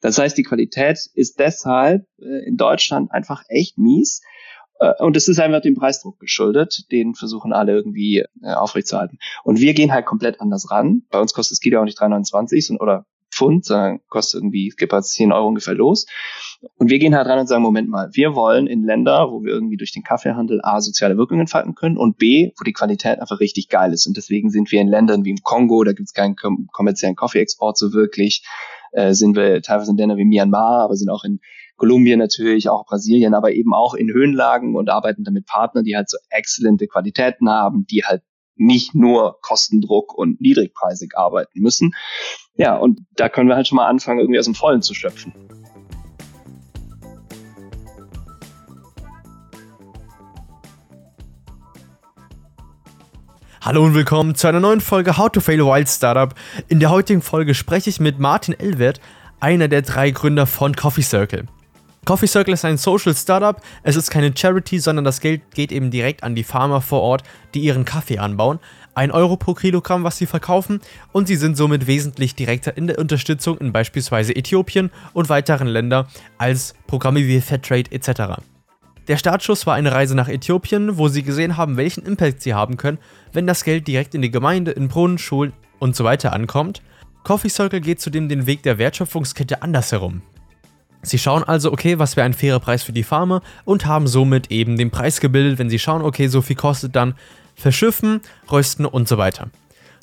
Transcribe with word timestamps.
Das 0.00 0.18
heißt, 0.18 0.36
die 0.36 0.42
Qualität 0.42 0.98
ist 1.14 1.38
deshalb 1.38 2.06
äh, 2.18 2.46
in 2.46 2.56
Deutschland 2.56 3.12
einfach 3.12 3.44
echt 3.48 3.78
mies. 3.78 4.22
Äh, 4.80 4.92
und 4.98 5.16
es 5.16 5.28
ist 5.28 5.38
einfach 5.38 5.60
dem 5.60 5.74
Preisdruck 5.74 6.18
geschuldet. 6.18 6.90
Den 6.90 7.14
versuchen 7.14 7.52
alle 7.52 7.72
irgendwie 7.72 8.24
äh, 8.42 8.52
aufrechtzuerhalten. 8.52 9.18
Und 9.44 9.60
wir 9.60 9.74
gehen 9.74 9.92
halt 9.92 10.06
komplett 10.06 10.40
anders 10.40 10.70
ran. 10.70 11.02
Bei 11.10 11.20
uns 11.20 11.34
kostet 11.34 11.56
das 11.56 11.60
Kilo 11.60 11.80
auch 11.80 11.84
nicht 11.84 12.00
3,29 12.00 12.78
oder 12.78 13.06
Pfund, 13.40 13.64
sondern 13.64 14.00
kostet 14.08 14.40
irgendwie, 14.40 14.68
es 14.68 14.76
gibt 14.76 14.92
halt 14.92 15.04
10 15.04 15.32
Euro 15.32 15.48
ungefähr 15.48 15.74
los. 15.74 16.06
Und 16.76 16.90
wir 16.90 16.98
gehen 16.98 17.14
halt 17.14 17.26
ran 17.26 17.38
und 17.38 17.46
sagen, 17.46 17.62
Moment 17.62 17.88
mal, 17.88 18.10
wir 18.12 18.34
wollen 18.34 18.66
in 18.66 18.84
Länder, 18.84 19.30
wo 19.30 19.42
wir 19.42 19.52
irgendwie 19.52 19.78
durch 19.78 19.92
den 19.92 20.02
Kaffeehandel 20.02 20.60
A, 20.62 20.80
soziale 20.80 21.16
Wirkungen 21.16 21.40
entfalten 21.40 21.74
können 21.74 21.96
und 21.96 22.18
B, 22.18 22.52
wo 22.58 22.64
die 22.64 22.74
Qualität 22.74 23.18
einfach 23.18 23.40
richtig 23.40 23.68
geil 23.68 23.92
ist. 23.94 24.06
Und 24.06 24.16
deswegen 24.16 24.50
sind 24.50 24.70
wir 24.70 24.80
in 24.80 24.88
Ländern 24.88 25.24
wie 25.24 25.30
im 25.30 25.42
Kongo, 25.42 25.84
da 25.84 25.92
gibt 25.92 26.08
es 26.08 26.12
keinen 26.12 26.36
kommerziellen 26.36 27.16
Kaffeeexport 27.16 27.78
so 27.78 27.94
wirklich, 27.94 28.44
äh, 28.92 29.14
sind 29.14 29.36
wir 29.36 29.62
teilweise 29.62 29.92
in 29.92 29.96
Ländern 29.96 30.18
wie 30.18 30.24
Myanmar, 30.26 30.84
aber 30.84 30.96
sind 30.96 31.08
auch 31.08 31.24
in 31.24 31.40
Kolumbien 31.76 32.18
natürlich, 32.18 32.68
auch 32.68 32.84
Brasilien, 32.84 33.32
aber 33.32 33.52
eben 33.52 33.72
auch 33.72 33.94
in 33.94 34.12
Höhenlagen 34.12 34.76
und 34.76 34.90
arbeiten 34.90 35.24
damit 35.24 35.46
Partner, 35.46 35.82
die 35.82 35.96
halt 35.96 36.10
so 36.10 36.18
exzellente 36.28 36.86
Qualitäten 36.86 37.48
haben, 37.48 37.86
die 37.86 38.04
halt 38.04 38.22
nicht 38.60 38.94
nur 38.94 39.38
Kostendruck 39.40 40.12
und 40.12 40.40
niedrigpreisig 40.40 41.16
arbeiten 41.16 41.60
müssen. 41.60 41.94
Ja, 42.60 42.76
und 42.76 43.00
da 43.16 43.30
können 43.30 43.48
wir 43.48 43.56
halt 43.56 43.66
schon 43.66 43.76
mal 43.76 43.88
anfangen, 43.88 44.20
irgendwie 44.20 44.38
aus 44.38 44.44
dem 44.44 44.54
Vollen 44.54 44.82
zu 44.82 44.92
schöpfen. 44.92 45.32
Hallo 53.62 53.82
und 53.82 53.94
willkommen 53.94 54.34
zu 54.34 54.46
einer 54.46 54.60
neuen 54.60 54.82
Folge 54.82 55.16
How 55.16 55.30
to 55.30 55.40
Fail 55.40 55.62
a 55.62 55.64
Wild 55.64 55.88
Startup. 55.88 56.34
In 56.68 56.80
der 56.80 56.90
heutigen 56.90 57.22
Folge 57.22 57.54
spreche 57.54 57.88
ich 57.88 57.98
mit 57.98 58.18
Martin 58.18 58.52
Elwert, 58.52 59.00
einer 59.40 59.68
der 59.68 59.80
drei 59.80 60.10
Gründer 60.10 60.44
von 60.44 60.76
Coffee 60.76 61.00
Circle. 61.00 61.46
Coffee 62.04 62.26
Circle 62.26 62.52
ist 62.54 62.64
ein 62.66 62.76
Social 62.76 63.14
Startup. 63.14 63.60
Es 63.82 63.96
ist 63.96 64.10
keine 64.10 64.36
Charity, 64.36 64.80
sondern 64.80 65.06
das 65.06 65.20
Geld 65.20 65.42
geht 65.54 65.72
eben 65.72 65.90
direkt 65.90 66.22
an 66.22 66.34
die 66.34 66.44
Farmer 66.44 66.82
vor 66.82 67.00
Ort, 67.00 67.22
die 67.54 67.60
ihren 67.60 67.86
Kaffee 67.86 68.18
anbauen. 68.18 68.58
Ein 69.00 69.12
Euro 69.12 69.38
pro 69.38 69.54
Kilogramm, 69.54 70.04
was 70.04 70.18
sie 70.18 70.26
verkaufen, 70.26 70.82
und 71.10 71.26
sie 71.26 71.36
sind 71.36 71.56
somit 71.56 71.86
wesentlich 71.86 72.34
direkter 72.34 72.76
in 72.76 72.86
der 72.86 72.98
Unterstützung 72.98 73.56
in 73.56 73.72
beispielsweise 73.72 74.36
Äthiopien 74.36 74.90
und 75.14 75.30
weiteren 75.30 75.68
Ländern 75.68 76.06
als 76.36 76.74
Programme 76.86 77.20
wie 77.20 77.40
Fairtrade 77.40 77.90
etc. 77.92 78.42
Der 79.08 79.16
Startschuss 79.16 79.66
war 79.66 79.74
eine 79.74 79.90
Reise 79.90 80.14
nach 80.14 80.28
Äthiopien, 80.28 80.98
wo 80.98 81.08
sie 81.08 81.22
gesehen 81.22 81.56
haben, 81.56 81.78
welchen 81.78 82.04
Impact 82.04 82.42
sie 82.42 82.52
haben 82.52 82.76
können, 82.76 82.98
wenn 83.32 83.46
das 83.46 83.64
Geld 83.64 83.88
direkt 83.88 84.14
in 84.14 84.20
die 84.20 84.30
Gemeinde, 84.30 84.72
in 84.72 84.88
Brunnen, 84.88 85.16
Schulen 85.16 85.54
und 85.78 85.96
so 85.96 86.04
weiter 86.04 86.34
ankommt. 86.34 86.82
Coffee 87.24 87.48
Circle 87.48 87.80
geht 87.80 88.02
zudem 88.02 88.28
den 88.28 88.44
Weg 88.44 88.62
der 88.64 88.76
Wertschöpfungskette 88.76 89.62
andersherum. 89.62 90.20
Sie 91.00 91.18
schauen 91.18 91.42
also, 91.42 91.72
okay, 91.72 91.98
was 91.98 92.16
wäre 92.16 92.26
ein 92.26 92.34
fairer 92.34 92.60
Preis 92.60 92.82
für 92.82 92.92
die 92.92 93.02
Farmer 93.02 93.40
und 93.64 93.86
haben 93.86 94.06
somit 94.06 94.50
eben 94.50 94.76
den 94.76 94.90
Preis 94.90 95.20
gebildet, 95.20 95.58
wenn 95.58 95.70
sie 95.70 95.78
schauen, 95.78 96.02
okay, 96.02 96.26
so 96.26 96.42
viel 96.42 96.56
kostet 96.56 96.94
dann 96.94 97.14
Verschiffen, 97.60 98.20
Rösten 98.50 98.86
und 98.86 99.06
so 99.06 99.18
weiter. 99.18 99.50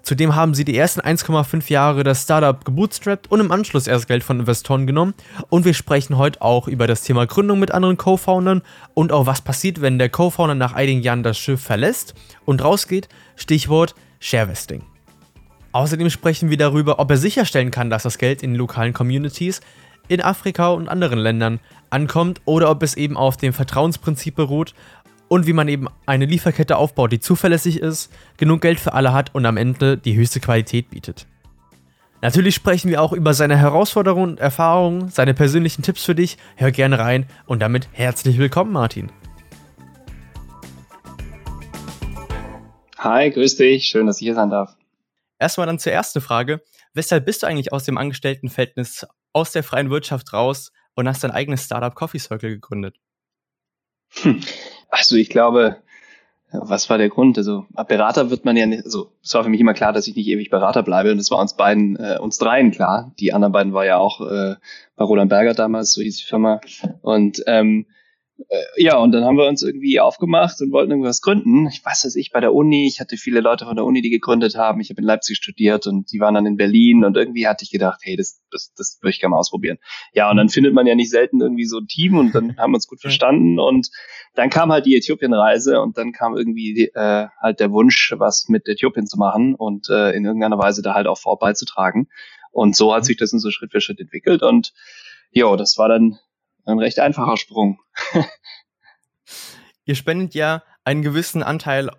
Zudem 0.03 0.35
haben 0.35 0.53
sie 0.53 0.63
die 0.63 0.77
ersten 0.77 1.01
1,5 1.01 1.69
Jahre 1.69 2.05
das 2.05 2.23
Startup 2.23 2.63
gebootstrapped 2.63 3.29
und 3.29 3.41
im 3.41 3.51
Anschluss 3.51 3.87
erst 3.87 4.07
Geld 4.07 4.23
von 4.23 4.39
Investoren 4.39 4.87
genommen. 4.87 5.13
Und 5.49 5.65
wir 5.65 5.73
sprechen 5.73 6.17
heute 6.17 6.41
auch 6.41 6.69
über 6.69 6.87
das 6.87 7.03
Thema 7.03 7.27
Gründung 7.27 7.59
mit 7.59 7.71
anderen 7.71 7.97
Co-Foundern 7.97 8.61
und 8.93 9.11
auch 9.11 9.25
was 9.25 9.41
passiert, 9.41 9.81
wenn 9.81 9.99
der 9.99 10.07
Co-Founder 10.07 10.55
nach 10.55 10.71
einigen 10.71 11.01
Jahren 11.01 11.23
das 11.23 11.37
Schiff 11.37 11.59
verlässt 11.59 12.13
und 12.45 12.63
rausgeht. 12.63 13.09
Stichwort 13.35 13.95
Sharevesting. 14.21 14.83
Außerdem 15.73 16.09
sprechen 16.09 16.49
wir 16.49 16.57
darüber, 16.57 16.99
ob 16.99 17.11
er 17.11 17.17
sicherstellen 17.17 17.71
kann, 17.71 17.89
dass 17.89 18.03
das 18.03 18.17
Geld 18.17 18.43
in 18.43 18.55
lokalen 18.55 18.93
Communities 18.93 19.59
in 20.07 20.21
Afrika 20.21 20.69
und 20.69 20.87
anderen 20.87 21.19
Ländern 21.19 21.59
ankommt 21.89 22.39
oder 22.45 22.71
ob 22.71 22.81
es 22.81 22.95
eben 22.95 23.17
auf 23.17 23.35
dem 23.35 23.51
Vertrauensprinzip 23.51 24.35
beruht 24.35 24.73
und 25.27 25.47
wie 25.47 25.53
man 25.53 25.67
eben 25.67 25.87
eine 26.05 26.25
Lieferkette 26.25 26.77
aufbaut, 26.77 27.11
die 27.11 27.19
zuverlässig 27.19 27.79
ist, 27.79 28.11
genug 28.37 28.61
Geld 28.61 28.79
für 28.79 28.93
alle 28.93 29.13
hat 29.13 29.33
und 29.35 29.45
am 29.45 29.57
Ende 29.57 29.97
die 29.97 30.15
höchste 30.15 30.39
Qualität 30.39 30.89
bietet. 30.89 31.27
Natürlich 32.21 32.55
sprechen 32.55 32.89
wir 32.89 33.01
auch 33.01 33.13
über 33.13 33.33
seine 33.33 33.57
Herausforderungen 33.57 34.31
und 34.31 34.39
Erfahrungen, 34.39 35.09
seine 35.09 35.33
persönlichen 35.33 35.83
Tipps 35.83 36.03
für 36.03 36.15
dich. 36.15 36.37
Hör 36.55 36.71
gerne 36.71 36.97
rein 36.97 37.27
und 37.45 37.61
damit 37.61 37.89
herzlich 37.91 38.39
willkommen, 38.39 38.71
Martin. 38.71 39.11
Hi, 42.97 43.29
grüß 43.29 43.57
dich. 43.57 43.85
Schön, 43.85 44.07
dass 44.07 44.19
ich 44.19 44.25
hier 44.25 44.33
sein 44.33 44.49
darf. 44.49 44.75
Erstmal 45.37 45.67
dann 45.67 45.77
zur 45.77 45.91
ersten 45.91 46.19
Frage. 46.19 46.61
Weshalb 46.93 47.25
bist 47.25 47.43
du 47.43 47.47
eigentlich 47.47 47.71
aus 47.71 47.83
dem 47.83 47.99
Angestelltenverhältnis 47.99 49.05
aus 49.33 49.51
der 49.51 49.63
freien 49.63 49.91
Wirtschaft 49.91 50.33
raus 50.33 50.71
und 50.95 51.07
hast 51.07 51.23
dein 51.23 51.29
eigenes 51.29 51.63
Startup 51.65 51.93
Coffee 51.93 52.17
Circle 52.17 52.49
gegründet? 52.49 52.95
Hm. 54.23 54.41
Also 54.89 55.15
ich 55.15 55.29
glaube, 55.29 55.77
was 56.51 56.89
war 56.89 56.97
der 56.97 57.09
Grund? 57.09 57.37
Also 57.37 57.65
Berater 57.87 58.29
wird 58.29 58.45
man 58.45 58.55
ja 58.55 58.65
nicht, 58.65 58.85
also 58.85 59.11
es 59.21 59.33
war 59.33 59.43
für 59.43 59.49
mich 59.49 59.59
immer 59.59 59.73
klar, 59.73 59.93
dass 59.93 60.07
ich 60.07 60.15
nicht 60.15 60.27
ewig 60.27 60.49
Berater 60.49 60.83
bleibe 60.83 61.11
und 61.11 61.19
es 61.19 61.29
war 61.29 61.39
uns 61.39 61.55
beiden, 61.55 61.97
äh, 61.97 62.17
uns 62.21 62.37
dreien 62.37 62.71
klar. 62.71 63.11
Die 63.19 63.33
anderen 63.33 63.51
beiden 63.51 63.73
war 63.73 63.85
ja 63.85 63.97
auch 63.97 64.21
äh, 64.21 64.55
bei 64.95 65.05
Roland 65.05 65.29
Berger 65.29 65.53
damals, 65.53 65.93
so 65.93 66.01
hieß 66.01 66.17
die 66.17 66.23
Firma. 66.23 66.61
Und 67.01 67.43
ähm, 67.47 67.85
äh, 67.89 67.96
ja, 68.77 68.97
und 68.97 69.11
dann 69.11 69.23
haben 69.23 69.37
wir 69.37 69.47
uns 69.47 69.63
irgendwie 69.63 69.99
aufgemacht 69.99 70.61
und 70.61 70.71
wollten 70.71 70.91
irgendwas 70.91 71.21
gründen. 71.21 71.67
Ich 71.67 71.83
weiß 71.83 72.05
es 72.05 72.15
ich 72.15 72.31
bei 72.31 72.39
der 72.39 72.53
Uni. 72.53 72.87
Ich 72.87 72.99
hatte 72.99 73.17
viele 73.17 73.39
Leute 73.39 73.65
von 73.65 73.75
der 73.75 73.83
Uni, 73.83 74.01
die 74.01 74.11
gegründet 74.11 74.55
haben. 74.55 74.79
Ich 74.79 74.89
habe 74.89 75.01
in 75.01 75.07
Leipzig 75.07 75.37
studiert 75.37 75.87
und 75.87 76.11
die 76.11 76.19
waren 76.19 76.35
dann 76.35 76.45
in 76.45 76.55
Berlin 76.55 77.03
und 77.03 77.17
irgendwie 77.17 77.47
hatte 77.47 77.63
ich 77.63 77.71
gedacht, 77.71 78.01
hey, 78.03 78.15
das, 78.15 78.39
das, 78.51 78.73
das 78.75 78.99
würde 79.01 79.09
ich 79.09 79.19
gerne 79.19 79.31
mal 79.31 79.39
ausprobieren. 79.39 79.79
Ja, 80.13 80.29
und 80.29 80.37
dann 80.37 80.49
findet 80.49 80.73
man 80.73 80.85
ja 80.85 80.93
nicht 80.93 81.09
selten 81.09 81.41
irgendwie 81.41 81.65
so 81.65 81.79
ein 81.79 81.87
Team 81.87 82.17
und 82.17 82.35
dann 82.35 82.55
haben 82.57 82.71
wir 82.71 82.75
uns 82.75 82.87
gut 82.87 83.01
verstanden 83.01 83.59
und 83.59 83.89
dann 84.35 84.49
kam 84.51 84.71
halt 84.71 84.85
die 84.85 84.95
Äthiopien-Reise 84.95 85.81
und 85.81 85.97
dann 85.97 86.11
kam 86.11 86.37
irgendwie 86.37 86.91
äh, 86.93 87.27
halt 87.41 87.59
der 87.59 87.71
Wunsch, 87.71 88.13
was 88.17 88.49
mit 88.49 88.67
Äthiopien 88.67 89.07
zu 89.07 89.17
machen 89.17 89.55
und 89.55 89.89
äh, 89.89 90.11
in 90.11 90.25
irgendeiner 90.25 90.59
Weise 90.59 90.83
da 90.83 90.93
halt 90.93 91.07
auch 91.07 91.17
vorbeizutragen. 91.17 92.07
Und 92.51 92.75
so 92.75 92.93
hat 92.93 93.05
sich 93.05 93.17
das 93.17 93.31
so 93.31 93.51
Schritt 93.51 93.71
für 93.71 93.81
Schritt 93.81 93.99
entwickelt 93.99 94.43
und 94.43 94.73
jo, 95.31 95.55
das 95.55 95.77
war 95.77 95.89
dann 95.89 96.19
ein 96.67 96.79
recht 96.79 96.99
einfacher 96.99 97.37
Sprung. 97.37 97.79
Ihr 99.85 99.95
spendet 99.95 100.35
ja 100.35 100.63
einen 100.83 101.01
gewissen 101.01 101.43
Anteil 101.43 101.89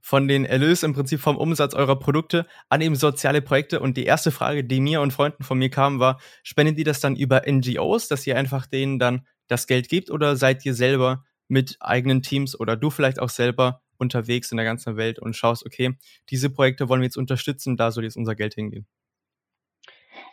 von 0.00 0.28
den 0.28 0.44
Erlösen 0.44 0.86
im 0.86 0.94
Prinzip 0.94 1.20
vom 1.20 1.36
Umsatz 1.36 1.74
eurer 1.74 1.98
Produkte 1.98 2.46
an 2.68 2.80
eben 2.80 2.96
soziale 2.96 3.42
Projekte. 3.42 3.80
Und 3.80 3.96
die 3.96 4.04
erste 4.04 4.30
Frage, 4.30 4.64
die 4.64 4.80
mir 4.80 5.00
und 5.00 5.12
Freunden 5.12 5.44
von 5.44 5.58
mir 5.58 5.70
kam, 5.70 5.98
war, 5.98 6.20
spendet 6.42 6.78
ihr 6.78 6.84
das 6.84 7.00
dann 7.00 7.16
über 7.16 7.42
NGOs, 7.46 8.08
dass 8.08 8.26
ihr 8.26 8.36
einfach 8.36 8.66
denen 8.66 8.98
dann 8.98 9.26
das 9.48 9.66
Geld 9.66 9.88
gibt 9.88 10.10
oder 10.10 10.36
seid 10.36 10.64
ihr 10.64 10.74
selber 10.74 11.24
mit 11.48 11.76
eigenen 11.80 12.22
Teams 12.22 12.58
oder 12.58 12.76
du 12.76 12.90
vielleicht 12.90 13.20
auch 13.20 13.30
selber 13.30 13.82
unterwegs 13.98 14.50
in 14.50 14.56
der 14.56 14.66
ganzen 14.66 14.96
Welt 14.96 15.18
und 15.18 15.36
schaust, 15.36 15.66
okay, 15.66 15.96
diese 16.30 16.50
Projekte 16.50 16.88
wollen 16.88 17.00
wir 17.00 17.06
jetzt 17.06 17.16
unterstützen, 17.16 17.76
da 17.76 17.90
soll 17.90 18.04
jetzt 18.04 18.16
unser 18.16 18.34
Geld 18.34 18.54
hingehen? 18.54 18.86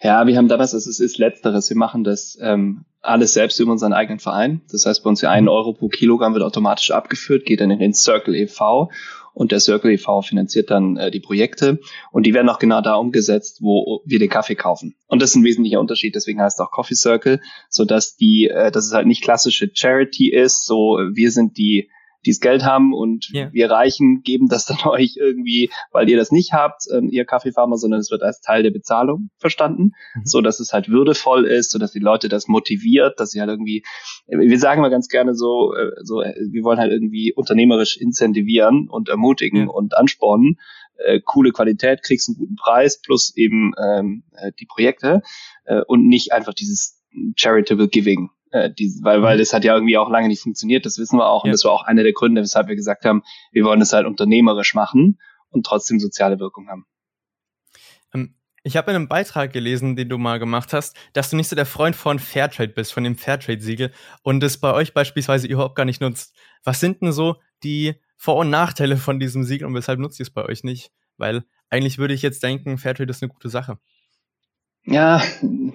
Ja, 0.02 0.28
wir 0.28 0.38
haben 0.38 0.48
damals, 0.48 0.74
also 0.74 0.90
es 0.90 1.00
ist 1.00 1.18
Letzteres, 1.18 1.70
wir 1.70 1.78
machen 1.78 2.04
das 2.04 2.38
ähm, 2.42 2.86
alles 3.02 3.34
selbst 3.34 3.60
über 3.60 3.72
unseren 3.72 3.94
eigenen 3.94 4.20
Verein. 4.20 4.62
Das 4.72 4.86
heißt, 4.86 5.04
bei 5.04 5.10
uns 5.10 5.22
ja 5.22 5.30
ein 5.32 5.48
Euro 5.48 5.74
pro 5.74 5.88
Kilogramm 5.88 6.34
wird 6.34 6.44
automatisch 6.44 6.92
abgeführt, 6.92 7.46
geht 7.46 7.62
dann 7.62 7.72
in 7.72 7.80
den 7.80 7.94
Circle 7.94 8.36
e.V. 8.36 8.90
und 9.34 9.52
der 9.52 9.60
Circle 9.60 9.92
e.V. 9.92 10.22
finanziert 10.22 10.72
dann 10.72 10.98
äh, 10.98 11.12
die 11.12 11.20
Projekte 11.20 11.80
und 12.12 12.26
die 12.26 12.34
werden 12.34 12.50
auch 12.50 12.60
genau 12.60 12.82
da 12.82 12.96
umgesetzt, 12.96 13.60
wo 13.62 14.02
wir 14.06 14.20
den 14.20 14.30
Kaffee 14.30 14.56
kaufen. 14.56 14.96
Und 15.08 15.22
das 15.22 15.32
ist 15.32 15.36
ein 15.36 15.44
wesentlicher 15.44 15.80
Unterschied, 15.80 16.16
deswegen 16.16 16.42
heißt 16.42 16.60
es 16.60 16.66
auch 16.66 16.72
Coffee 16.72 16.96
Circle, 16.96 17.42
so 17.70 17.86
dass 17.86 18.16
die, 18.16 18.50
äh, 18.50 18.72
dass 18.72 18.86
es 18.86 18.94
halt 18.94 19.08
nicht 19.08 19.24
klassische 19.24 19.70
Charity 19.74 20.32
ist, 20.32 20.66
so 20.66 20.98
wir 21.14 21.32
sind 21.32 21.58
die 21.58 21.90
die 22.26 22.32
das 22.32 22.40
Geld 22.40 22.64
haben 22.64 22.94
und 22.94 23.30
yeah. 23.34 23.50
wir 23.54 23.70
Reichen 23.70 24.22
geben 24.24 24.48
das 24.48 24.66
dann 24.66 24.78
euch 24.86 25.18
irgendwie, 25.18 25.70
weil 25.92 26.10
ihr 26.10 26.18
das 26.18 26.32
nicht 26.32 26.54
habt, 26.54 26.84
ähm, 26.92 27.10
ihr 27.10 27.26
Kaffeefarmer, 27.26 27.78
sondern 27.78 28.00
es 28.00 28.12
wird 28.12 28.24
als 28.24 28.42
Teil 28.42 28.64
der 28.64 28.72
Bezahlung 28.72 29.30
verstanden, 29.38 29.92
mhm. 30.16 30.26
so 30.26 30.42
dass 30.42 30.60
es 30.60 30.74
halt 30.74 30.90
würdevoll 30.90 31.46
ist, 31.46 31.72
so 31.72 31.80
dass 31.80 31.92
die 31.92 32.00
Leute 32.00 32.30
das 32.30 32.48
motiviert, 32.48 33.20
dass 33.20 33.32
sie 33.32 33.40
halt 33.40 33.50
irgendwie, 33.50 33.84
wir 34.28 34.60
sagen 34.60 34.82
mal 34.82 34.90
ganz 34.90 35.08
gerne 35.08 35.36
so, 35.36 35.74
äh, 35.76 35.92
so, 36.04 36.16
wir 36.16 36.64
wollen 36.64 36.80
halt 36.80 36.92
irgendwie 36.92 37.34
unternehmerisch 37.34 37.98
incentivieren 37.98 38.88
und 38.90 39.10
ermutigen 39.10 39.64
ja. 39.64 39.68
und 39.68 39.96
anspornen. 39.98 40.60
Äh, 40.98 41.20
coole 41.20 41.52
Qualität, 41.52 42.04
kriegst 42.04 42.30
einen 42.30 42.38
guten 42.38 42.56
Preis 42.56 43.02
plus 43.02 43.36
eben 43.36 43.74
ähm, 43.78 44.24
äh, 44.38 44.52
die 44.60 44.66
Projekte 44.66 45.22
äh, 45.66 45.82
und 45.88 46.08
nicht 46.08 46.32
einfach 46.32 46.54
dieses 46.54 47.04
Charitable 47.36 47.90
Giving. 47.90 48.30
Äh, 48.56 48.72
die, 48.72 48.90
weil, 49.02 49.22
weil 49.22 49.36
mhm. 49.36 49.40
das 49.40 49.52
hat 49.52 49.66
ja 49.66 49.74
irgendwie 49.74 49.98
auch 49.98 50.10
lange 50.10 50.30
nicht 50.30 50.42
funktioniert, 50.42 50.86
das 50.86 50.98
wissen 50.98 51.20
wir 51.20 51.28
auch. 51.28 51.44
Und 51.44 51.52
das 51.52 51.66
war 51.66 51.74
auch 51.74 51.84
einer 51.84 52.04
der 52.04 52.14
Gründe, 52.14 52.42
weshalb 52.42 52.70
wir 52.70 52.78
gesagt 52.78 53.04
haben, 53.04 53.22
wir 53.52 53.66
wollen 53.66 53.82
das 53.82 53.92
halt 53.92 54.06
unternehmerisch 54.06 54.74
machen 54.74 55.20
und 55.50 55.66
trotzdem 55.66 56.00
soziale 56.00 56.40
Wirkung 56.40 56.70
haben. 56.70 56.86
Ähm, 58.14 58.36
ich 58.64 58.78
habe 58.78 58.92
in 58.92 58.96
einem 58.96 59.08
Beitrag 59.10 59.52
gelesen, 59.52 59.98
den 59.98 60.08
du 60.08 60.18
mal 60.18 60.40
gemacht 60.40 60.72
hast, 60.72 60.96
dass 61.12 61.30
du 61.30 61.36
nicht 61.36 61.50
so 61.50 61.58
der 61.58 61.66
Freund 61.66 61.98
von 61.98 62.18
Fairtrade 62.18 62.72
bist, 62.72 62.94
von 62.94 63.04
dem 63.04 63.18
Fairtrade-Siegel 63.18 63.92
und 64.24 64.42
es 64.42 64.58
bei 64.58 64.74
euch 64.74 64.94
beispielsweise 64.94 65.48
überhaupt 65.48 65.76
gar 65.76 65.86
nicht 65.86 66.00
nutzt. 66.00 66.34
Was 66.64 66.80
sind 66.80 67.02
denn 67.02 67.12
so 67.12 67.36
die 67.62 67.96
Vor- 68.16 68.38
und 68.38 68.50
Nachteile 68.50 68.96
von 68.96 69.20
diesem 69.20 69.44
Siegel 69.44 69.68
und 69.68 69.76
weshalb 69.76 70.00
nutzt 70.00 70.18
ihr 70.22 70.24
es 70.24 70.32
bei 70.32 70.46
euch 70.46 70.64
nicht? 70.64 70.94
Weil 71.18 71.44
eigentlich 71.70 71.98
würde 71.98 72.14
ich 72.14 72.22
jetzt 72.22 72.42
denken, 72.42 72.78
Fairtrade 72.78 73.12
ist 73.12 73.22
eine 73.22 73.34
gute 73.34 73.50
Sache. 73.50 73.80
Ja, 74.88 75.22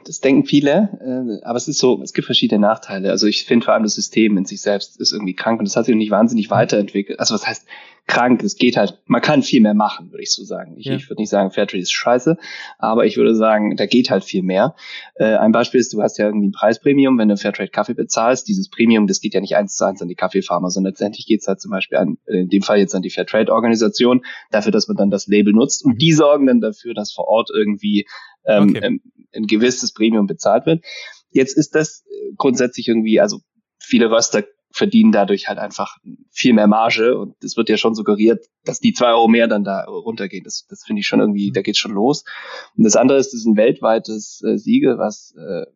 das 0.04 0.20
denken 0.20 0.46
viele, 0.46 1.40
äh, 1.40 1.44
aber 1.44 1.56
es 1.56 1.66
ist 1.66 1.78
so, 1.78 2.00
es 2.00 2.12
gibt 2.12 2.26
verschiedene 2.26 2.60
Nachteile. 2.60 3.10
Also 3.10 3.26
ich 3.26 3.44
finde 3.44 3.64
vor 3.64 3.74
allem 3.74 3.82
das 3.82 3.94
System 3.94 4.36
in 4.36 4.44
sich 4.44 4.60
selbst 4.60 5.00
ist 5.00 5.12
irgendwie 5.12 5.34
krank 5.34 5.58
und 5.58 5.66
das 5.66 5.74
hat 5.74 5.86
sich 5.86 5.96
nicht 5.96 6.12
wahnsinnig 6.12 6.48
weiterentwickelt. 6.50 7.18
Also 7.18 7.34
was 7.34 7.44
heißt 7.44 7.66
krank? 8.10 8.42
Es 8.42 8.56
geht 8.56 8.76
halt, 8.76 8.98
man 9.06 9.22
kann 9.22 9.42
viel 9.42 9.62
mehr 9.62 9.74
machen, 9.74 10.10
würde 10.10 10.22
ich 10.22 10.32
so 10.32 10.44
sagen. 10.44 10.74
Ich, 10.76 10.86
ja. 10.86 10.96
ich 10.96 11.08
würde 11.08 11.22
nicht 11.22 11.30
sagen, 11.30 11.50
Fairtrade 11.50 11.80
ist 11.80 11.92
scheiße, 11.92 12.36
aber 12.78 13.06
ich 13.06 13.16
würde 13.16 13.34
sagen, 13.34 13.76
da 13.76 13.86
geht 13.86 14.10
halt 14.10 14.24
viel 14.24 14.42
mehr. 14.42 14.74
Äh, 15.14 15.36
ein 15.36 15.52
Beispiel 15.52 15.80
ist, 15.80 15.92
du 15.92 16.02
hast 16.02 16.18
ja 16.18 16.26
irgendwie 16.26 16.48
ein 16.48 16.52
Preispremium, 16.52 17.16
wenn 17.18 17.28
du 17.28 17.36
Fairtrade 17.36 17.70
Kaffee 17.70 17.94
bezahlst. 17.94 18.48
Dieses 18.48 18.68
Premium, 18.68 19.06
das 19.06 19.20
geht 19.20 19.32
ja 19.32 19.40
nicht 19.40 19.56
eins 19.56 19.76
zu 19.76 19.84
eins 19.84 20.02
an 20.02 20.08
die 20.08 20.16
Kaffeefarmer, 20.16 20.70
sondern 20.70 20.90
letztendlich 20.90 21.26
geht 21.26 21.40
es 21.40 21.46
halt 21.46 21.60
zum 21.60 21.70
Beispiel 21.70 21.98
an, 21.98 22.18
in 22.26 22.48
dem 22.48 22.62
Fall 22.62 22.78
jetzt 22.78 22.94
an 22.94 23.02
die 23.02 23.10
Fairtrade-Organisation, 23.10 24.22
dafür, 24.50 24.72
dass 24.72 24.88
man 24.88 24.96
dann 24.96 25.10
das 25.10 25.28
Label 25.28 25.52
nutzt 25.52 25.84
und 25.84 26.02
die 26.02 26.12
sorgen 26.12 26.46
dann 26.46 26.60
dafür, 26.60 26.94
dass 26.94 27.12
vor 27.12 27.28
Ort 27.28 27.50
irgendwie 27.54 28.06
ähm, 28.44 28.70
okay. 28.70 28.80
ähm, 28.82 29.00
ein 29.34 29.46
gewisses 29.46 29.92
Premium 29.92 30.26
bezahlt 30.26 30.66
wird. 30.66 30.84
Jetzt 31.30 31.56
ist 31.56 31.74
das 31.76 32.04
äh, 32.06 32.32
grundsätzlich 32.36 32.88
irgendwie, 32.88 33.20
also 33.20 33.38
viele 33.78 34.10
Röster 34.10 34.42
verdienen 34.72 35.12
dadurch 35.12 35.48
halt 35.48 35.58
einfach 35.58 35.98
viel 36.30 36.52
mehr 36.52 36.66
Marge 36.66 37.18
und 37.18 37.42
es 37.42 37.56
wird 37.56 37.68
ja 37.68 37.76
schon 37.76 37.94
suggeriert, 37.94 38.46
dass 38.64 38.80
die 38.80 38.92
zwei 38.92 39.10
Euro 39.10 39.28
mehr 39.28 39.48
dann 39.48 39.64
da 39.64 39.84
runtergehen. 39.84 40.44
Das, 40.44 40.66
das 40.68 40.84
finde 40.84 41.00
ich 41.00 41.06
schon 41.06 41.20
irgendwie, 41.20 41.50
da 41.52 41.62
geht's 41.62 41.78
schon 41.78 41.92
los. 41.92 42.24
Und 42.76 42.84
das 42.84 42.96
andere 42.96 43.18
ist, 43.18 43.32
das 43.32 43.40
ist 43.40 43.46
ein 43.46 43.56
weltweites 43.56 44.42
äh, 44.46 44.56
Siegel, 44.56 44.98
was, 44.98 45.34
äh, 45.36 45.66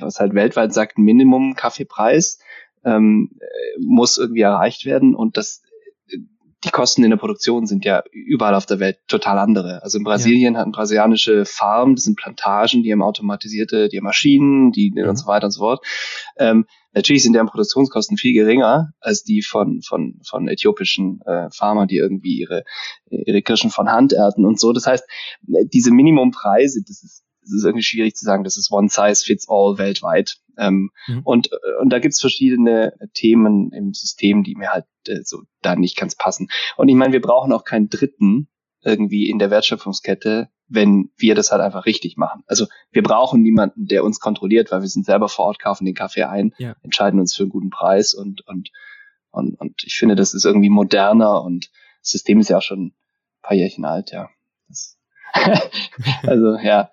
was 0.00 0.20
halt 0.20 0.34
weltweit 0.34 0.72
sagt, 0.72 0.98
Minimum 0.98 1.54
Kaffeepreis 1.54 2.38
ähm, 2.84 3.30
äh, 3.40 3.80
muss 3.80 4.18
irgendwie 4.18 4.42
erreicht 4.42 4.84
werden 4.84 5.14
und 5.14 5.36
das 5.36 5.62
die 6.64 6.70
Kosten 6.70 7.04
in 7.04 7.10
der 7.10 7.16
Produktion 7.16 7.66
sind 7.66 7.84
ja 7.84 8.02
überall 8.10 8.54
auf 8.54 8.66
der 8.66 8.80
Welt 8.80 8.98
total 9.06 9.38
andere. 9.38 9.82
Also 9.82 9.98
in 9.98 10.04
Brasilien 10.04 10.54
ja. 10.54 10.60
hatten 10.60 10.72
brasilianische 10.72 11.44
Farmen, 11.44 11.94
das 11.94 12.04
sind 12.04 12.16
Plantagen, 12.16 12.82
die 12.82 12.92
haben 12.92 13.02
automatisierte, 13.02 13.88
die 13.88 13.98
haben 13.98 14.04
Maschinen, 14.04 14.72
die 14.72 14.92
mhm. 14.94 15.08
und 15.08 15.16
so 15.16 15.26
weiter 15.26 15.46
und 15.46 15.50
so 15.50 15.60
fort. 15.60 15.84
Ähm, 16.38 16.66
natürlich 16.92 17.22
sind 17.22 17.34
deren 17.34 17.48
Produktionskosten 17.48 18.16
viel 18.16 18.32
geringer 18.32 18.92
als 19.00 19.22
die 19.22 19.42
von 19.42 19.82
von 19.82 20.20
von 20.26 20.48
äthiopischen 20.48 21.20
äh, 21.26 21.50
Farmern, 21.50 21.88
die 21.88 21.96
irgendwie 21.96 22.38
ihre 22.38 22.64
ihre 23.10 23.42
Kirschen 23.42 23.70
von 23.70 23.90
Hand 23.90 24.12
ernten 24.12 24.46
und 24.46 24.58
so. 24.58 24.72
Das 24.72 24.86
heißt, 24.86 25.04
diese 25.42 25.90
Minimumpreise, 25.90 26.82
das 26.86 27.02
ist 27.02 27.24
es 27.44 27.52
ist 27.52 27.64
irgendwie 27.64 27.84
schwierig 27.84 28.16
zu 28.16 28.24
sagen, 28.24 28.44
das 28.44 28.56
ist 28.56 28.70
one 28.72 28.88
size 28.88 29.24
fits 29.24 29.46
all 29.48 29.78
weltweit. 29.78 30.38
Ähm, 30.56 30.90
mhm. 31.08 31.22
und, 31.24 31.52
äh, 31.52 31.56
und 31.80 31.90
da 31.90 31.98
gibt's 31.98 32.20
verschiedene 32.20 32.94
Themen 33.12 33.72
im 33.72 33.92
System, 33.92 34.44
die 34.44 34.54
mir 34.54 34.70
halt 34.70 34.86
äh, 35.08 35.22
so 35.24 35.42
da 35.62 35.74
nicht 35.74 35.96
ganz 35.96 36.14
passen. 36.14 36.48
Und 36.76 36.88
ich 36.88 36.94
meine, 36.94 37.12
wir 37.12 37.20
brauchen 37.20 37.52
auch 37.52 37.64
keinen 37.64 37.88
Dritten 37.88 38.48
irgendwie 38.82 39.28
in 39.28 39.38
der 39.38 39.50
Wertschöpfungskette, 39.50 40.48
wenn 40.68 41.10
wir 41.16 41.34
das 41.34 41.50
halt 41.50 41.60
einfach 41.60 41.86
richtig 41.86 42.16
machen. 42.16 42.42
Also 42.46 42.66
wir 42.90 43.02
brauchen 43.02 43.42
niemanden, 43.42 43.86
der 43.86 44.04
uns 44.04 44.20
kontrolliert, 44.20 44.70
weil 44.70 44.82
wir 44.82 44.88
sind 44.88 45.06
selber 45.06 45.28
vor 45.28 45.46
Ort, 45.46 45.58
kaufen 45.58 45.84
den 45.84 45.94
Kaffee 45.94 46.24
ein, 46.24 46.54
ja. 46.58 46.76
entscheiden 46.82 47.20
uns 47.20 47.34
für 47.34 47.44
einen 47.44 47.50
guten 47.50 47.70
Preis 47.70 48.14
und, 48.14 48.46
und, 48.46 48.70
und, 49.30 49.58
und 49.60 49.82
ich 49.84 49.96
finde, 49.96 50.14
das 50.14 50.34
ist 50.34 50.44
irgendwie 50.44 50.70
moderner 50.70 51.42
und 51.42 51.70
das 52.00 52.10
System 52.10 52.40
ist 52.40 52.50
ja 52.50 52.58
auch 52.58 52.62
schon 52.62 52.86
ein 52.88 52.94
paar 53.42 53.56
Jährchen 53.56 53.84
alt, 53.84 54.12
ja. 54.12 54.28
Das 54.68 54.98
also 56.22 56.56
ja. 56.58 56.90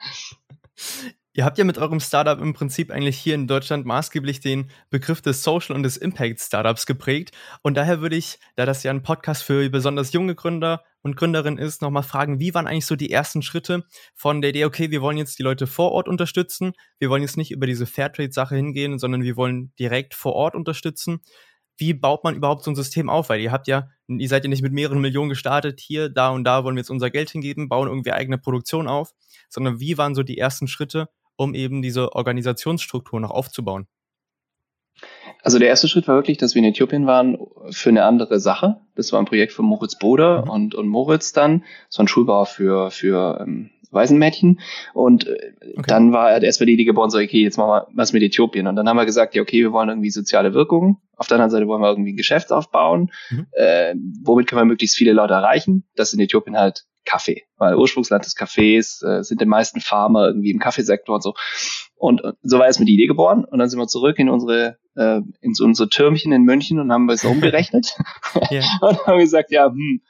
Ihr 1.33 1.45
habt 1.45 1.57
ja 1.57 1.63
mit 1.63 1.78
eurem 1.78 2.01
Startup 2.01 2.42
im 2.42 2.54
Prinzip 2.54 2.92
eigentlich 2.92 3.18
hier 3.18 3.36
in 3.36 3.48
Deutschland 3.48 3.86
maßgeblich 3.86 4.42
den 4.42 4.69
Begriff 4.89 5.22
des 5.22 5.44
Social 5.44 5.74
und 5.74 5.83
des 5.83 5.95
Impact 5.95 6.42
Startups 6.42 6.86
geprägt. 6.86 7.31
Und 7.62 7.78
daher 7.78 8.01
würde 8.01 8.18
ich, 8.18 8.38
da 8.57 8.66
das 8.66 8.83
ja 8.83 8.92
ein 8.92 9.01
Podcast 9.01 9.44
für 9.44 9.69
besonders 9.69 10.12
junge 10.12 10.36
Gründer 10.36 10.83
und 11.04 11.16
Gründerinnen 11.16 11.57
ist, 11.57 11.81
nochmal 11.81 12.04
fragen, 12.04 12.42
wie 12.42 12.54
waren 12.54 12.68
eigentlich 12.68 12.86
so 12.86 12.98
die 12.98 13.12
ersten 13.12 13.42
Schritte 13.44 13.86
von 14.13 14.42
der 14.42 14.50
Idee, 14.50 14.66
okay, 14.66 14.92
wir 14.92 15.01
wollen 15.01 15.16
jetzt 15.16 15.39
die 15.39 15.44
Leute 15.44 15.68
vor 15.68 15.94
Ort 15.94 16.10
unterstützen. 16.10 16.74
Wir 17.00 17.10
wollen 17.10 17.22
jetzt 17.22 17.38
nicht 17.38 17.51
über 17.51 17.66
diese 17.66 17.86
Fairtrade-Sache 17.86 18.57
hingehen, 18.57 19.00
sondern 19.00 19.24
wir 19.24 19.38
wollen 19.38 19.72
direkt 19.80 20.16
vor 20.16 20.34
Ort 20.34 20.54
unterstützen 20.54 21.22
wie 21.77 21.94
baut 21.94 22.23
man 22.23 22.35
überhaupt 22.35 22.63
so 22.63 22.71
ein 22.71 22.75
System 22.75 23.09
auf? 23.09 23.29
Weil 23.29 23.41
ihr 23.41 23.51
habt 23.51 23.68
ja, 23.68 23.89
ihr 24.07 24.29
seid 24.29 24.44
ja 24.44 24.50
nicht 24.50 24.62
mit 24.62 24.73
mehreren 24.73 25.01
Millionen 25.01 25.29
gestartet, 25.29 25.79
hier, 25.79 26.09
da 26.09 26.29
und 26.29 26.44
da 26.44 26.63
wollen 26.63 26.75
wir 26.75 26.81
jetzt 26.81 26.91
unser 26.91 27.09
Geld 27.09 27.29
hingeben, 27.29 27.69
bauen 27.69 27.88
irgendwie 27.88 28.12
eigene 28.12 28.38
Produktion 28.38 28.88
auf, 28.88 29.13
sondern 29.50 29.79
wie 29.79 29.97
waren 29.97 30.15
so 30.15 30.23
die 30.23 30.38
ersten 30.38 30.68
Schritte, 30.68 31.09
um 31.35 31.53
eben 31.53 31.81
diese 31.81 32.13
Organisationsstruktur 32.13 33.19
noch 33.19 33.31
aufzubauen? 33.31 33.88
Also 35.44 35.57
der 35.57 35.69
erste 35.69 35.88
Schritt 35.88 36.07
war 36.07 36.15
wirklich, 36.15 36.38
dass 36.38 36.53
wir 36.53 36.59
in 36.59 36.69
Äthiopien 36.69 37.07
waren 37.07 37.38
für 37.71 37.89
eine 37.89 38.06
andere 38.06 38.39
Sache. 38.39 38.77
Das 38.95 39.12
war 39.12 39.19
ein 39.19 39.25
Projekt 39.25 39.53
von 39.53 39.65
Moritz 39.65 39.97
Boder 39.97 40.44
mhm. 40.44 40.51
und, 40.51 40.75
und 40.75 40.88
Moritz 40.88 41.33
dann. 41.33 41.63
So 41.89 42.03
ein 42.03 42.07
Schulbauer 42.07 42.45
für, 42.45 42.91
für 42.91 43.39
ähm, 43.41 43.71
Waisenmädchen. 43.91 44.59
Und 44.93 45.27
äh, 45.27 45.53
okay. 45.77 45.83
dann 45.88 46.13
war 46.13 46.31
er 46.31 46.41
erstmal 46.41 46.67
die 46.67 46.73
Idee 46.73 46.85
geboren, 46.85 47.09
so, 47.09 47.17
okay, 47.17 47.41
jetzt 47.41 47.57
machen 47.57 47.69
wir 47.69 47.88
was 47.93 48.13
mit 48.13 48.23
Äthiopien. 48.23 48.67
Und 48.67 48.75
dann 48.75 48.88
haben 48.88 48.97
wir 48.97 49.05
gesagt, 49.05 49.35
ja, 49.35 49.41
okay, 49.41 49.61
wir 49.61 49.71
wollen 49.71 49.89
irgendwie 49.89 50.09
soziale 50.09 50.53
Wirkung. 50.53 51.01
Auf 51.15 51.27
der 51.27 51.35
anderen 51.35 51.51
Seite 51.51 51.67
wollen 51.67 51.81
wir 51.81 51.89
irgendwie 51.89 52.13
ein 52.13 52.17
Geschäft 52.17 52.51
aufbauen. 52.51 53.11
Mhm. 53.29 53.47
Äh, 53.51 53.95
womit 54.23 54.47
können 54.47 54.61
wir 54.61 54.65
möglichst 54.65 54.97
viele 54.97 55.13
Leute 55.13 55.33
erreichen? 55.33 55.85
Das 55.95 56.13
in 56.13 56.19
Äthiopien 56.19 56.57
halt 56.57 56.85
Kaffee, 57.05 57.43
weil 57.57 57.75
Ursprungsland 57.75 58.25
des 58.25 58.35
Kaffees 58.35 59.01
äh, 59.01 59.23
sind 59.23 59.41
die 59.41 59.45
meisten 59.45 59.81
Farmer 59.81 60.27
irgendwie 60.27 60.51
im 60.51 60.59
Kaffeesektor 60.59 61.15
und 61.15 61.23
so. 61.23 61.33
Und, 61.95 62.21
und 62.21 62.35
so 62.41 62.59
war 62.59 62.67
erstmal 62.67 62.85
die 62.85 62.93
Idee 62.93 63.07
geboren 63.07 63.43
und 63.43 63.59
dann 63.59 63.69
sind 63.69 63.79
wir 63.79 63.88
zurück 63.88 64.19
in 64.19 64.29
unsere 64.29 64.77
äh, 64.95 65.21
in 65.41 65.53
so 65.53 65.63
unsere 65.63 65.89
Türmchen 65.89 66.31
in 66.31 66.43
München 66.43 66.79
und 66.79 66.91
haben 66.91 67.09
es 67.09 67.23
umgerechnet 67.23 67.95
ja. 68.49 68.61
und 68.81 69.05
haben 69.05 69.19
gesagt, 69.19 69.51
ja, 69.51 69.67
hm, 69.67 70.01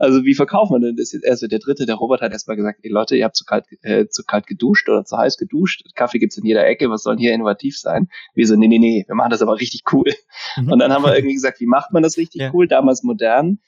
also 0.00 0.24
wie 0.24 0.34
verkaufen 0.34 0.74
wir 0.74 0.80
denn 0.80 0.96
das 0.96 1.12
jetzt? 1.12 1.28
Also 1.28 1.46
der 1.46 1.58
dritte, 1.58 1.84
der 1.84 1.94
Robert 1.96 2.22
hat 2.22 2.32
erstmal 2.32 2.56
gesagt, 2.56 2.80
ey 2.82 2.90
Leute, 2.90 3.16
ihr 3.16 3.24
habt 3.26 3.36
zu 3.36 3.44
kalt, 3.44 3.66
äh, 3.82 4.06
zu 4.08 4.24
kalt 4.24 4.46
geduscht 4.46 4.88
oder 4.88 5.04
zu 5.04 5.18
heiß 5.18 5.36
geduscht. 5.36 5.82
Kaffee 5.94 6.18
gibt's 6.18 6.38
in 6.38 6.46
jeder 6.46 6.66
Ecke, 6.66 6.88
was 6.88 7.02
soll 7.02 7.18
hier 7.18 7.34
innovativ 7.34 7.78
sein? 7.78 8.08
Wir 8.34 8.46
so, 8.46 8.56
nee, 8.56 8.66
nee, 8.66 8.78
nee, 8.78 9.04
wir 9.06 9.14
machen 9.14 9.30
das 9.30 9.42
aber 9.42 9.60
richtig 9.60 9.82
cool. 9.92 10.10
Mhm. 10.56 10.72
Und 10.72 10.78
dann 10.78 10.90
haben 10.90 11.04
wir 11.04 11.14
irgendwie 11.14 11.34
gesagt, 11.34 11.60
wie 11.60 11.66
macht 11.66 11.92
man 11.92 12.02
das 12.02 12.16
richtig 12.16 12.40
ja. 12.40 12.50
cool? 12.54 12.66
Damals 12.66 13.02
modern. 13.02 13.58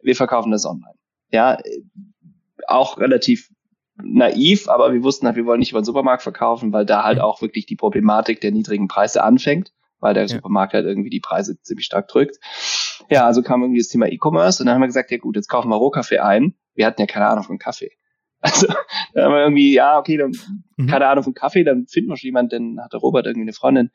Wir 0.00 0.16
verkaufen 0.16 0.50
das 0.50 0.64
online. 0.64 0.96
Ja, 1.30 1.58
auch 2.66 2.98
relativ 2.98 3.50
naiv, 4.02 4.68
aber 4.68 4.94
wir 4.94 5.02
wussten 5.02 5.26
halt, 5.26 5.36
wir 5.36 5.44
wollen 5.44 5.60
nicht 5.60 5.72
über 5.72 5.80
den 5.82 5.84
Supermarkt 5.84 6.22
verkaufen, 6.22 6.72
weil 6.72 6.86
da 6.86 7.04
halt 7.04 7.20
auch 7.20 7.42
wirklich 7.42 7.66
die 7.66 7.76
Problematik 7.76 8.40
der 8.40 8.50
niedrigen 8.50 8.88
Preise 8.88 9.22
anfängt 9.22 9.72
weil 10.02 10.14
der 10.14 10.24
ja. 10.24 10.28
Supermarkt 10.28 10.74
halt 10.74 10.84
irgendwie 10.84 11.10
die 11.10 11.20
Preise 11.20 11.58
ziemlich 11.62 11.86
stark 11.86 12.08
drückt. 12.08 12.38
Ja, 13.10 13.26
also 13.26 13.42
kam 13.42 13.62
irgendwie 13.62 13.80
das 13.80 13.88
Thema 13.88 14.06
E-Commerce 14.06 14.62
und 14.62 14.66
dann 14.66 14.74
haben 14.74 14.82
wir 14.82 14.86
gesagt, 14.86 15.10
ja 15.10 15.18
gut, 15.18 15.36
jetzt 15.36 15.48
kaufen 15.48 15.68
wir 15.68 15.76
Rohkaffee 15.76 16.18
ein. 16.18 16.54
Wir 16.74 16.86
hatten 16.86 17.00
ja 17.00 17.06
keine 17.06 17.26
Ahnung 17.26 17.44
von 17.44 17.58
Kaffee. 17.58 17.90
Also 18.44 18.66
dann 19.14 19.24
haben 19.24 19.32
wir 19.34 19.42
irgendwie, 19.42 19.72
ja, 19.72 20.00
okay, 20.00 20.16
dann 20.16 20.32
mhm. 20.76 20.88
keine 20.88 21.06
Ahnung 21.06 21.22
von 21.22 21.34
Kaffee, 21.34 21.62
dann 21.62 21.86
finden 21.86 22.10
wir 22.10 22.16
schon 22.16 22.26
jemanden, 22.26 22.76
dann 22.76 22.84
hat 22.84 22.92
der 22.92 22.98
Robert 22.98 23.24
irgendwie 23.24 23.44
eine 23.44 23.52
Freundin 23.52 23.92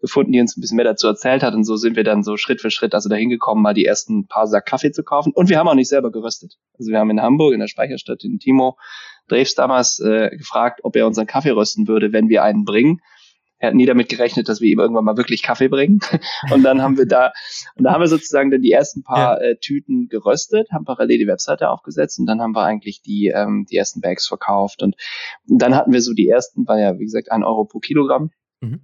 gefunden, 0.00 0.32
die 0.32 0.40
uns 0.40 0.56
ein 0.56 0.60
bisschen 0.60 0.76
mehr 0.76 0.84
dazu 0.84 1.06
erzählt 1.06 1.44
hat 1.44 1.54
und 1.54 1.62
so 1.62 1.76
sind 1.76 1.94
wir 1.94 2.02
dann 2.02 2.24
so 2.24 2.36
Schritt 2.36 2.60
für 2.60 2.72
Schritt 2.72 2.94
also 2.94 3.08
dahin 3.08 3.30
gekommen, 3.30 3.62
mal 3.62 3.74
die 3.74 3.84
ersten 3.84 4.26
paar 4.26 4.48
Sack 4.48 4.66
Kaffee 4.66 4.90
zu 4.90 5.04
kaufen 5.04 5.32
und 5.32 5.48
wir 5.48 5.58
haben 5.58 5.68
auch 5.68 5.74
nicht 5.74 5.88
selber 5.88 6.10
geröstet. 6.10 6.56
Also 6.76 6.90
wir 6.90 6.98
haben 6.98 7.10
in 7.10 7.22
Hamburg 7.22 7.54
in 7.54 7.60
der 7.60 7.68
Speicherstadt 7.68 8.24
in 8.24 8.40
Timo 8.40 8.76
Dreves 9.28 9.54
damals 9.54 10.00
äh, 10.00 10.30
gefragt, 10.36 10.80
ob 10.82 10.96
er 10.96 11.06
unseren 11.06 11.26
Kaffee 11.28 11.50
rösten 11.50 11.86
würde, 11.86 12.12
wenn 12.12 12.28
wir 12.28 12.42
einen 12.42 12.64
bringen 12.64 13.00
er 13.58 13.68
hat 13.68 13.74
nie 13.74 13.86
damit 13.86 14.08
gerechnet, 14.08 14.48
dass 14.48 14.60
wir 14.60 14.68
ihm 14.68 14.80
irgendwann 14.80 15.04
mal 15.04 15.16
wirklich 15.16 15.42
Kaffee 15.42 15.68
bringen. 15.68 16.00
Und 16.52 16.62
dann 16.62 16.82
haben 16.82 16.98
wir 16.98 17.06
da, 17.06 17.32
und 17.76 17.84
da 17.84 17.92
haben 17.92 18.00
wir 18.00 18.08
sozusagen 18.08 18.50
dann 18.50 18.60
die 18.60 18.72
ersten 18.72 19.02
paar 19.02 19.40
ja. 19.40 19.50
äh, 19.50 19.56
Tüten 19.56 20.08
geröstet, 20.08 20.68
haben 20.72 20.84
parallel 20.84 21.18
die 21.18 21.26
Webseite 21.26 21.70
aufgesetzt 21.70 22.18
und 22.18 22.26
dann 22.26 22.40
haben 22.40 22.54
wir 22.54 22.62
eigentlich 22.62 23.02
die, 23.02 23.32
ähm, 23.34 23.66
die 23.70 23.76
ersten 23.76 24.00
Bags 24.00 24.26
verkauft. 24.26 24.82
Und, 24.82 24.96
und 25.48 25.60
dann 25.60 25.74
hatten 25.74 25.92
wir 25.92 26.02
so 26.02 26.12
die 26.12 26.28
ersten, 26.28 26.66
war 26.66 26.78
ja, 26.78 26.98
wie 26.98 27.04
gesagt, 27.04 27.32
ein 27.32 27.44
Euro 27.44 27.64
pro 27.64 27.78
Kilogramm. 27.78 28.30
Mhm. 28.60 28.80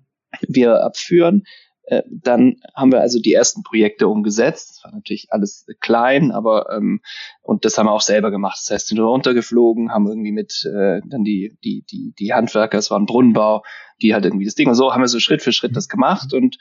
Wir 0.48 0.82
abführen. 0.82 1.44
Äh, 1.92 2.02
dann 2.10 2.56
haben 2.74 2.90
wir 2.90 3.00
also 3.00 3.20
die 3.20 3.34
ersten 3.34 3.62
Projekte 3.62 4.08
umgesetzt. 4.08 4.70
Das 4.70 4.84
war 4.84 4.92
natürlich 4.92 5.26
alles 5.30 5.66
klein, 5.80 6.30
aber 6.30 6.70
ähm, 6.74 7.00
und 7.42 7.64
das 7.66 7.76
haben 7.76 7.86
wir 7.86 7.92
auch 7.92 8.00
selber 8.00 8.30
gemacht. 8.30 8.58
Das 8.58 8.70
heißt, 8.70 8.88
sind 8.88 8.98
wir 8.98 9.04
runtergeflogen, 9.04 9.92
haben 9.92 10.06
irgendwie 10.06 10.32
mit 10.32 10.64
äh, 10.64 11.02
dann 11.04 11.22
die 11.22 11.56
die 11.64 11.84
die 11.90 12.14
die 12.18 12.32
Handwerker, 12.32 12.78
es 12.78 12.90
war 12.90 12.98
ein 12.98 13.06
Brunnenbau, 13.06 13.62
die 14.00 14.14
halt 14.14 14.24
irgendwie 14.24 14.46
das 14.46 14.54
Ding 14.54 14.68
und 14.68 14.74
so 14.74 14.92
haben 14.92 15.02
wir 15.02 15.08
so 15.08 15.20
Schritt 15.20 15.42
für 15.42 15.52
Schritt 15.52 15.76
das 15.76 15.88
gemacht 15.88 16.32
und 16.32 16.56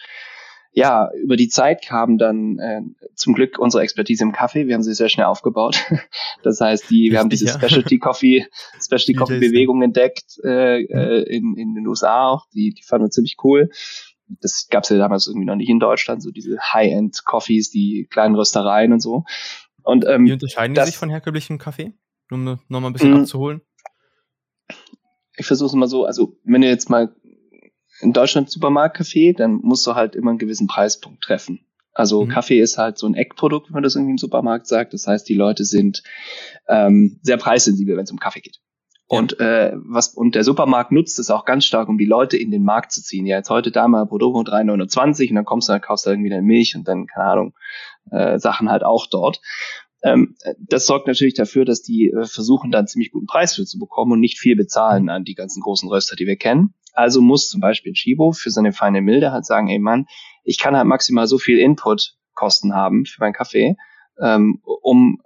ja, 0.73 1.09
über 1.21 1.35
die 1.35 1.49
Zeit 1.49 1.85
kam 1.85 2.17
dann 2.17 2.57
äh, 2.57 2.81
zum 3.15 3.33
Glück 3.33 3.59
unsere 3.59 3.83
Expertise 3.83 4.23
im 4.23 4.31
Kaffee. 4.31 4.67
Wir 4.67 4.75
haben 4.75 4.83
sie 4.83 4.93
sehr 4.93 5.09
schnell 5.09 5.25
aufgebaut. 5.25 5.83
Das 6.43 6.59
heißt, 6.59 6.89
die, 6.89 7.11
wir 7.11 7.19
haben 7.19 7.29
diese 7.29 7.47
Specialty 7.47 7.99
Coffee, 7.99 8.47
Specialty 8.83 9.13
Coffee 9.13 9.37
Bewegung 9.37 9.83
entdeckt 9.83 10.39
äh, 10.43 10.81
äh, 10.81 11.21
in, 11.23 11.55
in 11.55 11.75
den 11.75 11.85
USA 11.85 12.29
auch. 12.29 12.47
Die, 12.55 12.73
die 12.73 12.81
fanden 12.81 13.05
wir 13.05 13.11
ziemlich 13.11 13.37
cool 13.43 13.69
das 14.39 14.67
gab 14.69 14.83
es 14.83 14.89
ja 14.89 14.97
damals 14.97 15.27
irgendwie 15.27 15.45
noch 15.45 15.55
nicht 15.55 15.69
in 15.69 15.79
Deutschland, 15.79 16.23
so 16.23 16.31
diese 16.31 16.57
High-End-Coffees, 16.59 17.71
die 17.71 18.07
kleinen 18.09 18.35
Röstereien 18.35 18.93
und 18.93 19.01
so. 19.01 19.25
Und, 19.83 20.05
ähm, 20.07 20.25
Wie 20.25 20.33
unterscheiden 20.33 20.75
das, 20.75 20.85
die 20.85 20.91
sich 20.91 20.97
von 20.97 21.09
herkömmlichem 21.09 21.57
Kaffee? 21.57 21.93
Um 22.29 22.59
nochmal 22.69 22.91
ein 22.91 22.93
bisschen 22.93 23.11
mhm. 23.11 23.21
abzuholen. 23.21 23.61
Ich 25.35 25.45
versuche 25.45 25.67
es 25.67 25.73
mal 25.73 25.87
so, 25.87 26.05
also 26.05 26.37
wenn 26.43 26.61
du 26.61 26.67
jetzt 26.67 26.89
mal 26.89 27.13
in 27.99 28.13
Deutschland 28.13 28.49
Supermarktkaffee, 28.49 29.33
dann 29.33 29.55
musst 29.55 29.85
du 29.85 29.95
halt 29.95 30.15
immer 30.15 30.31
einen 30.31 30.39
gewissen 30.39 30.67
Preispunkt 30.67 31.23
treffen. 31.23 31.65
Also 31.93 32.23
mhm. 32.23 32.29
Kaffee 32.29 32.59
ist 32.59 32.77
halt 32.77 32.97
so 32.97 33.07
ein 33.07 33.15
Eckprodukt, 33.15 33.67
wenn 33.67 33.73
man 33.73 33.83
das 33.83 33.95
irgendwie 33.95 34.11
im 34.11 34.17
Supermarkt 34.17 34.67
sagt. 34.67 34.93
Das 34.93 35.07
heißt, 35.07 35.27
die 35.27 35.33
Leute 35.33 35.65
sind 35.65 36.03
ähm, 36.67 37.19
sehr 37.21 37.37
preissensibel, 37.37 37.97
wenn 37.97 38.05
es 38.05 38.11
um 38.11 38.19
Kaffee 38.19 38.41
geht. 38.41 38.59
Und 39.11 39.41
äh, 39.41 39.73
was 39.75 40.13
und 40.13 40.35
der 40.35 40.45
Supermarkt 40.45 40.93
nutzt 40.93 41.19
es 41.19 41.29
auch 41.29 41.43
ganz 41.43 41.65
stark, 41.65 41.89
um 41.89 41.97
die 41.97 42.05
Leute 42.05 42.37
in 42.37 42.49
den 42.49 42.63
Markt 42.63 42.93
zu 42.93 43.03
ziehen. 43.03 43.25
Ja, 43.25 43.35
jetzt 43.35 43.49
heute 43.49 43.69
da 43.69 43.89
mal 43.89 44.05
Produkt 44.05 44.47
3,29 44.47 45.27
und 45.27 45.35
dann 45.35 45.43
kommst 45.43 45.67
du, 45.67 45.73
dann 45.73 45.81
kaufst 45.81 46.05
du 46.05 46.11
irgendwie 46.11 46.31
eine 46.31 46.41
Milch 46.41 46.77
und 46.77 46.87
dann, 46.87 47.07
keine 47.07 47.25
Ahnung, 47.25 47.53
äh, 48.09 48.39
Sachen 48.39 48.69
halt 48.69 48.85
auch 48.85 49.07
dort. 49.07 49.41
Ähm, 50.01 50.37
das 50.59 50.85
sorgt 50.85 51.07
natürlich 51.07 51.33
dafür, 51.33 51.65
dass 51.65 51.81
die 51.81 52.07
äh, 52.07 52.25
versuchen, 52.25 52.71
dann 52.71 52.87
ziemlich 52.87 53.11
guten 53.11 53.25
Preis 53.25 53.53
für 53.53 53.65
zu 53.65 53.79
bekommen 53.79 54.13
und 54.13 54.21
nicht 54.21 54.39
viel 54.39 54.55
bezahlen 54.55 55.09
an 55.09 55.25
die 55.25 55.35
ganzen 55.35 55.59
großen 55.61 55.89
Röster, 55.89 56.15
die 56.15 56.25
wir 56.25 56.37
kennen. 56.37 56.73
Also 56.93 57.19
muss 57.19 57.49
zum 57.49 57.59
Beispiel 57.59 57.91
ein 57.91 57.95
Schibo 57.95 58.31
für 58.31 58.49
seine 58.49 58.71
feine 58.71 59.01
Milde 59.01 59.33
halt 59.33 59.45
sagen, 59.45 59.67
ey 59.67 59.79
Mann, 59.79 60.05
ich 60.45 60.57
kann 60.57 60.77
halt 60.77 60.87
maximal 60.87 61.27
so 61.27 61.37
viel 61.37 61.59
Inputkosten 61.59 62.73
haben 62.73 63.05
für 63.05 63.19
meinen 63.19 63.33
Kaffee, 63.33 63.75
ähm, 64.21 64.61
um 64.63 65.21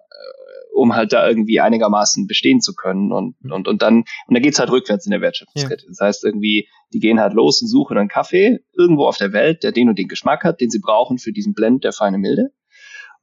um 0.75 0.96
halt 0.96 1.13
da 1.13 1.27
irgendwie 1.27 1.60
einigermaßen 1.60 2.27
bestehen 2.27 2.62
zu 2.62 2.75
können 2.75 3.12
und 3.12 3.36
mhm. 3.41 3.51
und 3.51 3.67
und 3.67 3.82
dann 3.82 4.00
und 4.00 4.34
dann 4.34 4.41
geht's 4.41 4.60
halt 4.60 4.72
rückwärts 4.72 5.05
in 5.05 5.12
der 5.12 5.22
Wertschöpfungskette. 5.22 5.84
Ja. 5.84 5.89
Das 5.89 6.00
heißt 6.00 6.24
irgendwie, 6.25 6.67
die 6.94 7.00
gehen 7.00 7.20
halt 7.20 7.34
los 7.34 7.62
und 7.62 7.67
suchen 7.67 7.98
einen 7.98 8.10
Kaffee 8.10 8.60
irgendwo 8.77 9.05
auf 9.05 9.17
der 9.17 9.34
Welt, 9.34 9.63
der 9.63 9.72
den 9.72 9.89
und 9.89 9.98
den 9.98 10.08
Geschmack 10.08 10.44
hat, 10.44 10.62
den 10.62 10.70
sie 10.70 10.79
brauchen 10.79 11.17
für 11.17 11.32
diesen 11.32 11.53
Blend 11.53 11.84
der 11.84 11.94
feine 11.94 12.17
Milde 12.17 12.51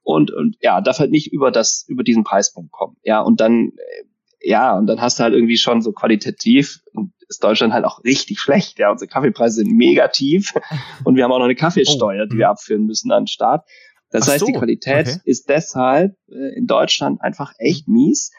und, 0.02 0.32
und 0.32 0.56
ja, 0.61 0.80
darf 0.80 0.99
halt 0.99 1.11
nicht 1.11 1.32
über 1.32 1.50
das, 1.50 1.85
über 1.88 2.02
diesen 2.02 2.25
Preispunkt 2.25 2.73
kommen. 2.73 2.97
Ja, 3.02 3.21
und 3.21 3.40
dann, 3.40 3.73
äh, 3.76 4.49
ja, 4.49 4.76
und 4.76 4.87
dann 4.87 5.00
hast 5.00 5.18
du 5.18 5.23
halt 5.23 5.35
irgendwie 5.35 5.56
schon 5.56 5.82
so 5.82 5.92
qualitativ 5.92 6.80
und 6.92 7.12
ist 7.28 7.44
Deutschland 7.44 7.73
halt 7.73 7.85
auch 7.85 8.02
richtig 8.04 8.40
schlecht. 8.40 8.78
Ja, 8.78 8.90
unsere 8.90 9.09
Kaffeepreise 9.09 9.56
sind 9.56 9.71
mega 9.71 10.09
tief 10.09 10.52
und 11.04 11.16
wir 11.16 11.25
haben 11.25 11.32
auch 11.32 11.38
noch 11.38 11.44
eine 11.44 11.54
Kaffeesteuer, 11.54 12.25
oh. 12.25 12.28
die 12.28 12.38
wir 12.38 12.47
mhm. 12.47 12.52
abführen 12.52 12.85
müssen 12.85 13.12
an 13.12 13.23
den 13.23 13.28
Start. 13.28 13.66
Das 14.12 14.28
Ach 14.28 14.33
heißt, 14.33 14.40
so. 14.40 14.47
die 14.47 14.52
Qualität 14.52 15.09
okay. 15.09 15.21
ist 15.25 15.49
deshalb 15.49 16.16
äh, 16.28 16.57
in 16.57 16.66
Deutschland 16.66 17.21
einfach 17.21 17.52
echt 17.59 17.88
mies. 17.88 18.31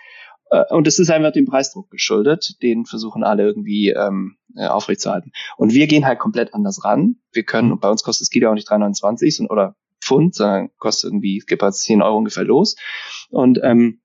Äh, 0.50 0.63
und 0.70 0.88
es 0.88 1.00
ist 1.00 1.10
einfach 1.10 1.34
dem 1.34 1.46
Preisdruck 1.46 1.89
geschuldet. 1.89 2.62
Den 2.62 2.86
versuchen 2.86 3.24
alle 3.24 3.44
irgendwie 3.44 3.89
ähm, 3.89 4.38
äh, 4.56 4.68
aufrechtzuerhalten. 4.68 5.32
Und 5.58 5.74
wir 5.74 5.88
gehen 5.88 6.06
halt 6.06 6.20
komplett 6.20 6.53
anders 6.53 6.86
ran. 6.86 7.18
Wir 7.32 7.44
können, 7.44 7.72
und 7.72 7.82
bei 7.82 7.89
uns 7.89 8.03
kostet 8.03 8.25
das 8.25 8.30
Kilo 8.30 8.50
auch 8.50 8.53
nicht 8.53 8.70
3,29 8.70 9.50
oder 9.50 9.75
Pfund, 10.00 10.36
sondern 10.36 10.70
kostet 10.77 11.10
irgendwie, 11.10 11.38
es 11.38 11.46
gibt 11.46 11.63
halt 11.63 11.74
10 11.74 12.01
Euro 12.01 12.18
ungefähr 12.18 12.44
los. 12.44 12.75
Und, 13.30 13.60
ähm, 13.63 14.00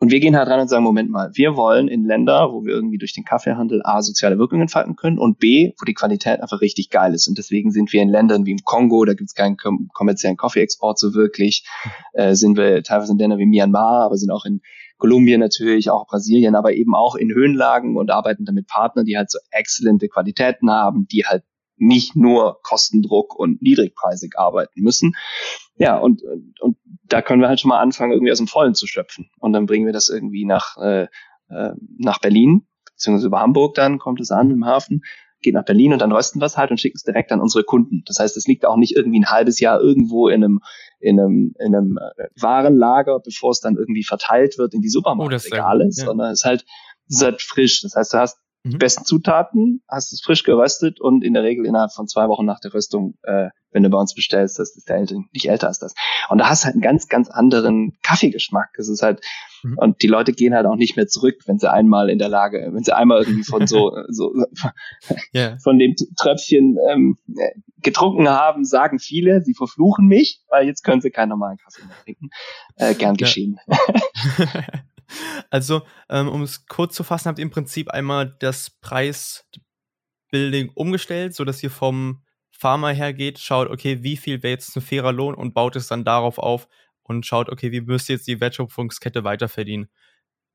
und 0.00 0.10
wir 0.10 0.18
gehen 0.18 0.34
halt 0.34 0.48
ran 0.48 0.60
und 0.60 0.68
sagen, 0.68 0.82
Moment 0.82 1.10
mal, 1.10 1.30
wir 1.34 1.56
wollen 1.56 1.86
in 1.86 2.06
Länder, 2.06 2.52
wo 2.52 2.64
wir 2.64 2.72
irgendwie 2.72 2.96
durch 2.96 3.12
den 3.12 3.24
Kaffeehandel 3.24 3.82
A, 3.84 4.00
soziale 4.00 4.38
Wirkungen 4.38 4.62
entfalten 4.62 4.96
können 4.96 5.18
und 5.18 5.38
B, 5.38 5.74
wo 5.78 5.84
die 5.84 5.92
Qualität 5.92 6.40
einfach 6.40 6.62
richtig 6.62 6.88
geil 6.88 7.12
ist. 7.12 7.28
Und 7.28 7.36
deswegen 7.36 7.70
sind 7.70 7.92
wir 7.92 8.00
in 8.00 8.08
Ländern 8.08 8.46
wie 8.46 8.52
im 8.52 8.64
Kongo, 8.64 9.04
da 9.04 9.12
gibt 9.12 9.28
es 9.28 9.34
keinen 9.34 9.58
kommerziellen 9.92 10.38
Kaffeeexport 10.38 10.98
so 10.98 11.12
wirklich, 11.12 11.66
äh, 12.14 12.34
sind 12.34 12.56
wir 12.56 12.82
teilweise 12.82 13.12
in 13.12 13.18
Ländern 13.18 13.38
wie 13.38 13.46
Myanmar, 13.46 14.06
aber 14.06 14.16
sind 14.16 14.30
auch 14.30 14.46
in 14.46 14.62
Kolumbien 14.96 15.38
natürlich, 15.40 15.90
auch 15.90 16.06
Brasilien, 16.06 16.54
aber 16.54 16.72
eben 16.72 16.94
auch 16.94 17.14
in 17.14 17.30
Höhenlagen 17.30 17.98
und 17.98 18.10
arbeiten 18.10 18.46
damit 18.46 18.68
Partner, 18.68 19.04
die 19.04 19.18
halt 19.18 19.30
so 19.30 19.38
exzellente 19.50 20.08
Qualitäten 20.08 20.70
haben, 20.70 21.08
die 21.08 21.26
halt 21.26 21.42
nicht 21.76 22.16
nur 22.16 22.60
Kostendruck 22.62 23.38
und 23.38 23.60
niedrigpreisig 23.60 24.38
arbeiten 24.38 24.80
müssen. 24.80 25.12
Ja, 25.76 25.98
und, 25.98 26.22
und 26.60 26.76
da 27.10 27.22
können 27.22 27.42
wir 27.42 27.48
halt 27.48 27.60
schon 27.60 27.68
mal 27.68 27.80
anfangen, 27.80 28.12
irgendwie 28.12 28.32
aus 28.32 28.38
dem 28.38 28.46
Vollen 28.46 28.74
zu 28.74 28.86
schöpfen. 28.86 29.30
Und 29.38 29.52
dann 29.52 29.66
bringen 29.66 29.86
wir 29.86 29.92
das 29.92 30.08
irgendwie 30.08 30.44
nach, 30.44 30.76
äh, 30.78 31.06
äh, 31.48 31.72
nach 31.98 32.20
Berlin, 32.20 32.66
beziehungsweise 32.84 33.26
über 33.26 33.40
Hamburg 33.40 33.74
dann 33.74 33.98
kommt 33.98 34.20
es 34.20 34.30
an 34.30 34.50
im 34.50 34.64
Hafen, 34.64 35.02
geht 35.42 35.54
nach 35.54 35.64
Berlin 35.64 35.92
und 35.92 36.00
dann 36.00 36.12
rösten 36.12 36.40
wir 36.40 36.46
es 36.46 36.56
halt 36.56 36.70
und 36.70 36.78
schicken 36.78 36.96
es 36.96 37.02
direkt 37.02 37.32
an 37.32 37.40
unsere 37.40 37.64
Kunden. 37.64 38.02
Das 38.06 38.18
heißt, 38.18 38.36
es 38.36 38.46
liegt 38.46 38.66
auch 38.66 38.76
nicht 38.76 38.94
irgendwie 38.94 39.20
ein 39.20 39.30
halbes 39.30 39.58
Jahr 39.58 39.80
irgendwo 39.80 40.28
in 40.28 40.44
einem, 40.44 40.60
in 41.00 41.18
einem, 41.18 41.54
in 41.58 41.74
einem 41.74 41.98
äh, 41.98 42.28
Warenlager, 42.40 43.20
bevor 43.20 43.50
es 43.50 43.60
dann 43.60 43.76
irgendwie 43.76 44.04
verteilt 44.04 44.58
wird 44.58 44.74
in 44.74 44.82
die 44.82 44.88
oh, 44.88 44.98
Supermarktregale, 44.98 45.86
oh, 45.86 45.90
sondern 45.90 46.32
es 46.32 46.40
ist 46.40 46.44
halt, 46.44 46.64
es 47.08 47.16
ist 47.16 47.22
halt 47.22 47.42
frisch. 47.42 47.82
Das 47.82 47.96
heißt, 47.96 48.12
du 48.12 48.18
hast 48.18 48.38
die 48.64 48.74
mhm. 48.74 48.78
besten 48.78 49.04
Zutaten, 49.04 49.82
hast 49.88 50.12
es 50.12 50.20
frisch 50.20 50.42
geröstet 50.42 51.00
und 51.00 51.24
in 51.24 51.32
der 51.32 51.42
Regel 51.42 51.64
innerhalb 51.64 51.92
von 51.92 52.06
zwei 52.06 52.28
Wochen 52.28 52.44
nach 52.44 52.60
der 52.60 52.74
Röstung, 52.74 53.14
äh, 53.22 53.48
wenn 53.72 53.82
du 53.82 53.88
bei 53.88 53.98
uns 53.98 54.14
bestellst, 54.14 54.58
das 54.58 54.76
ist 54.76 54.88
der 54.88 54.96
älter, 54.96 55.16
nicht 55.32 55.48
älter 55.48 55.68
als 55.68 55.78
das. 55.78 55.94
Und 56.28 56.38
da 56.38 56.48
hast 56.48 56.62
du 56.62 56.66
halt 56.66 56.74
einen 56.74 56.82
ganz, 56.82 57.08
ganz 57.08 57.30
anderen 57.30 57.96
Kaffeegeschmack. 58.02 58.70
Das 58.76 58.88
ist 58.88 59.02
halt, 59.02 59.24
mhm. 59.62 59.78
und 59.78 60.02
die 60.02 60.08
Leute 60.08 60.32
gehen 60.32 60.54
halt 60.54 60.66
auch 60.66 60.76
nicht 60.76 60.96
mehr 60.96 61.06
zurück, 61.06 61.36
wenn 61.46 61.58
sie 61.58 61.70
einmal 61.70 62.10
in 62.10 62.18
der 62.18 62.28
Lage, 62.28 62.68
wenn 62.72 62.84
sie 62.84 62.94
einmal 62.94 63.22
irgendwie 63.22 63.44
von 63.44 63.66
so, 63.66 63.96
so 64.08 64.34
yeah. 65.34 65.56
von 65.62 65.78
dem 65.78 65.94
Tröpfchen 66.18 66.76
ähm, 66.90 67.16
getrunken 67.78 68.28
haben, 68.28 68.64
sagen 68.64 68.98
viele, 68.98 69.40
sie 69.42 69.54
verfluchen 69.54 70.06
mich, 70.06 70.42
weil 70.50 70.66
jetzt 70.66 70.82
können 70.82 71.00
sie 71.00 71.10
keinen 71.10 71.30
normalen 71.30 71.56
Kaffee 71.56 71.86
mehr 71.86 71.96
trinken. 72.04 72.28
Äh, 72.76 72.94
gern 72.94 73.16
geschehen. 73.16 73.58
Ja. 73.66 73.78
Also, 75.50 75.82
ähm, 76.08 76.28
um 76.28 76.42
es 76.42 76.66
kurz 76.66 76.94
zu 76.94 77.02
fassen, 77.02 77.28
habt 77.28 77.38
ihr 77.38 77.44
im 77.44 77.50
Prinzip 77.50 77.90
einmal 77.90 78.36
das 78.38 78.70
Preisbuilding 78.80 80.70
umgestellt, 80.74 81.34
sodass 81.34 81.62
ihr 81.62 81.70
vom 81.70 82.22
Farmer 82.50 82.90
hergeht, 82.90 83.38
schaut, 83.38 83.70
okay, 83.70 84.02
wie 84.02 84.16
viel 84.16 84.42
wäre 84.42 84.52
jetzt 84.52 84.76
ein 84.76 84.82
fairer 84.82 85.12
Lohn 85.12 85.34
und 85.34 85.54
baut 85.54 85.76
es 85.76 85.88
dann 85.88 86.04
darauf 86.04 86.38
auf 86.38 86.68
und 87.02 87.24
schaut, 87.24 87.48
okay, 87.48 87.72
wie 87.72 87.80
müsst 87.80 88.08
ihr 88.08 88.16
jetzt 88.16 88.28
die 88.28 88.40
Wertschöpfungskette 88.40 89.24
weiter 89.24 89.48
verdienen, 89.48 89.88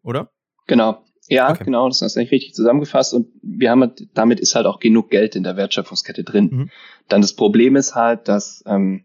oder? 0.03 0.31
Genau. 0.67 1.03
Ja, 1.27 1.49
okay. 1.49 1.63
genau, 1.63 1.87
das 1.87 2.01
hast 2.01 2.15
du 2.15 2.19
eigentlich 2.19 2.31
richtig 2.31 2.53
zusammengefasst 2.53 3.13
und 3.13 3.27
wir 3.41 3.71
haben 3.71 3.81
halt, 3.81 4.07
damit 4.13 4.39
ist 4.39 4.53
halt 4.53 4.67
auch 4.67 4.79
genug 4.79 5.09
Geld 5.09 5.35
in 5.35 5.43
der 5.43 5.57
Wertschöpfungskette 5.57 6.23
drin. 6.23 6.49
Mhm. 6.51 6.69
Dann 7.07 7.21
das 7.21 7.35
Problem 7.35 7.75
ist 7.75 7.95
halt, 7.95 8.27
dass 8.27 8.63
ähm, 8.67 9.03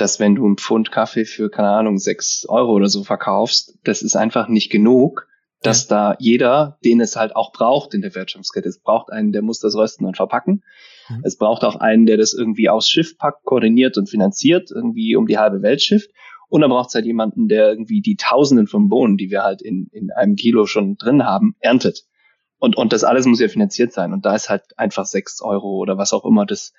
dass 0.00 0.20
wenn 0.20 0.34
du 0.34 0.46
einen 0.46 0.56
Pfund 0.56 0.90
Kaffee 0.90 1.24
für, 1.24 1.50
keine 1.50 1.70
Ahnung, 1.70 1.98
sechs 1.98 2.46
Euro 2.48 2.72
oder 2.72 2.88
so 2.88 3.04
verkaufst, 3.04 3.78
das 3.84 4.02
ist 4.02 4.16
einfach 4.16 4.48
nicht 4.48 4.70
genug, 4.70 5.26
dass 5.62 5.88
ja. 5.88 6.12
da 6.12 6.16
jeder, 6.18 6.78
den 6.84 7.00
es 7.00 7.16
halt 7.16 7.36
auch 7.36 7.52
braucht 7.52 7.92
in 7.92 8.00
der 8.00 8.14
Wertschöpfungskette, 8.14 8.68
es 8.68 8.80
braucht 8.80 9.12
einen, 9.12 9.32
der 9.32 9.42
muss 9.42 9.60
das 9.60 9.76
rösten 9.76 10.06
und 10.06 10.16
verpacken. 10.16 10.62
Mhm. 11.08 11.20
Es 11.24 11.36
braucht 11.36 11.64
auch 11.64 11.76
einen, 11.76 12.06
der 12.06 12.16
das 12.16 12.32
irgendwie 12.32 12.70
aufs 12.70 12.88
Schiff 12.88 13.18
packt, 13.18 13.44
koordiniert 13.44 13.98
und 13.98 14.08
finanziert, 14.08 14.70
irgendwie 14.70 15.16
um 15.16 15.26
die 15.26 15.38
halbe 15.38 15.60
Welt 15.60 15.82
schifft. 15.82 16.10
Und 16.48 16.62
dann 16.62 16.70
braucht 16.70 16.88
es 16.88 16.94
halt 16.94 17.04
jemanden, 17.04 17.46
der 17.48 17.68
irgendwie 17.68 18.00
die 18.00 18.16
Tausenden 18.16 18.66
von 18.66 18.88
Bohnen, 18.88 19.16
die 19.16 19.30
wir 19.30 19.42
halt 19.42 19.62
in, 19.62 19.88
in 19.92 20.10
einem 20.10 20.34
Kilo 20.34 20.66
schon 20.66 20.96
drin 20.96 21.24
haben, 21.24 21.54
erntet. 21.60 22.04
Und, 22.58 22.76
und 22.76 22.92
das 22.92 23.04
alles 23.04 23.26
muss 23.26 23.40
ja 23.40 23.48
finanziert 23.48 23.92
sein. 23.92 24.12
Und 24.12 24.24
da 24.24 24.34
ist 24.34 24.48
halt 24.48 24.62
einfach 24.76 25.04
sechs 25.04 25.40
Euro 25.42 25.76
oder 25.76 25.96
was 25.98 26.12
auch 26.12 26.24
immer 26.24 26.46
das, 26.46 26.72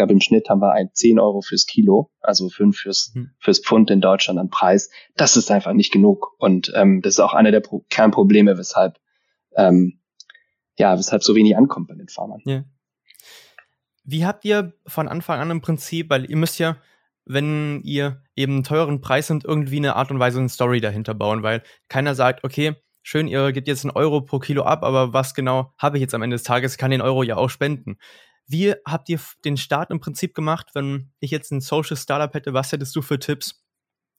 glaube, 0.00 0.14
im 0.14 0.20
Schnitt 0.20 0.48
haben 0.48 0.60
wir 0.60 0.72
ein 0.72 0.90
10 0.92 1.20
Euro 1.20 1.42
fürs 1.42 1.66
Kilo, 1.66 2.10
also 2.20 2.48
5 2.48 2.76
fürs, 2.76 3.12
hm. 3.14 3.32
fürs 3.38 3.60
Pfund 3.60 3.90
in 3.90 4.00
Deutschland 4.00 4.38
an 4.38 4.48
Preis. 4.48 4.90
Das 5.14 5.36
ist 5.36 5.50
einfach 5.50 5.74
nicht 5.74 5.92
genug. 5.92 6.34
Und 6.38 6.72
ähm, 6.74 7.02
das 7.02 7.14
ist 7.14 7.20
auch 7.20 7.34
einer 7.34 7.50
der 7.50 7.60
Pro 7.60 7.84
Kernprobleme, 7.90 8.56
weshalb, 8.56 8.98
ähm, 9.54 10.00
ja, 10.78 10.96
weshalb 10.96 11.22
so 11.22 11.34
wenig 11.34 11.54
ankommt 11.56 11.88
bei 11.88 11.94
den 11.94 12.08
Farmern. 12.08 12.40
Ja. 12.46 12.64
Wie 14.04 14.24
habt 14.24 14.46
ihr 14.46 14.72
von 14.86 15.06
Anfang 15.06 15.38
an 15.38 15.50
im 15.50 15.60
Prinzip, 15.60 16.08
weil 16.08 16.30
ihr 16.30 16.36
müsst 16.36 16.58
ja, 16.58 16.78
wenn 17.26 17.82
ihr 17.82 18.22
eben 18.34 18.54
einen 18.54 18.64
teuren 18.64 19.02
Preis 19.02 19.28
habt, 19.28 19.44
irgendwie 19.44 19.76
eine 19.76 19.96
Art 19.96 20.10
und 20.10 20.18
Weise 20.18 20.38
eine 20.38 20.48
Story 20.48 20.80
dahinter 20.80 21.12
bauen, 21.12 21.42
weil 21.42 21.62
keiner 21.88 22.14
sagt, 22.14 22.42
okay, 22.42 22.74
schön, 23.02 23.28
ihr 23.28 23.52
gebt 23.52 23.68
jetzt 23.68 23.84
einen 23.84 23.94
Euro 23.94 24.22
pro 24.22 24.38
Kilo 24.38 24.62
ab, 24.62 24.82
aber 24.82 25.12
was 25.12 25.34
genau 25.34 25.74
habe 25.76 25.98
ich 25.98 26.00
jetzt 26.00 26.14
am 26.14 26.22
Ende 26.22 26.36
des 26.36 26.42
Tages? 26.42 26.72
Ich 26.72 26.78
kann 26.78 26.90
den 26.90 27.02
Euro 27.02 27.22
ja 27.22 27.36
auch 27.36 27.50
spenden. 27.50 27.98
Wie 28.50 28.74
habt 28.84 29.08
ihr 29.08 29.20
den 29.44 29.56
Start 29.56 29.92
im 29.92 30.00
Prinzip 30.00 30.34
gemacht, 30.34 30.70
wenn 30.74 31.12
ich 31.20 31.30
jetzt 31.30 31.52
ein 31.52 31.60
Social 31.60 31.96
Startup 31.96 32.34
hätte? 32.34 32.52
Was 32.52 32.72
hättest 32.72 32.96
du 32.96 33.00
für 33.00 33.20
Tipps? 33.20 33.62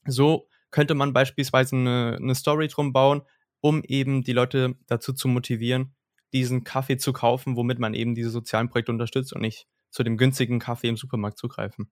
So 0.06 0.48
könnte 0.72 0.96
man 0.96 1.12
beispielsweise 1.12 1.76
eine, 1.76 2.18
eine 2.18 2.34
Story 2.34 2.70
drum 2.70 2.94
bauen, 2.94 3.24
um 3.60 3.84
eben 3.84 4.24
die 4.24 4.32
Leute 4.32 4.76
dazu 4.88 5.12
zu 5.12 5.28
motivieren, 5.28 5.96
diesen 6.32 6.64
Kaffee 6.64 6.96
zu 6.96 7.12
kaufen, 7.12 7.58
womit 7.58 7.80
man 7.80 7.94
eben 7.94 8.16
diese 8.16 8.30
sozialen 8.30 8.70
Projekte 8.70 8.94
unterstützt 8.94 9.34
und 9.34 9.42
nicht 9.42 9.68
zu 9.90 10.02
dem 10.02 10.16
günstigen 10.16 10.60
Kaffee 10.60 10.88
im 10.88 10.96
Supermarkt 10.96 11.38
zugreifen. 11.38 11.92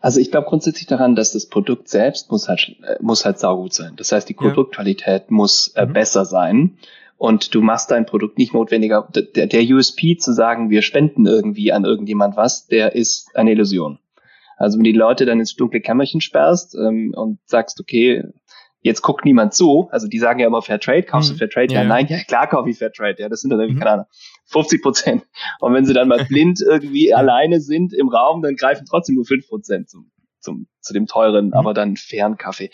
Also 0.00 0.20
ich 0.20 0.30
glaube 0.30 0.48
grundsätzlich 0.48 0.86
daran, 0.86 1.16
dass 1.16 1.32
das 1.32 1.46
Produkt 1.46 1.88
selbst 1.88 2.30
muss 2.30 2.46
halt, 2.46 2.76
äh, 2.82 2.98
muss 3.00 3.24
halt 3.24 3.38
saugut 3.38 3.72
sein. 3.72 3.96
Das 3.96 4.12
heißt, 4.12 4.28
die 4.28 4.34
Produktqualität 4.34 5.22
ja. 5.22 5.26
muss 5.30 5.68
äh, 5.68 5.86
mhm. 5.86 5.94
besser 5.94 6.26
sein 6.26 6.78
und 7.18 7.54
du 7.54 7.60
machst 7.60 7.90
dein 7.90 8.06
Produkt 8.06 8.38
nicht 8.38 8.54
notwendiger. 8.54 9.08
Der, 9.12 9.46
der 9.46 9.62
USP 9.62 10.16
zu 10.16 10.32
sagen, 10.32 10.70
wir 10.70 10.82
spenden 10.82 11.26
irgendwie 11.26 11.72
an 11.72 11.84
irgendjemand 11.84 12.36
was, 12.36 12.66
der 12.66 12.94
ist 12.94 13.28
eine 13.34 13.50
Illusion. 13.50 13.98
Also 14.56 14.78
wenn 14.78 14.84
die 14.84 14.92
Leute 14.92 15.26
dann 15.26 15.40
ins 15.40 15.54
dunkle 15.54 15.80
Kämmerchen 15.80 16.20
sperrst 16.20 16.74
ähm, 16.74 17.12
und 17.14 17.38
sagst, 17.44 17.80
okay, 17.80 18.24
jetzt 18.80 19.02
guckt 19.02 19.24
niemand 19.24 19.52
zu, 19.54 19.88
also 19.90 20.06
die 20.06 20.18
sagen 20.18 20.40
ja 20.40 20.46
immer 20.46 20.62
Fair 20.62 20.80
Trade, 20.80 21.02
kaufst 21.02 21.30
mhm. 21.30 21.34
du 21.34 21.38
Fair 21.38 21.50
Trade? 21.50 21.74
Ja, 21.74 21.82
ja, 21.82 21.88
nein, 21.88 22.06
ja 22.08 22.22
klar 22.22 22.48
kaufe 22.48 22.70
ich 22.70 22.78
Fair 22.78 22.92
Trade, 22.92 23.16
ja, 23.18 23.28
das 23.28 23.40
sind 23.40 23.50
dann 23.50 23.60
irgendwie, 23.60 23.76
mhm. 23.76 23.80
keine 23.80 23.92
Ahnung, 23.92 24.06
50 24.46 24.82
Prozent. 24.82 25.26
Und 25.60 25.74
wenn 25.74 25.84
sie 25.84 25.94
dann 25.94 26.08
mal 26.08 26.24
blind 26.28 26.60
irgendwie 26.60 27.12
alleine 27.12 27.60
sind 27.60 27.92
im 27.92 28.08
Raum, 28.08 28.42
dann 28.42 28.54
greifen 28.54 28.86
trotzdem 28.88 29.16
nur 29.16 29.24
5 29.24 29.48
Prozent 29.48 29.90
zum, 29.90 30.10
zum, 30.40 30.68
zu 30.80 30.92
dem 30.92 31.06
teuren, 31.06 31.46
mhm. 31.46 31.54
aber 31.54 31.74
dann 31.74 31.96
fairen 31.96 32.36
Kaffee. 32.36 32.70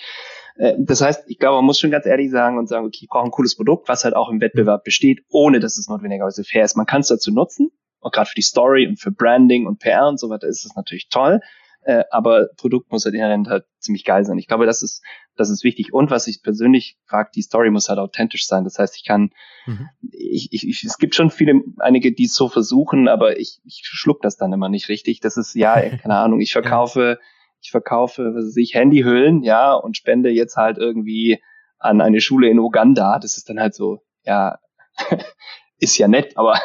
Äh, 0.56 0.74
das 0.78 1.00
heißt, 1.00 1.24
ich 1.28 1.38
glaube, 1.38 1.56
man 1.56 1.64
muss 1.64 1.78
schon 1.78 1.90
ganz 1.90 2.06
ehrlich 2.06 2.30
sagen 2.30 2.58
und 2.58 2.68
sagen, 2.68 2.86
okay, 2.86 3.00
ich 3.02 3.08
brauche 3.08 3.24
ein 3.24 3.30
cooles 3.30 3.56
Produkt, 3.56 3.88
was 3.88 4.04
halt 4.04 4.14
auch 4.14 4.30
im 4.30 4.40
Wettbewerb 4.40 4.84
besteht, 4.84 5.24
ohne 5.30 5.60
dass 5.60 5.78
es 5.78 5.88
notwendigerweise 5.88 6.44
fair 6.44 6.64
ist. 6.64 6.76
Man 6.76 6.86
kann 6.86 7.00
es 7.00 7.08
dazu 7.08 7.32
nutzen, 7.32 7.70
und 8.04 8.12
gerade 8.12 8.28
für 8.28 8.34
die 8.34 8.42
Story 8.42 8.86
und 8.86 9.00
für 9.00 9.10
Branding 9.10 9.66
und 9.66 9.78
PR 9.78 10.06
und 10.06 10.20
so 10.20 10.28
weiter 10.28 10.46
ist 10.46 10.66
es 10.66 10.76
natürlich 10.76 11.08
toll. 11.08 11.40
Äh, 11.84 12.04
aber 12.10 12.48
Produkt 12.56 12.92
muss 12.92 13.04
halt 13.06 13.14
inhärent 13.14 13.48
halt 13.48 13.64
ziemlich 13.78 14.04
geil 14.04 14.24
sein. 14.24 14.38
Ich 14.38 14.46
glaube, 14.46 14.66
das 14.66 14.82
ist 14.82 15.02
Das 15.36 15.48
ist 15.50 15.64
wichtig. 15.64 15.92
Und 15.92 16.10
was 16.10 16.26
ich 16.26 16.42
persönlich 16.42 16.98
frage, 17.06 17.30
die 17.34 17.42
Story 17.42 17.70
muss 17.70 17.88
halt 17.88 17.98
authentisch 17.98 18.46
sein. 18.46 18.64
Das 18.64 18.78
heißt, 18.78 18.96
ich 18.96 19.04
kann, 19.04 19.30
mhm. 19.66 19.88
ich, 20.12 20.48
ich, 20.52 20.68
ich, 20.68 20.84
es 20.84 20.98
gibt 20.98 21.14
schon 21.14 21.30
viele, 21.30 21.60
einige, 21.78 22.12
die 22.12 22.24
es 22.24 22.34
so 22.34 22.48
versuchen, 22.48 23.08
aber 23.08 23.38
ich, 23.38 23.60
ich 23.64 23.80
schluck 23.84 24.20
das 24.20 24.36
dann 24.36 24.52
immer 24.52 24.68
nicht 24.68 24.88
richtig. 24.90 25.20
Das 25.20 25.36
ist, 25.38 25.54
ja, 25.54 25.80
keine 26.02 26.16
Ahnung, 26.16 26.40
ich 26.40 26.52
verkaufe, 26.52 27.18
ich 27.64 27.70
verkaufe, 27.70 28.34
was 28.34 28.44
weiß 28.44 28.56
ich, 28.58 28.74
Handyhüllen, 28.74 29.42
ja, 29.42 29.72
und 29.72 29.96
spende 29.96 30.30
jetzt 30.30 30.56
halt 30.56 30.76
irgendwie 30.76 31.42
an 31.78 32.00
eine 32.00 32.20
Schule 32.20 32.48
in 32.48 32.58
Uganda. 32.58 33.18
Das 33.18 33.36
ist 33.36 33.48
dann 33.48 33.58
halt 33.58 33.74
so, 33.74 34.02
ja, 34.24 34.58
ist 35.78 35.96
ja 35.98 36.06
nett, 36.06 36.36
aber 36.36 36.60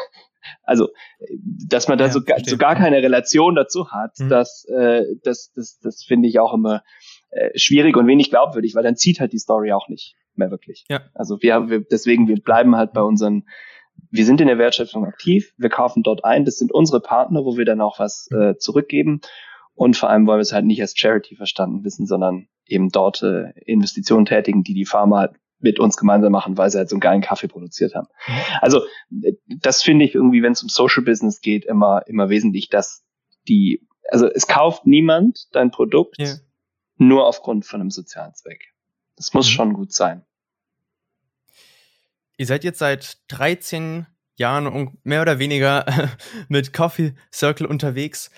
also, 0.62 0.88
dass 1.68 1.88
man 1.88 1.98
da 1.98 2.06
ja, 2.06 2.10
so, 2.10 2.22
gar, 2.22 2.38
so 2.44 2.56
gar 2.56 2.74
keine 2.74 3.02
Relation 3.02 3.54
dazu 3.54 3.90
hat, 3.90 4.18
mhm. 4.18 4.28
das, 4.28 4.64
äh, 4.66 5.04
das, 5.24 5.52
das, 5.54 5.78
das 5.80 6.04
finde 6.04 6.28
ich 6.28 6.38
auch 6.38 6.52
immer 6.54 6.82
äh, 7.30 7.50
schwierig 7.58 7.96
und 7.96 8.06
wenig 8.06 8.30
glaubwürdig, 8.30 8.74
weil 8.74 8.82
dann 8.82 8.96
zieht 8.96 9.20
halt 9.20 9.32
die 9.32 9.38
Story 9.38 9.72
auch 9.72 9.88
nicht 9.88 10.16
mehr 10.34 10.50
wirklich. 10.50 10.84
Ja. 10.88 11.02
Also 11.14 11.40
wir, 11.40 11.68
wir 11.68 11.80
deswegen, 11.80 12.28
wir 12.28 12.40
bleiben 12.40 12.76
halt 12.76 12.92
bei 12.92 13.02
unseren, 13.02 13.44
wir 14.10 14.24
sind 14.24 14.40
in 14.40 14.48
der 14.48 14.58
Wertschöpfung 14.58 15.04
aktiv, 15.04 15.52
wir 15.56 15.70
kaufen 15.70 16.02
dort 16.02 16.24
ein, 16.24 16.44
das 16.44 16.56
sind 16.56 16.72
unsere 16.72 17.00
Partner, 17.00 17.44
wo 17.44 17.56
wir 17.56 17.64
dann 17.64 17.80
auch 17.80 17.98
was 17.98 18.28
äh, 18.32 18.56
zurückgeben. 18.56 19.20
Und 19.74 19.96
vor 19.96 20.10
allem 20.10 20.26
wollen 20.26 20.38
wir 20.38 20.42
es 20.42 20.52
halt 20.52 20.66
nicht 20.66 20.80
als 20.80 20.96
Charity 20.96 21.36
verstanden 21.36 21.84
wissen, 21.84 22.06
sondern 22.06 22.48
eben 22.66 22.90
dort 22.90 23.22
äh, 23.22 23.52
Investitionen 23.64 24.26
tätigen, 24.26 24.62
die 24.62 24.74
die 24.74 24.84
Pharma 24.84 25.20
halt 25.20 25.32
mit 25.58 25.78
uns 25.78 25.96
gemeinsam 25.96 26.32
machen, 26.32 26.56
weil 26.56 26.70
sie 26.70 26.78
halt 26.78 26.88
so 26.88 26.96
einen 26.96 27.00
geilen 27.00 27.20
Kaffee 27.20 27.48
produziert 27.48 27.94
haben. 27.94 28.08
Also 28.60 28.82
das 29.46 29.82
finde 29.82 30.06
ich 30.06 30.14
irgendwie, 30.14 30.42
wenn 30.42 30.52
es 30.52 30.62
um 30.62 30.68
Social 30.68 31.04
Business 31.04 31.40
geht, 31.40 31.64
immer 31.66 32.02
immer 32.06 32.30
wesentlich, 32.30 32.70
dass 32.70 33.04
die, 33.46 33.86
also 34.10 34.26
es 34.26 34.46
kauft 34.46 34.86
niemand 34.86 35.48
dein 35.52 35.70
Produkt 35.70 36.16
ja. 36.18 36.34
nur 36.96 37.26
aufgrund 37.26 37.66
von 37.66 37.80
einem 37.80 37.90
sozialen 37.90 38.34
Zweck. 38.34 38.72
Das 39.16 39.34
muss 39.34 39.48
mhm. 39.48 39.52
schon 39.52 39.72
gut 39.74 39.92
sein. 39.92 40.24
Ihr 42.38 42.46
seid 42.46 42.64
jetzt 42.64 42.78
seit 42.78 43.18
13 43.28 44.06
Jahren 44.36 44.66
und 44.66 45.04
mehr 45.04 45.20
oder 45.20 45.38
weniger 45.38 45.84
mit 46.48 46.72
Coffee 46.72 47.14
Circle 47.30 47.66
unterwegs. 47.66 48.30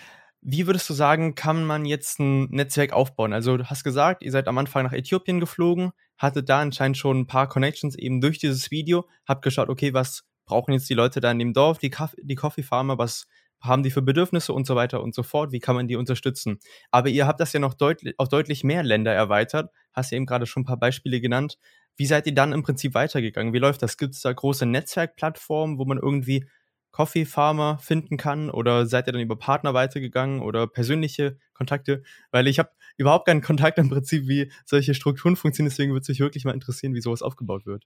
Wie 0.44 0.66
würdest 0.66 0.90
du 0.90 0.94
sagen, 0.94 1.37
kann 1.37 1.64
man 1.64 1.84
jetzt 1.84 2.18
ein 2.18 2.46
Netzwerk 2.50 2.92
aufbauen? 2.92 3.32
Also 3.32 3.56
du 3.58 3.66
hast 3.66 3.84
gesagt, 3.84 4.25
ihr 4.25 4.32
seid 4.32 4.49
am 4.49 4.58
Anfang 4.58 4.84
nach 4.84 4.92
Äthiopien 4.92 5.38
geflogen, 5.38 5.92
hattet 6.18 6.49
da 6.49 6.61
anscheinend 6.61 6.96
schon 6.96 7.20
ein 7.20 7.26
paar 7.28 7.49
Connections 7.49 7.94
eben 7.96 8.20
durch 8.20 8.38
dieses 8.38 8.72
Video, 8.72 9.08
habt 9.25 9.42
geschaut, 9.42 9.68
okay, 9.68 9.94
was 9.94 10.25
brauchen 10.44 10.72
jetzt 10.72 10.90
die 10.90 10.94
Leute 10.94 11.20
da 11.20 11.30
in 11.30 11.38
dem 11.38 11.52
Dorf, 11.52 11.78
die, 11.78 11.90
Kaff 11.90 12.16
die 12.20 12.34
Coffee 12.34 12.64
Farmer, 12.64 12.99
was 12.99 13.28
haben 13.61 13.84
die 13.84 13.92
für 13.92 14.02
Bedürfnisse 14.02 14.52
und 14.52 14.66
so 14.66 14.75
weiter 14.75 15.00
und 15.00 15.14
so 15.14 15.22
fort, 15.22 15.52
wie 15.52 15.61
kann 15.61 15.76
man 15.76 15.87
die 15.87 15.94
unterstützen? 15.94 16.58
Aber 16.90 17.08
ihr 17.08 17.28
habt 17.28 17.38
das 17.38 17.52
ja 17.52 17.61
noch 17.61 17.75
deutlich, 17.75 18.14
auf 18.18 18.28
deutlich 18.28 18.64
mehr 18.64 18.82
Länder 18.82 19.12
erweitert, 19.12 19.70
hast 19.92 20.11
ja 20.11 20.16
eben 20.16 20.26
gerade 20.26 20.46
schon 20.46 20.62
ein 20.62 20.66
paar 20.66 20.80
Beispiele 20.80 21.20
genannt. 21.20 21.56
Wie 21.96 22.06
seid 22.06 22.26
ihr 22.26 22.34
dann 22.34 22.52
im 22.52 22.64
Prinzip 22.64 22.94
weitergegangen? 22.94 23.52
Wie 23.52 23.58
läuft 23.58 23.82
das? 23.82 23.96
Gibt 23.96 24.14
es 24.14 24.22
da 24.22 24.32
große 24.32 24.66
Netzwerkplattformen, 24.66 25.78
wo 25.78 25.84
man 25.84 25.99
irgendwie 25.99 26.49
Coffee 26.92 27.25
Farmer 27.25 27.78
finden 27.78 28.16
kann? 28.16 28.50
Oder 28.50 28.87
seid 28.87 29.08
ihr 29.08 29.12
dann 29.12 29.22
über 29.22 29.37
Partner 29.37 29.75
weitergegangen 29.75 30.40
oder 30.40 30.66
persönliche 30.66 31.38
Kontakte? 31.54 32.02
Weil 32.30 32.46
ich 32.46 32.58
habe 32.58 32.70
überhaupt 32.96 33.26
keinen 33.26 33.40
Kontakt 33.40 33.78
im 33.78 33.88
Prinzip, 33.88 34.28
wie 34.28 34.52
solche 34.64 34.94
Strukturen 34.94 35.37
funktionieren. 35.37 35.70
Deswegen 35.70 35.92
würde 35.92 36.02
es 36.02 36.08
mich 36.08 36.20
wirklich 36.20 36.44
mal 36.44 36.54
interessieren, 36.54 36.94
wie 36.94 37.00
sowas 37.00 37.22
aufgebaut 37.22 37.66
wird. 37.66 37.84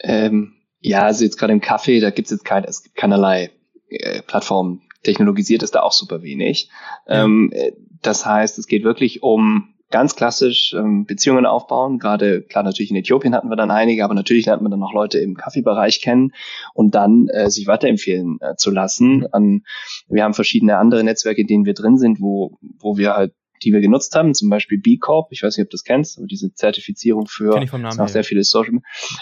Ähm, 0.00 0.54
ja, 0.80 1.02
also 1.02 1.24
jetzt 1.24 1.38
gerade 1.38 1.52
im 1.52 1.60
Kaffee, 1.60 2.00
da 2.00 2.10
gibt 2.10 2.26
es 2.26 2.32
jetzt 2.32 2.44
kein, 2.44 2.64
es 2.64 2.82
gibt 2.82 2.96
keinerlei 2.96 3.50
äh, 3.88 4.22
Plattformen. 4.22 4.82
Technologisiert 5.02 5.62
ist 5.62 5.74
da 5.74 5.82
auch 5.82 5.92
super 5.92 6.22
wenig. 6.22 6.68
Ja. 7.06 7.24
Ähm, 7.24 7.50
äh, 7.52 7.72
das 8.02 8.26
heißt, 8.26 8.58
es 8.58 8.66
geht 8.66 8.84
wirklich 8.84 9.22
um 9.22 9.75
ganz 9.90 10.16
klassisch 10.16 10.74
ähm, 10.76 11.04
Beziehungen 11.06 11.46
aufbauen. 11.46 11.98
Gerade, 11.98 12.42
klar, 12.42 12.64
natürlich 12.64 12.90
in 12.90 12.96
Äthiopien 12.96 13.34
hatten 13.34 13.48
wir 13.48 13.56
dann 13.56 13.70
einige, 13.70 14.04
aber 14.04 14.14
natürlich 14.14 14.46
lernt 14.46 14.62
man 14.62 14.70
dann 14.70 14.82
auch 14.82 14.92
Leute 14.92 15.18
im 15.18 15.34
Kaffeebereich 15.34 16.00
kennen 16.00 16.32
und 16.74 16.94
dann 16.94 17.28
äh, 17.28 17.50
sich 17.50 17.66
weiterempfehlen 17.66 18.38
äh, 18.40 18.56
zu 18.56 18.70
lassen. 18.70 19.18
Mhm. 19.18 19.26
An, 19.32 19.62
wir 20.08 20.24
haben 20.24 20.34
verschiedene 20.34 20.78
andere 20.78 21.04
Netzwerke, 21.04 21.40
in 21.40 21.46
denen 21.46 21.64
wir 21.66 21.74
drin 21.74 21.98
sind, 21.98 22.20
wo, 22.20 22.58
wo 22.78 22.96
wir 22.96 23.14
halt 23.14 23.32
die 23.62 23.72
wir 23.72 23.80
genutzt 23.80 24.14
haben, 24.14 24.34
zum 24.34 24.50
Beispiel 24.50 24.78
B 24.78 24.98
Corp, 24.98 25.28
ich 25.30 25.42
weiß 25.42 25.56
nicht, 25.56 25.64
ob 25.64 25.70
du 25.70 25.76
das 25.76 25.84
kennst, 25.84 26.18
aber 26.18 26.26
diese 26.26 26.52
Zertifizierung 26.52 27.26
für 27.26 27.54
auch 27.98 28.08
sehr 28.08 28.24
viele 28.24 28.44
Social 28.44 28.80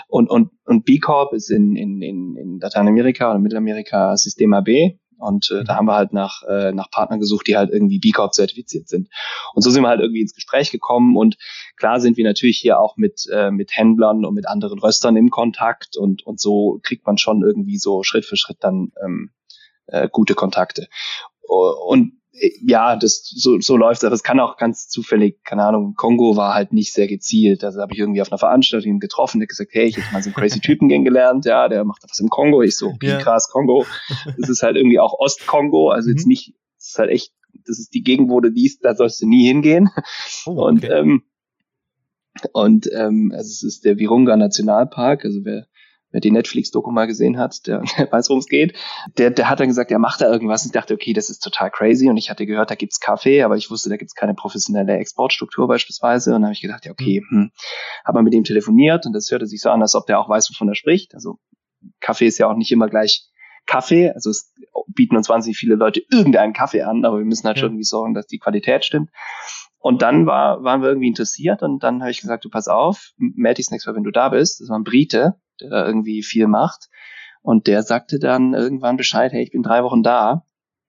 und 0.09 0.29
und 0.29 0.51
und 0.65 0.85
B 0.85 0.99
Corp 0.99 1.33
ist 1.35 1.51
in 1.51 1.77
in 1.77 2.03
in, 2.03 2.37
in 2.37 2.59
Lateinamerika 2.61 3.31
oder 3.31 3.39
Mittelamerika 3.39 4.17
Systema 4.17 4.61
B 4.61 4.97
und 5.25 5.51
äh, 5.51 5.65
da 5.65 5.75
mhm. 5.75 5.77
haben 5.77 5.87
wir 5.87 5.95
halt 5.95 6.13
nach, 6.13 6.43
äh, 6.49 6.73
nach 6.73 6.91
Partnern 6.91 7.21
gesucht, 7.21 7.47
die 7.47 7.57
halt 7.57 7.71
irgendwie 7.71 7.99
B 7.99 8.11
Corp 8.11 8.35
zertifiziert 8.35 8.89
sind. 8.89 9.09
Und 9.55 9.63
so 9.63 9.71
sind 9.71 9.83
wir 9.83 9.89
halt 9.89 10.01
irgendwie 10.01 10.21
ins 10.21 10.35
Gespräch 10.35 10.71
gekommen. 10.71 11.17
Und 11.17 11.37
klar 11.77 12.01
sind 12.01 12.17
wir 12.17 12.25
natürlich 12.25 12.59
hier 12.59 12.79
auch 12.79 12.97
mit, 12.97 13.27
äh, 13.33 13.51
mit 13.51 13.77
Händlern 13.77 14.25
und 14.25 14.35
mit 14.35 14.47
anderen 14.47 14.79
Röstern 14.79 15.17
im 15.17 15.31
Kontakt. 15.31 15.97
Und, 15.97 16.27
und 16.27 16.41
so 16.41 16.81
kriegt 16.83 17.07
man 17.07 17.19
schon 17.19 17.43
irgendwie 17.43 17.79
so 17.79 18.03
Schritt 18.03 18.27
für 18.27 18.37
Schritt 18.37 18.59
dann 18.61 18.93
ähm, 19.03 19.31
äh, 19.87 20.09
gute 20.11 20.35
Kontakte. 20.35 20.89
Und 21.49 22.13
ja, 22.67 22.97
das 22.97 23.23
so, 23.25 23.61
so 23.61 23.77
läuft 23.77 24.03
das. 24.03 24.11
Das 24.11 24.23
kann 24.23 24.41
auch 24.41 24.57
ganz 24.57 24.89
zufällig, 24.89 25.43
keine 25.45 25.65
Ahnung, 25.65 25.95
Kongo 25.95 26.37
war 26.37 26.55
halt 26.55 26.73
nicht 26.73 26.93
sehr 26.93 27.07
gezielt. 27.07 27.63
Also 27.63 27.81
habe 27.81 27.93
ich 27.93 27.99
irgendwie 27.99 28.23
auf 28.23 28.31
einer 28.31 28.39
Veranstaltung 28.39 28.99
getroffen, 28.99 29.39
der 29.39 29.47
gesagt, 29.47 29.71
hey, 29.73 29.87
ich 29.87 29.97
habe 29.97 30.13
mal 30.13 30.23
so 30.23 30.29
einen 30.29 30.35
crazy 30.35 30.61
Typen 30.61 30.89
kennengelernt, 30.91 31.45
ja, 31.45 31.69
der 31.69 31.85
macht 31.85 32.03
was 32.03 32.19
im 32.19 32.29
Kongo. 32.29 32.63
Ich 32.63 32.77
so, 32.77 32.89
okay, 32.89 33.09
ja. 33.09 33.19
krass, 33.19 33.49
Kongo. 33.51 33.87
Das 34.39 34.49
ist 34.49 34.63
halt 34.63 34.77
irgendwie 34.77 34.99
auch 34.99 35.15
Ostkongo, 35.19 35.91
also 35.91 36.09
mhm. 36.09 36.17
jetzt 36.17 36.27
nicht, 36.27 36.55
das 36.79 36.89
ist 36.89 36.99
halt 36.99 37.11
echt, 37.11 37.33
das 37.67 37.79
ist 37.79 37.95
die 37.95 38.03
Gegend, 38.03 38.31
wo 38.31 38.41
du 38.41 38.49
liest, 38.49 38.85
da 38.85 38.95
sollst 38.95 39.23
du 39.23 39.29
nie 39.29 39.47
hingehen. 39.47 39.91
Oh, 40.47 40.51
okay. 40.51 40.59
Und 40.63 40.85
ähm, 40.91 41.23
und 42.53 42.91
ähm, 42.93 43.33
also 43.33 43.49
es 43.49 43.63
ist 43.63 43.85
der 43.85 43.97
Virunga 43.97 44.37
Nationalpark, 44.37 45.25
also 45.25 45.45
wer 45.45 45.67
wer 46.15 46.21
die 46.21 46.31
Netflix-Doku 46.31 46.93
mal 46.93 47.07
gesehen 47.07 47.39
hat, 47.39 47.67
der, 47.67 47.83
der 47.99 48.11
weiß, 48.11 48.31
worum 48.31 48.39
es 48.39 48.47
geht, 48.47 48.79
der, 49.19 49.31
der 49.31 49.51
hat 49.51 49.61
dann 49.61 49.69
gesagt, 49.69 49.91
er 49.91 49.99
macht 49.99 50.21
da 50.21 50.31
irgendwas. 50.31 50.63
Und 50.63 50.69
ich 50.69 50.73
dachte, 50.73 50.95
okay, 50.95 51.13
das 51.13 51.29
ist 51.29 51.41
total 51.41 51.71
crazy. 51.71 52.09
Und 52.09 52.17
ich 52.17 52.31
hatte 52.31 52.47
gehört, 52.47 52.71
da 52.71 52.77
gibt's 52.77 53.01
Kaffee, 53.01 53.43
aber 53.43 53.57
ich 53.57 53.71
wusste, 53.71 53.91
da 53.91 53.97
gibt's 53.97 54.15
keine 54.15 54.35
professionelle 54.35 54.97
Exportstruktur 54.97 55.67
beispielsweise. 55.67 56.31
Und 56.31 56.37
dann 56.37 56.45
habe 56.45 56.55
ich 56.55 56.63
gedacht, 56.63 56.87
ja, 56.87 56.93
okay, 56.93 57.21
hm. 57.29 57.51
habe 58.05 58.19
mal 58.19 58.23
mit 58.23 58.33
ihm 58.33 58.45
telefoniert 58.45 59.05
und 59.05 59.13
das 59.13 59.31
hörte 59.31 59.47
sich 59.47 59.61
so 59.61 59.71
an, 59.71 59.83
als 59.83 59.95
ob 59.95 60.07
der 60.07 60.21
auch 60.21 60.29
weiß, 60.29 60.49
wovon 60.51 60.69
er 60.69 60.77
spricht. 60.77 61.15
Also 61.15 61.39
Kaffee 62.01 62.27
ist 62.27 62.39
ja 62.39 62.47
auch 62.47 62.57
nicht 62.57 62.71
immer 62.71 62.89
gleich 62.89 63.29
Kaffee. 63.67 64.13
Also 64.13 64.31
es 64.31 64.53
bieten 64.87 65.17
uns 65.17 65.29
wahnsinnig 65.29 65.59
viele 65.59 65.75
Leute 65.75 66.03
irgendeinen 66.11 66.53
Kaffee 66.53 66.83
an, 66.83 67.05
aber 67.05 67.19
wir 67.19 67.25
müssen 67.25 67.47
halt 67.47 67.57
ja. 67.57 67.63
schon 67.63 67.71
irgendwie 67.71 67.85
sorgen, 67.85 68.15
dass 68.15 68.27
die 68.27 68.39
Qualität 68.39 68.85
stimmt. 68.85 69.11
Und 69.79 70.01
dann 70.01 70.25
war, 70.25 70.63
waren 70.63 70.81
wir 70.81 70.89
irgendwie 70.89 71.09
interessiert 71.09 71.63
und 71.63 71.83
dann 71.83 72.01
habe 72.01 72.11
ich 72.11 72.23
gesagt, 72.23 72.45
du 72.45 72.49
pass 72.49 72.69
auf, 72.69 73.11
nächstes 73.19 73.85
Mal, 73.85 73.95
wenn 73.95 74.03
du 74.03 74.13
da 74.13 74.31
bist. 74.31 74.61
Das 74.61 74.71
war 74.71 74.79
ein 74.79 74.85
Brite, 74.85 75.35
der 75.61 75.71
da 75.71 75.87
irgendwie 75.87 76.23
viel 76.23 76.47
macht. 76.47 76.89
Und 77.43 77.67
der 77.67 77.83
sagte 77.83 78.19
dann 78.19 78.55
irgendwann 78.55 78.97
Bescheid, 78.97 79.33
hey, 79.33 79.43
ich 79.43 79.53
bin 79.53 79.63
drei 79.63 79.85
Wochen 79.85 80.03
da. 80.03 80.45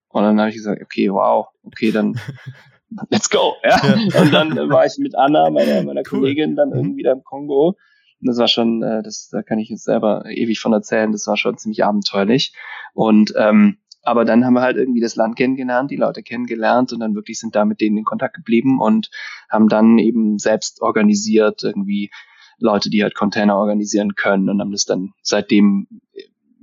Und 0.10 0.24
dann 0.24 0.40
habe 0.40 0.50
ich 0.50 0.56
gesagt, 0.56 0.82
okay, 0.82 1.12
wow, 1.12 1.48
okay, 1.64 1.92
dann 1.92 2.18
let's 3.10 3.30
go. 3.30 3.56
Ja? 3.64 3.82
ja. 3.84 4.22
Und 4.22 4.32
dann 4.32 4.70
war 4.70 4.86
ich 4.86 4.98
mit 4.98 5.16
Anna, 5.16 5.50
meiner, 5.50 5.84
meiner 5.84 6.02
cool. 6.12 6.20
Kollegin, 6.20 6.56
dann 6.56 6.70
mhm. 6.70 6.76
irgendwie 6.76 7.04
da 7.04 7.12
im 7.12 7.24
Kongo. 7.24 7.76
Und 8.22 8.28
das 8.28 8.38
war 8.38 8.48
schon, 8.48 8.82
äh, 8.82 9.04
das, 9.04 9.28
da 9.32 9.44
kann 9.44 9.60
ich 9.60 9.70
jetzt 9.70 9.84
selber 9.84 10.24
ewig 10.30 10.60
von 10.60 10.74
erzählen, 10.74 11.12
das 11.12 11.28
war 11.28 11.36
schon 11.36 11.58
ziemlich 11.58 11.84
abenteuerlich. 11.84 12.54
Und 12.94 13.34
ähm, 13.38 13.78
aber 14.06 14.24
dann 14.24 14.46
haben 14.46 14.54
wir 14.54 14.62
halt 14.62 14.78
irgendwie 14.78 15.02
das 15.02 15.16
Land 15.16 15.36
kennengelernt, 15.36 15.90
die 15.90 15.96
Leute 15.96 16.22
kennengelernt 16.22 16.94
und 16.94 17.00
dann 17.00 17.16
wirklich 17.16 17.40
sind 17.40 17.56
da 17.56 17.66
mit 17.66 17.82
denen 17.82 17.98
in 17.98 18.04
Kontakt 18.04 18.36
geblieben 18.36 18.80
und 18.80 19.10
haben 19.50 19.68
dann 19.68 19.98
eben 19.98 20.38
selbst 20.38 20.82
organisiert 20.82 21.64
irgendwie 21.64 22.12
Leute, 22.60 22.90
die 22.90 23.04
halt 23.04 23.16
Container 23.16 23.58
organisieren 23.58 24.16
können 24.16 24.50
und 24.50 24.60
haben 24.60 24.72
das 24.72 24.86
dann 24.86 25.14
seitdem 25.22 25.88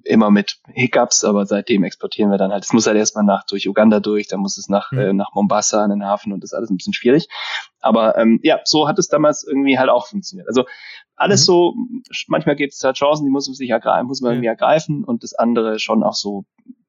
immer 0.04 0.30
mit 0.30 0.58
Hiccups, 0.74 1.24
aber 1.24 1.46
seitdem 1.46 1.84
exportieren 1.84 2.30
wir 2.30 2.38
dann 2.38 2.52
halt. 2.52 2.64
Es 2.64 2.72
muss 2.72 2.86
halt 2.86 2.96
erstmal 2.96 3.24
nach 3.24 3.44
durch 3.44 3.68
Uganda 3.68 4.00
durch, 4.00 4.28
dann 4.28 4.40
muss 4.40 4.58
es 4.58 4.68
nach 4.68 4.92
mhm. 4.92 4.98
äh, 4.98 5.12
nach 5.12 5.32
Mombasa 5.34 5.82
an 5.82 5.90
den 5.90 6.04
Hafen 6.04 6.32
und 6.32 6.42
das 6.42 6.52
ist 6.52 6.54
alles 6.54 6.70
ein 6.70 6.76
bisschen 6.76 6.92
schwierig. 6.92 7.28
Aber 7.80 8.16
ähm, 8.16 8.40
ja, 8.42 8.60
so 8.64 8.88
hat 8.88 8.98
es 8.98 9.08
damals 9.08 9.44
irgendwie 9.44 9.78
halt 9.78 9.90
auch 9.90 10.06
funktioniert. 10.06 10.48
Also 10.48 10.64
alles 11.14 11.42
mhm. 11.42 11.44
so, 11.44 11.74
manchmal 12.26 12.56
gibt 12.56 12.72
es 12.72 12.82
halt 12.82 12.96
Chancen, 12.96 13.24
die 13.24 13.30
muss 13.30 13.46
man 13.46 13.54
sich 13.54 13.70
ergreifen, 13.70 14.06
muss 14.06 14.20
man 14.20 14.30
ja. 14.30 14.34
irgendwie 14.34 14.48
ergreifen 14.48 15.04
und 15.04 15.22
das 15.22 15.34
andere 15.34 15.78
schon 15.78 16.02
auch 16.02 16.14
so 16.14 16.44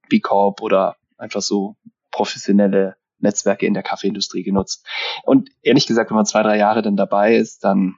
B 0.10 0.20
Corp 0.20 0.62
oder 0.62 0.96
einfach 1.18 1.42
so 1.42 1.76
professionelle 2.12 2.96
Netzwerke 3.20 3.66
in 3.66 3.74
der 3.74 3.84
Kaffeeindustrie 3.84 4.44
genutzt. 4.44 4.86
Und 5.24 5.50
ehrlich 5.62 5.88
gesagt, 5.88 6.10
wenn 6.10 6.18
man 6.18 6.26
zwei, 6.26 6.44
drei 6.44 6.58
Jahre 6.58 6.82
dann 6.82 6.98
dabei 6.98 7.36
ist, 7.36 7.63
dann 7.63 7.96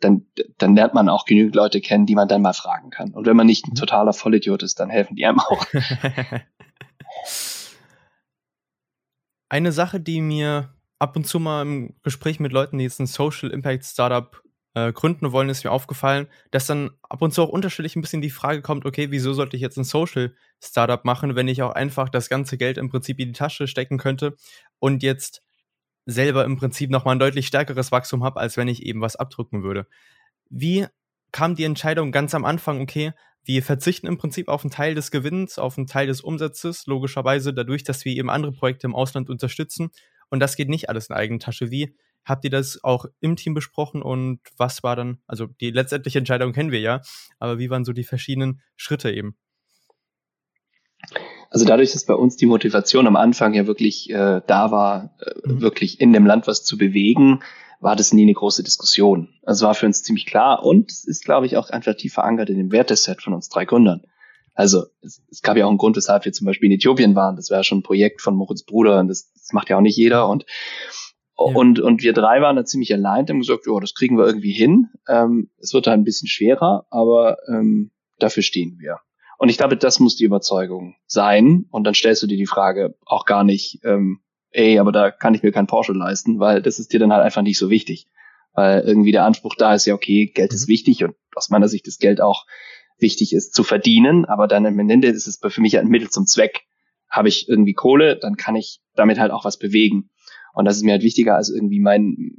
dann, 0.00 0.26
dann 0.58 0.74
lernt 0.74 0.94
man 0.94 1.08
auch 1.08 1.24
genügend 1.24 1.54
Leute 1.54 1.80
kennen, 1.80 2.06
die 2.06 2.14
man 2.14 2.28
dann 2.28 2.42
mal 2.42 2.52
fragen 2.52 2.90
kann. 2.90 3.12
Und 3.12 3.26
wenn 3.26 3.36
man 3.36 3.46
nicht 3.46 3.66
ein 3.66 3.74
totaler 3.74 4.12
Vollidiot 4.12 4.62
ist, 4.62 4.80
dann 4.80 4.90
helfen 4.90 5.16
die 5.16 5.26
einem 5.26 5.40
auch. 5.40 5.64
Eine 9.48 9.72
Sache, 9.72 10.00
die 10.00 10.20
mir 10.20 10.74
ab 10.98 11.16
und 11.16 11.26
zu 11.26 11.40
mal 11.40 11.62
im 11.62 11.94
Gespräch 12.02 12.38
mit 12.40 12.52
Leuten, 12.52 12.78
die 12.78 12.84
jetzt 12.84 13.00
ein 13.00 13.06
Social 13.06 13.50
Impact 13.50 13.84
Startup 13.84 14.40
äh, 14.74 14.92
gründen 14.92 15.32
wollen, 15.32 15.48
ist 15.48 15.64
mir 15.64 15.72
aufgefallen, 15.72 16.28
dass 16.52 16.66
dann 16.66 16.90
ab 17.02 17.20
und 17.22 17.32
zu 17.32 17.42
auch 17.42 17.48
unterschiedlich 17.48 17.96
ein 17.96 18.00
bisschen 18.00 18.22
die 18.22 18.30
Frage 18.30 18.62
kommt, 18.62 18.86
okay, 18.86 19.10
wieso 19.10 19.32
sollte 19.32 19.56
ich 19.56 19.62
jetzt 19.62 19.76
ein 19.76 19.84
Social 19.84 20.34
Startup 20.62 21.04
machen, 21.04 21.34
wenn 21.34 21.48
ich 21.48 21.62
auch 21.62 21.72
einfach 21.72 22.08
das 22.08 22.28
ganze 22.28 22.56
Geld 22.56 22.78
im 22.78 22.90
Prinzip 22.90 23.18
in 23.18 23.28
die 23.28 23.38
Tasche 23.38 23.66
stecken 23.66 23.98
könnte 23.98 24.36
und 24.78 25.02
jetzt 25.02 25.42
selber 26.10 26.44
im 26.44 26.56
Prinzip 26.56 26.90
nochmal 26.90 27.16
ein 27.16 27.20
deutlich 27.20 27.46
stärkeres 27.46 27.92
Wachstum 27.92 28.24
habe, 28.24 28.40
als 28.40 28.56
wenn 28.56 28.68
ich 28.68 28.84
eben 28.84 29.00
was 29.00 29.16
abdrücken 29.16 29.62
würde. 29.62 29.86
Wie 30.48 30.86
kam 31.32 31.54
die 31.54 31.64
Entscheidung 31.64 32.12
ganz 32.12 32.34
am 32.34 32.44
Anfang, 32.44 32.80
okay, 32.80 33.12
wir 33.44 33.62
verzichten 33.62 34.06
im 34.06 34.18
Prinzip 34.18 34.48
auf 34.48 34.64
einen 34.64 34.70
Teil 34.70 34.94
des 34.94 35.10
Gewinns, 35.10 35.58
auf 35.58 35.78
einen 35.78 35.86
Teil 35.86 36.06
des 36.06 36.20
Umsatzes, 36.20 36.86
logischerweise 36.86 37.54
dadurch, 37.54 37.84
dass 37.84 38.04
wir 38.04 38.12
eben 38.12 38.30
andere 38.30 38.52
Projekte 38.52 38.86
im 38.86 38.94
Ausland 38.94 39.30
unterstützen. 39.30 39.90
Und 40.28 40.40
das 40.40 40.56
geht 40.56 40.68
nicht 40.68 40.88
alles 40.88 41.08
in 41.08 41.16
eigene 41.16 41.38
Tasche. 41.38 41.70
Wie 41.70 41.96
habt 42.24 42.44
ihr 42.44 42.50
das 42.50 42.84
auch 42.84 43.06
im 43.20 43.36
Team 43.36 43.54
besprochen 43.54 44.02
und 44.02 44.40
was 44.56 44.82
war 44.82 44.94
dann, 44.94 45.22
also 45.26 45.46
die 45.46 45.70
letztendliche 45.70 46.18
Entscheidung 46.18 46.52
kennen 46.52 46.70
wir 46.70 46.80
ja, 46.80 47.00
aber 47.38 47.58
wie 47.58 47.70
waren 47.70 47.84
so 47.84 47.92
die 47.92 48.04
verschiedenen 48.04 48.60
Schritte 48.76 49.10
eben? 49.10 49.36
Also 51.50 51.64
dadurch, 51.64 51.92
dass 51.92 52.04
bei 52.04 52.14
uns 52.14 52.36
die 52.36 52.46
Motivation 52.46 53.08
am 53.08 53.16
Anfang 53.16 53.54
ja 53.54 53.66
wirklich 53.66 54.08
äh, 54.10 54.40
da 54.46 54.70
war, 54.70 55.16
äh, 55.20 55.48
mhm. 55.48 55.60
wirklich 55.60 56.00
in 56.00 56.12
dem 56.12 56.24
Land 56.24 56.46
was 56.46 56.62
zu 56.62 56.78
bewegen, 56.78 57.40
war 57.80 57.96
das 57.96 58.12
nie 58.12 58.22
eine 58.22 58.34
große 58.34 58.62
Diskussion. 58.62 59.28
Also 59.42 59.66
war 59.66 59.74
für 59.74 59.86
uns 59.86 60.02
ziemlich 60.04 60.26
klar 60.26 60.64
und 60.64 60.90
es 60.90 61.04
ist, 61.04 61.24
glaube 61.24 61.46
ich, 61.46 61.56
auch 61.56 61.70
einfach 61.70 61.96
tief 61.96 62.14
verankert 62.14 62.50
in 62.50 62.56
dem 62.56 62.70
Werteset 62.70 63.20
von 63.20 63.34
uns 63.34 63.48
drei 63.48 63.64
Gründern. 63.64 64.02
Also 64.54 64.84
es, 65.00 65.22
es 65.30 65.42
gab 65.42 65.56
ja 65.56 65.64
auch 65.64 65.70
einen 65.70 65.78
Grund, 65.78 65.96
weshalb 65.96 66.24
wir 66.24 66.32
zum 66.32 66.46
Beispiel 66.46 66.70
in 66.70 66.76
Äthiopien 66.76 67.16
waren. 67.16 67.36
Das 67.36 67.50
war 67.50 67.58
ja 67.58 67.64
schon 67.64 67.78
ein 67.78 67.82
Projekt 67.82 68.20
von 68.20 68.36
Moritz 68.36 68.62
Bruder 68.62 69.00
und 69.00 69.08
das, 69.08 69.32
das 69.32 69.52
macht 69.52 69.70
ja 69.70 69.76
auch 69.76 69.80
nicht 69.80 69.96
jeder. 69.96 70.28
Und, 70.28 70.44
ja. 71.36 71.44
und, 71.54 71.80
und 71.80 72.02
wir 72.02 72.12
drei 72.12 72.42
waren 72.42 72.56
da 72.56 72.64
ziemlich 72.64 72.92
allein 72.92 73.22
und 73.22 73.30
haben 73.30 73.40
gesagt, 73.40 73.66
ja, 73.66 73.80
das 73.80 73.94
kriegen 73.94 74.18
wir 74.18 74.26
irgendwie 74.26 74.52
hin. 74.52 74.88
Ähm, 75.08 75.50
es 75.58 75.74
wird 75.74 75.88
da 75.88 75.92
ein 75.92 76.04
bisschen 76.04 76.28
schwerer, 76.28 76.86
aber 76.90 77.38
ähm, 77.48 77.90
dafür 78.18 78.42
stehen 78.42 78.76
wir. 78.78 78.98
Und 79.40 79.48
ich 79.48 79.56
glaube, 79.56 79.78
das 79.78 80.00
muss 80.00 80.16
die 80.16 80.24
Überzeugung 80.24 80.96
sein. 81.06 81.64
Und 81.70 81.84
dann 81.84 81.94
stellst 81.94 82.22
du 82.22 82.26
dir 82.26 82.36
die 82.36 82.44
Frage 82.44 82.94
auch 83.06 83.24
gar 83.24 83.42
nicht, 83.42 83.80
ähm, 83.84 84.20
ey, 84.50 84.78
aber 84.78 84.92
da 84.92 85.10
kann 85.10 85.34
ich 85.34 85.42
mir 85.42 85.50
kein 85.50 85.66
Porsche 85.66 85.94
leisten, 85.94 86.40
weil 86.40 86.60
das 86.60 86.78
ist 86.78 86.92
dir 86.92 87.00
dann 87.00 87.10
halt 87.10 87.24
einfach 87.24 87.40
nicht 87.40 87.58
so 87.58 87.70
wichtig. 87.70 88.06
Weil 88.52 88.82
irgendwie 88.82 89.12
der 89.12 89.24
Anspruch 89.24 89.54
da 89.56 89.74
ist 89.74 89.86
ja, 89.86 89.94
okay, 89.94 90.26
Geld 90.26 90.52
ist 90.52 90.68
mhm. 90.68 90.72
wichtig 90.72 91.04
und 91.04 91.14
aus 91.34 91.48
meiner 91.48 91.68
Sicht 91.68 91.86
das 91.86 91.96
Geld 91.96 92.20
auch 92.20 92.44
wichtig 92.98 93.32
ist 93.32 93.54
zu 93.54 93.62
verdienen, 93.62 94.26
aber 94.26 94.46
dann 94.46 94.66
am 94.66 94.78
Ende 94.78 95.08
ist 95.08 95.26
es 95.26 95.40
für 95.42 95.60
mich 95.62 95.78
ein 95.78 95.88
Mittel 95.88 96.10
zum 96.10 96.26
Zweck. 96.26 96.66
Habe 97.08 97.28
ich 97.28 97.48
irgendwie 97.48 97.72
Kohle, 97.72 98.18
dann 98.18 98.36
kann 98.36 98.56
ich 98.56 98.82
damit 98.94 99.18
halt 99.18 99.30
auch 99.32 99.46
was 99.46 99.58
bewegen. 99.58 100.10
Und 100.52 100.66
das 100.66 100.76
ist 100.76 100.82
mir 100.82 100.92
halt 100.92 101.02
wichtiger, 101.02 101.36
als 101.36 101.48
irgendwie 101.48 101.80
mein 101.80 102.34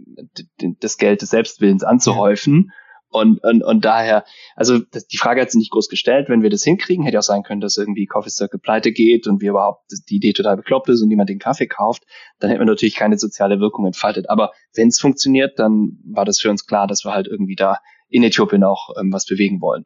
das 0.79 0.99
Geld 0.99 1.23
des 1.23 1.31
Selbstwillens 1.31 1.83
anzuhäufen 1.83 2.71
und, 3.11 3.43
und, 3.43 3.61
und 3.61 3.85
daher, 3.85 4.23
also 4.55 4.79
das, 4.79 5.05
die 5.05 5.17
Frage 5.17 5.41
hat 5.41 5.51
sich 5.51 5.59
nicht 5.59 5.71
groß 5.71 5.89
gestellt. 5.89 6.29
Wenn 6.29 6.41
wir 6.41 6.49
das 6.49 6.63
hinkriegen, 6.63 7.03
hätte 7.03 7.19
auch 7.19 7.23
sein 7.23 7.43
können, 7.43 7.61
dass 7.61 7.77
irgendwie 7.77 8.05
Coffee 8.05 8.29
Circle 8.29 8.59
pleite 8.59 8.93
geht 8.93 9.27
und 9.27 9.41
wir 9.41 9.51
überhaupt 9.51 9.83
die 10.09 10.15
Idee 10.15 10.33
total 10.33 10.55
bekloppt 10.55 10.89
ist 10.89 11.01
und 11.01 11.09
niemand 11.09 11.29
den 11.29 11.39
Kaffee 11.39 11.67
kauft, 11.67 12.03
dann 12.39 12.49
hätten 12.49 12.61
wir 12.61 12.65
natürlich 12.65 12.95
keine 12.95 13.17
soziale 13.17 13.59
Wirkung 13.59 13.85
entfaltet. 13.85 14.29
Aber 14.29 14.51
wenn 14.73 14.87
es 14.87 14.99
funktioniert, 14.99 15.59
dann 15.59 15.99
war 16.05 16.25
das 16.25 16.39
für 16.39 16.49
uns 16.49 16.65
klar, 16.65 16.87
dass 16.87 17.03
wir 17.03 17.13
halt 17.13 17.27
irgendwie 17.27 17.55
da 17.55 17.79
in 18.11 18.23
Äthiopien 18.23 18.63
auch 18.63 18.89
ähm, 18.99 19.11
was 19.11 19.25
bewegen 19.25 19.61
wollen. 19.61 19.85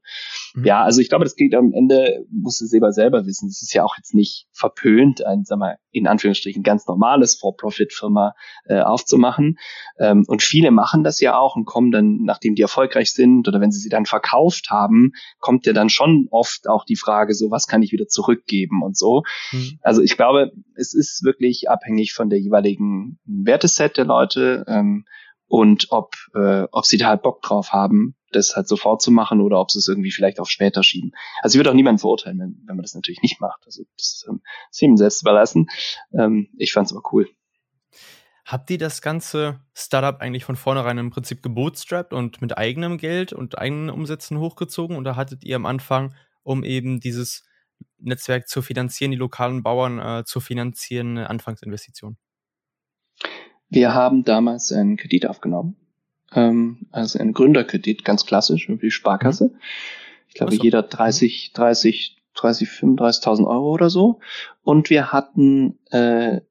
Mhm. 0.56 0.66
Ja, 0.66 0.84
also 0.84 1.00
ich 1.00 1.10
glaube, 1.10 1.24
das 1.24 1.36
geht 1.36 1.56
am 1.56 1.72
Ende, 1.74 2.26
muss 2.32 2.60
es 2.60 2.72
selber 2.72 2.92
selber 2.92 3.26
wissen. 3.26 3.48
Es 3.48 3.62
ist 3.62 3.74
ja 3.74 3.84
auch 3.84 3.96
jetzt 3.98 4.14
nicht 4.14 4.48
verpönt, 4.52 5.24
ein, 5.26 5.46
sag 5.46 5.60
mal, 5.60 5.78
in 5.92 6.08
Anführungsstrichen 6.08 6.64
ganz 6.64 6.88
normales 6.88 7.36
For-Profit-Firma 7.36 8.34
äh, 8.66 8.80
aufzumachen. 8.82 9.58
Ähm, 10.00 10.26
und 10.28 10.42
viele 10.42 10.72
machen 10.72 11.04
das 11.04 11.20
ja 11.22 11.38
auch 11.38 11.56
und 11.56 11.66
kommen 11.66 11.92
dann, 11.92 12.24
nachdem 12.24 12.56
die 12.56 12.64
erfolgreich 12.64 13.14
sind 13.14 13.48
oder 13.48 13.62
wenn 13.62 13.72
sie 13.72 13.80
sie 13.80 13.90
dann 13.90 14.06
verkauft 14.06 14.70
haben, 14.70 15.12
kommt 15.40 15.66
ja 15.66 15.74
dann 15.74 15.90
schon 15.90 16.28
oft 16.32 16.68
auch 16.68 16.84
die 16.84 16.98
Frage, 16.98 17.34
so 17.34 17.52
was 17.52 17.68
kann 17.68 17.84
ich 17.84 17.92
wieder 17.92 18.08
zurückgeben 18.08 18.82
und 18.84 18.98
so. 18.98 19.24
Mhm. 19.52 19.80
Also 19.82 20.02
ich 20.02 20.18
glaube, 20.18 20.52
es 20.76 20.94
ist 20.94 21.24
wirklich 21.24 21.70
abhängig 21.70 22.14
von 22.14 22.30
der 22.30 22.40
jeweiligen 22.40 23.20
Werteset 23.26 23.98
der 23.98 24.06
Leute. 24.06 24.66
Ähm, 24.68 25.06
und 25.56 25.88
ob, 25.92 26.16
äh, 26.34 26.68
ob 26.74 26.86
sie 26.86 26.98
da 26.98 27.08
halt 27.08 27.22
Bock 27.22 27.42
drauf 27.42 27.72
haben, 27.72 28.18
das 28.34 28.58
halt 28.58 28.68
sofort 28.68 29.02
zu 29.02 29.10
machen 29.10 29.40
oder 29.40 29.62
ob 29.62 29.72
sie 29.72 29.80
es 29.80 29.88
irgendwie 29.88 30.12
vielleicht 30.12 30.42
auf 30.42 30.50
später 30.50 30.84
schieben. 30.84 31.14
Also 31.42 31.56
ich 31.56 31.60
würde 31.60 31.70
auch 31.70 31.76
niemanden 31.76 32.00
verurteilen, 32.00 32.40
wenn, 32.40 32.62
wenn 32.66 32.76
man 32.76 32.84
das 32.84 32.94
natürlich 32.94 33.22
nicht 33.22 33.40
macht. 33.40 33.64
Also 33.66 33.84
das 33.96 34.26
ähm, 34.28 34.42
ist 34.70 34.82
ihm 34.82 34.98
selbst 34.98 35.22
überlassen. 35.22 35.68
Ähm, 36.12 36.50
ich 36.58 36.74
fand 36.74 36.88
es 36.88 36.92
aber 36.92 37.04
cool. 37.14 37.30
Habt 38.44 38.70
ihr 38.70 38.78
das 38.78 39.02
ganze 39.02 39.62
Startup 39.74 40.20
eigentlich 40.20 40.44
von 40.44 40.58
vornherein 40.58 40.98
im 40.98 41.10
Prinzip 41.10 41.42
gebootstrapped 41.42 42.12
und 42.12 42.42
mit 42.42 42.58
eigenem 42.58 42.98
Geld 42.98 43.32
und 43.32 43.58
eigenen 43.58 43.90
Umsätzen 43.90 44.38
hochgezogen? 44.40 44.98
Oder 44.98 45.16
hattet 45.16 45.46
ihr 45.46 45.56
am 45.56 45.66
Anfang, 45.66 46.14
um 46.44 46.66
eben 46.66 47.00
dieses 47.00 47.46
Netzwerk 47.98 48.50
zu 48.50 48.62
finanzieren, 48.62 49.12
die 49.12 49.18
lokalen 49.18 49.64
Bauern 49.64 50.00
äh, 50.00 50.26
zu 50.26 50.42
finanzieren, 50.42 51.12
eine 51.18 51.30
Anfangsinvestition? 51.30 52.18
Wir 53.70 53.94
haben 53.94 54.24
damals 54.24 54.72
einen 54.72 54.98
Kredit 54.98 55.28
aufgenommen, 55.28 55.76
ähm, 56.34 56.88
also 56.92 57.20
einen 57.20 57.34
Gründerkredit, 57.34 58.06
ganz 58.06 58.26
klassisch, 58.26 58.70
wie 58.70 58.92
Sparkasse. 58.92 59.54
Ich 60.28 60.36
glaube, 60.36 60.56
so. 60.56 60.64
jeder 60.64 60.84
30, 60.84 61.54
30, 61.54 62.18
30, 62.36 62.70
35.000 62.70 63.48
Euro 63.48 63.72
oder 63.72 63.90
so. 63.90 64.20
Und 64.64 64.90
wir 64.90 65.12
hatten 65.12 65.80
äh, 65.92 66.42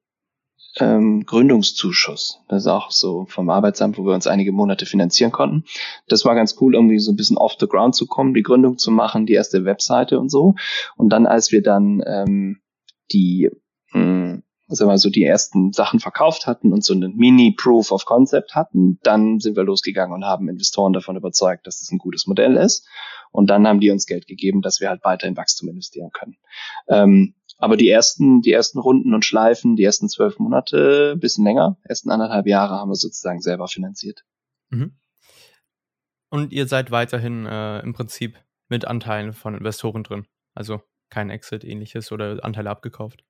ähm, 0.77 1.25
Gründungszuschuss. 1.25 2.41
Das 2.47 2.63
ist 2.63 2.67
auch 2.67 2.91
so 2.91 3.25
vom 3.25 3.49
Arbeitsamt, 3.49 3.97
wo 3.97 4.05
wir 4.05 4.13
uns 4.13 4.27
einige 4.27 4.51
Monate 4.51 4.85
finanzieren 4.85 5.31
konnten. 5.31 5.63
Das 6.07 6.25
war 6.25 6.35
ganz 6.35 6.57
cool, 6.59 6.75
irgendwie 6.75 6.99
so 6.99 7.11
ein 7.11 7.15
bisschen 7.15 7.37
off 7.37 7.55
the 7.59 7.67
ground 7.67 7.95
zu 7.95 8.07
kommen, 8.07 8.33
die 8.33 8.43
Gründung 8.43 8.77
zu 8.77 8.91
machen, 8.91 9.25
die 9.25 9.33
erste 9.33 9.65
Webseite 9.65 10.19
und 10.19 10.29
so. 10.29 10.55
Und 10.97 11.09
dann, 11.09 11.25
als 11.25 11.51
wir 11.51 11.61
dann 11.61 12.03
ähm, 12.05 12.59
die 13.11 13.49
mh, 13.93 14.41
sagen 14.67 14.89
wir 14.89 14.97
so 14.97 15.09
die 15.09 15.23
ersten 15.23 15.73
Sachen 15.73 15.99
verkauft 15.99 16.47
hatten 16.47 16.73
und 16.73 16.83
so 16.83 16.93
einen 16.93 17.15
Mini-Proof 17.15 17.91
of 17.91 18.05
Concept 18.05 18.55
hatten, 18.55 18.99
dann 19.03 19.39
sind 19.39 19.55
wir 19.55 19.63
losgegangen 19.63 20.13
und 20.13 20.25
haben 20.25 20.49
Investoren 20.49 20.93
davon 20.93 21.15
überzeugt, 21.15 21.67
dass 21.67 21.79
das 21.79 21.91
ein 21.91 21.99
gutes 21.99 22.25
Modell 22.25 22.57
ist. 22.57 22.87
Und 23.31 23.49
dann 23.49 23.67
haben 23.67 23.79
die 23.79 23.91
uns 23.91 24.05
Geld 24.05 24.27
gegeben, 24.27 24.61
dass 24.61 24.79
wir 24.79 24.89
halt 24.89 25.03
weiter 25.03 25.27
in 25.27 25.37
Wachstum 25.37 25.69
investieren 25.69 26.09
können. 26.11 26.37
Ähm, 26.87 27.35
aber 27.57 27.77
die 27.77 27.89
ersten, 27.89 28.41
die 28.41 28.51
ersten 28.51 28.79
Runden 28.79 29.13
und 29.13 29.23
Schleifen, 29.23 29.75
die 29.75 29.83
ersten 29.83 30.09
zwölf 30.09 30.39
Monate, 30.39 31.15
bisschen 31.17 31.45
länger, 31.45 31.77
ersten 31.83 32.09
anderthalb 32.09 32.47
Jahre 32.47 32.75
haben 32.75 32.89
wir 32.89 32.95
sozusagen 32.95 33.41
selber 33.41 33.67
finanziert. 33.67 34.23
Mhm. 34.69 34.95
Und 36.29 36.51
ihr 36.51 36.67
seid 36.67 36.91
weiterhin 36.91 37.45
äh, 37.45 37.79
im 37.79 37.93
Prinzip 37.93 38.37
mit 38.67 38.85
Anteilen 38.85 39.33
von 39.33 39.55
Investoren 39.55 40.03
drin. 40.03 40.25
Also 40.53 40.81
kein 41.09 41.29
Exit 41.29 41.63
ähnliches 41.63 42.11
oder 42.11 42.43
Anteile 42.43 42.69
abgekauft. 42.69 43.23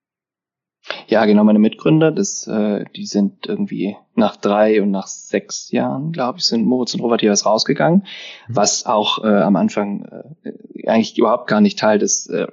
Ja, 1.08 1.24
genau, 1.24 1.44
meine 1.44 1.58
Mitgründer, 1.58 2.10
das, 2.10 2.46
äh, 2.46 2.84
die 2.96 3.06
sind 3.06 3.46
irgendwie 3.46 3.96
nach 4.14 4.36
drei 4.36 4.82
und 4.82 4.90
nach 4.90 5.06
sechs 5.06 5.70
Jahren, 5.70 6.12
glaube 6.12 6.38
ich, 6.38 6.44
sind 6.44 6.66
Moritz 6.66 6.94
und 6.94 7.00
Robert 7.00 7.22
jeweils 7.22 7.46
rausgegangen, 7.46 8.04
mhm. 8.48 8.56
was 8.56 8.86
auch 8.86 9.22
äh, 9.22 9.28
am 9.28 9.56
Anfang 9.56 10.04
äh, 10.42 10.88
eigentlich 10.88 11.16
überhaupt 11.16 11.48
gar 11.48 11.60
nicht 11.60 11.78
Teil 11.78 11.98
des 11.98 12.26
äh, 12.26 12.46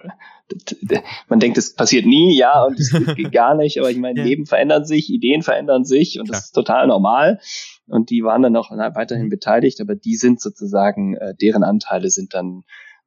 man 1.29 1.39
denkt, 1.39 1.57
es 1.57 1.73
passiert 1.73 2.05
nie, 2.05 2.37
ja, 2.37 2.63
und 2.63 2.79
es 2.79 2.91
geht 2.91 3.31
gar 3.31 3.55
nicht, 3.55 3.79
aber 3.79 3.89
ich 3.89 3.97
meine, 3.97 4.19
ja. 4.19 4.25
Leben 4.25 4.45
verändern 4.45 4.85
sich, 4.85 5.09
Ideen 5.09 5.41
verändern 5.41 5.85
sich 5.85 6.19
und 6.19 6.25
Klar. 6.25 6.37
das 6.37 6.45
ist 6.45 6.51
total 6.51 6.87
normal. 6.87 7.39
Und 7.87 8.09
die 8.09 8.23
waren 8.23 8.41
dann 8.41 8.55
auch 8.55 8.71
weiterhin 8.71 9.29
beteiligt, 9.29 9.81
aber 9.81 9.95
die 9.95 10.15
sind 10.15 10.41
sozusagen, 10.41 11.15
äh, 11.15 11.33
deren 11.35 11.63
Anteile 11.63 12.09
sind 12.09 12.33
dann 12.33 12.63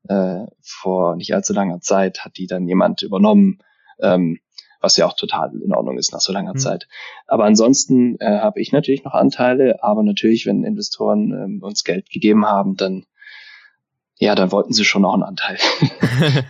äh, 0.09 0.47
vor 0.61 1.17
nicht 1.17 1.35
allzu 1.35 1.53
langer 1.53 1.81
Zeit, 1.81 2.25
hat 2.25 2.37
die 2.37 2.47
dann 2.47 2.67
jemand 2.67 3.03
übernommen, 3.03 3.59
ähm, 4.01 4.39
was 4.81 4.97
ja 4.97 5.07
auch 5.07 5.15
total 5.15 5.53
in 5.55 5.75
Ordnung 5.75 5.99
ist 5.99 6.12
nach 6.12 6.21
so 6.21 6.33
langer 6.33 6.55
mhm. 6.55 6.59
Zeit. 6.59 6.89
Aber 7.27 7.45
ansonsten 7.45 8.17
äh, 8.21 8.39
habe 8.39 8.61
ich 8.61 8.73
natürlich 8.73 9.05
noch 9.05 9.15
Anteile, 9.15 9.83
aber 9.83 10.03
natürlich, 10.03 10.47
wenn 10.47 10.65
Investoren 10.65 11.33
ähm, 11.33 11.62
uns 11.62 11.85
Geld 11.85 12.11
gegeben 12.11 12.47
haben, 12.47 12.77
dann 12.77 13.05
ja, 14.19 14.35
dann 14.35 14.51
wollten 14.51 14.73
sie 14.73 14.85
schon 14.85 15.03
noch 15.03 15.12
einen 15.12 15.25
Anteil. 15.25 15.59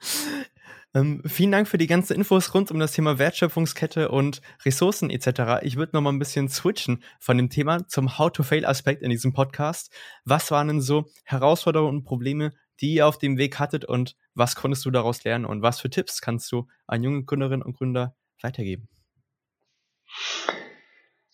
Ähm, 0.92 1.22
vielen 1.24 1.52
Dank 1.52 1.68
für 1.68 1.78
die 1.78 1.86
ganzen 1.86 2.14
Infos 2.14 2.52
rund 2.52 2.72
um 2.72 2.80
das 2.80 2.90
Thema 2.90 3.18
Wertschöpfungskette 3.18 4.08
und 4.08 4.42
Ressourcen 4.64 5.08
etc. 5.08 5.62
Ich 5.62 5.76
würde 5.76 5.92
noch 5.94 6.00
mal 6.00 6.10
ein 6.10 6.18
bisschen 6.18 6.48
switchen 6.48 7.04
von 7.20 7.36
dem 7.36 7.48
Thema 7.48 7.86
zum 7.86 8.18
How-to-Fail-Aspekt 8.18 9.02
in 9.02 9.10
diesem 9.10 9.32
Podcast. 9.32 9.92
Was 10.24 10.50
waren 10.50 10.66
denn 10.66 10.80
so 10.80 11.04
Herausforderungen 11.22 11.98
und 11.98 12.04
Probleme, 12.04 12.50
die 12.80 12.94
ihr 12.94 13.06
auf 13.06 13.18
dem 13.18 13.38
Weg 13.38 13.58
hattet 13.58 13.84
und 13.84 14.16
was 14.34 14.56
konntest 14.56 14.84
du 14.84 14.90
daraus 14.90 15.24
lernen 15.24 15.44
und 15.44 15.62
was 15.62 15.80
für 15.80 15.90
Tipps 15.90 16.20
kannst 16.20 16.50
du 16.52 16.66
an 16.86 17.02
junge 17.02 17.24
Gründerinnen 17.24 17.62
und 17.62 17.76
Gründer 17.76 18.14
weitergeben? 18.42 18.88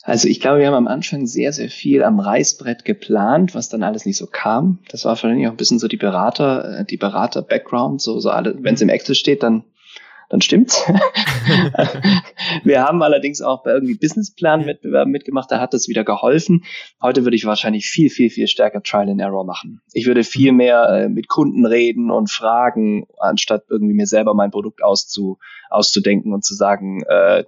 Also 0.03 0.29
ich 0.29 0.41
glaube, 0.41 0.61
wir 0.61 0.69
haben 0.69 0.75
am 0.75 0.87
Anfang 0.87 1.27
sehr, 1.27 1.53
sehr 1.53 1.69
viel 1.69 2.05
am 2.05 2.21
Reißbrett 2.21 2.85
geplant, 2.85 3.57
was 3.57 3.69
dann 3.69 3.83
alles 3.83 4.07
nicht 4.07 4.17
so 4.17 4.29
kam. 4.29 4.79
Das 4.89 5.05
war 5.05 5.17
vielleicht 5.17 5.45
auch 5.49 5.51
ein 5.51 5.57
bisschen 5.57 5.81
so 5.81 5.89
die 5.89 5.97
Berater, 5.97 6.79
äh, 6.79 6.85
die 6.85 6.97
Berater-Background, 6.97 8.01
so, 8.01 8.21
so 8.21 8.31
alle, 8.31 8.57
wenn 8.63 8.75
es 8.75 8.81
im 8.81 8.89
Excel 8.89 9.17
steht, 9.17 9.43
dann 9.43 9.65
dann 10.29 10.41
stimmt's. 10.41 10.85
wir 12.65 12.83
haben 12.83 13.03
allerdings 13.03 13.43
auch 13.43 13.63
bei 13.63 13.73
irgendwie 13.73 13.95
Businessplan-Wettbewerben 13.95 15.11
mitgemacht, 15.11 15.51
da 15.51 15.61
hat 15.61 15.75
das 15.75 15.89
wieder 15.89 16.05
geholfen. 16.05 16.65
Heute 17.01 17.25
würde 17.25 17.37
ich 17.37 17.45
wahrscheinlich 17.45 17.87
viel, 17.87 18.11
viel, 18.11 18.31
viel 18.31 18.49
stärker 18.49 18.83
Trial 18.83 19.11
and 19.11 19.21
Error 19.21 19.45
machen. 19.45 19.81
Ich 19.93 20.07
würde 20.07 20.25
viel 20.25 20.53
mhm. 20.53 20.59
mehr 20.59 20.89
äh, 20.89 21.09
mit 21.09 21.29
Kunden 21.29 21.67
reden 21.67 22.11
und 22.11 22.31
fragen, 22.31 23.07
anstatt 23.19 23.65
irgendwie 23.69 23.95
mir 23.95 24.07
selber 24.07 24.35
mein 24.35 24.51
Produkt 24.51 24.83
auszu, 24.83 25.39
auszudenken 25.71 26.33
und 26.33 26.45
zu 26.45 26.55
sagen, 26.55 27.03
äh, 27.09 27.45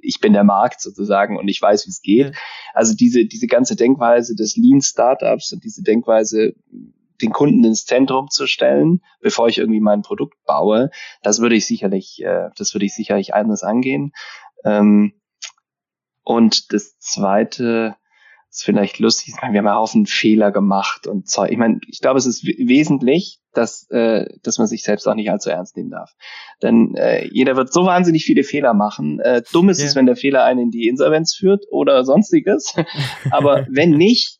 ich 0.00 0.20
bin 0.20 0.32
der 0.32 0.44
Markt 0.44 0.80
sozusagen 0.80 1.38
und 1.38 1.48
ich 1.48 1.60
weiß, 1.62 1.86
wie 1.86 1.90
es 1.90 2.02
geht. 2.02 2.34
Also 2.72 2.94
diese, 2.94 3.24
diese 3.24 3.46
ganze 3.46 3.76
Denkweise 3.76 4.34
des 4.34 4.56
Lean 4.56 4.80
Startups 4.80 5.52
und 5.52 5.62
diese 5.62 5.82
Denkweise, 5.82 6.54
den 7.24 7.32
Kunden 7.32 7.64
ins 7.64 7.84
Zentrum 7.84 8.28
zu 8.28 8.46
stellen, 8.46 9.00
bevor 9.20 9.48
ich 9.48 9.58
irgendwie 9.58 9.80
mein 9.80 10.02
Produkt 10.02 10.36
baue, 10.44 10.90
das 11.22 11.40
würde 11.40 11.56
ich 11.56 11.66
sicherlich, 11.66 12.22
äh, 12.22 12.50
das 12.56 12.74
würde 12.74 12.86
ich 12.86 12.94
sicherlich 12.94 13.34
anders 13.34 13.62
angehen. 13.62 14.12
Ähm, 14.64 15.14
und 16.22 16.72
das 16.72 16.98
zweite, 16.98 17.96
ist 18.54 18.64
vielleicht 18.64 19.00
lustig, 19.00 19.34
ich 19.34 19.42
meine, 19.42 19.52
wir 19.52 19.58
haben 19.58 19.66
ja 19.66 19.74
Haufen 19.74 20.06
Fehler 20.06 20.52
gemacht 20.52 21.08
und 21.08 21.28
Zeug. 21.28 21.50
Ich 21.50 21.58
meine, 21.58 21.80
ich 21.88 22.00
glaube, 22.00 22.18
es 22.18 22.26
ist 22.26 22.44
wesentlich, 22.44 23.40
dass, 23.52 23.88
äh, 23.90 24.26
dass 24.42 24.58
man 24.58 24.68
sich 24.68 24.84
selbst 24.84 25.08
auch 25.08 25.14
nicht 25.14 25.30
allzu 25.30 25.50
ernst 25.50 25.76
nehmen 25.76 25.90
darf. 25.90 26.12
Denn 26.62 26.94
äh, 26.94 27.26
jeder 27.26 27.56
wird 27.56 27.72
so 27.72 27.84
wahnsinnig 27.84 28.24
viele 28.24 28.44
Fehler 28.44 28.72
machen. 28.72 29.18
Äh, 29.20 29.42
dumm 29.52 29.70
ist 29.70 29.80
yeah. 29.80 29.88
es, 29.88 29.96
wenn 29.96 30.06
der 30.06 30.16
Fehler 30.16 30.44
einen 30.44 30.60
in 30.60 30.70
die 30.70 30.86
Insolvenz 30.86 31.34
führt 31.34 31.64
oder 31.70 32.04
sonstiges. 32.04 32.74
Aber 33.32 33.66
wenn 33.70 33.90
nicht, 33.90 34.38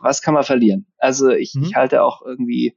was 0.00 0.22
kann 0.22 0.34
man 0.34 0.44
verlieren? 0.44 0.86
Also 0.98 1.30
ich, 1.30 1.54
mhm. 1.54 1.64
ich 1.64 1.74
halte 1.74 2.02
auch 2.02 2.22
irgendwie 2.22 2.76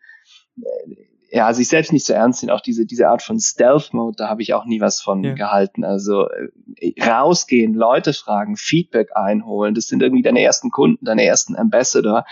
äh, 0.58 0.96
ja, 1.34 1.52
sich 1.52 1.68
selbst 1.68 1.92
nicht 1.92 2.06
so 2.06 2.14
ernst 2.14 2.44
nehmen, 2.44 2.56
auch 2.56 2.62
diese, 2.62 2.86
diese 2.86 3.08
Art 3.08 3.24
von 3.24 3.40
Stealth-Mode, 3.40 4.18
da 4.18 4.30
habe 4.30 4.44
ich 4.44 4.54
auch 4.54 4.66
nie 4.66 4.80
was 4.80 5.02
von 5.02 5.24
ja. 5.24 5.34
gehalten. 5.34 5.84
Also 5.84 6.28
äh, 6.30 6.94
rausgehen, 7.02 7.74
Leute 7.74 8.14
fragen, 8.14 8.56
Feedback 8.56 9.10
einholen, 9.16 9.74
das 9.74 9.88
sind 9.88 10.04
irgendwie 10.04 10.22
deine 10.22 10.44
ersten 10.44 10.70
Kunden, 10.70 11.04
deine 11.04 11.26
ersten 11.26 11.56
Ambassador. 11.56 12.26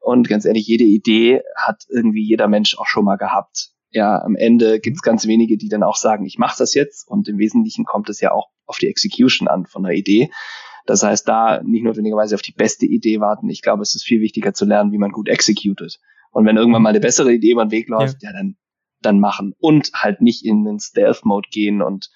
Und 0.00 0.28
ganz 0.28 0.46
ehrlich, 0.46 0.66
jede 0.66 0.82
Idee 0.82 1.42
hat 1.54 1.84
irgendwie 1.88 2.26
jeder 2.26 2.48
Mensch 2.48 2.76
auch 2.76 2.86
schon 2.86 3.04
mal 3.04 3.18
gehabt. 3.18 3.70
Ja, 3.92 4.20
am 4.20 4.34
Ende 4.34 4.80
gibt 4.80 4.96
es 4.96 5.02
ganz 5.02 5.28
wenige, 5.28 5.56
die 5.56 5.68
dann 5.68 5.84
auch 5.84 5.96
sagen, 5.96 6.26
ich 6.26 6.36
mache 6.36 6.58
das 6.58 6.74
jetzt. 6.74 7.06
Und 7.06 7.28
im 7.28 7.38
Wesentlichen 7.38 7.84
kommt 7.84 8.08
es 8.08 8.20
ja 8.20 8.32
auch 8.32 8.48
auf 8.66 8.78
die 8.78 8.88
Execution 8.88 9.46
an 9.46 9.66
von 9.66 9.84
der 9.84 9.92
Idee. 9.92 10.30
Das 10.86 11.02
heißt, 11.02 11.28
da 11.28 11.62
nicht 11.62 11.84
notwendigerweise 11.84 12.34
auf 12.34 12.42
die 12.42 12.52
beste 12.52 12.86
Idee 12.86 13.20
warten. 13.20 13.48
Ich 13.48 13.62
glaube, 13.62 13.82
es 13.82 13.94
ist 13.94 14.04
viel 14.04 14.20
wichtiger 14.20 14.54
zu 14.54 14.64
lernen, 14.64 14.92
wie 14.92 14.98
man 14.98 15.12
gut 15.12 15.28
executed. 15.28 15.98
Und 16.32 16.46
wenn 16.46 16.56
irgendwann 16.56 16.82
mal 16.82 16.90
eine 16.90 17.00
bessere 17.00 17.32
Idee 17.32 17.52
über 17.52 17.64
den 17.64 17.70
Weg 17.70 17.88
läuft, 17.88 18.22
ja, 18.22 18.30
ja 18.30 18.36
dann, 18.36 18.56
dann 19.02 19.20
machen. 19.20 19.54
Und 19.58 19.90
halt 19.94 20.20
nicht 20.20 20.44
in 20.44 20.64
den 20.64 20.78
Stealth-Mode 20.78 21.48
gehen 21.50 21.82
und 21.82 22.10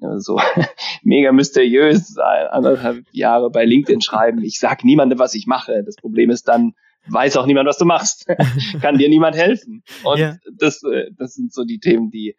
äh, 0.00 0.18
so 0.18 0.40
mega 1.02 1.32
mysteriös 1.32 2.16
anderthalb 2.18 3.04
Jahre 3.12 3.50
bei 3.50 3.64
LinkedIn 3.64 4.00
schreiben. 4.00 4.42
Ich 4.42 4.58
sag 4.58 4.84
niemandem, 4.84 5.18
was 5.18 5.34
ich 5.34 5.46
mache. 5.46 5.82
Das 5.84 5.96
Problem 5.96 6.30
ist 6.30 6.48
dann, 6.48 6.74
weiß 7.08 7.36
auch 7.36 7.46
niemand, 7.46 7.68
was 7.68 7.78
du 7.78 7.84
machst. 7.84 8.26
Kann 8.80 8.98
dir 8.98 9.08
niemand 9.08 9.36
helfen. 9.36 9.82
Und 10.04 10.18
ja. 10.18 10.36
das, 10.56 10.82
äh, 10.82 11.10
das 11.16 11.34
sind 11.34 11.52
so 11.52 11.64
die 11.64 11.80
Themen, 11.80 12.10
die, 12.10 12.36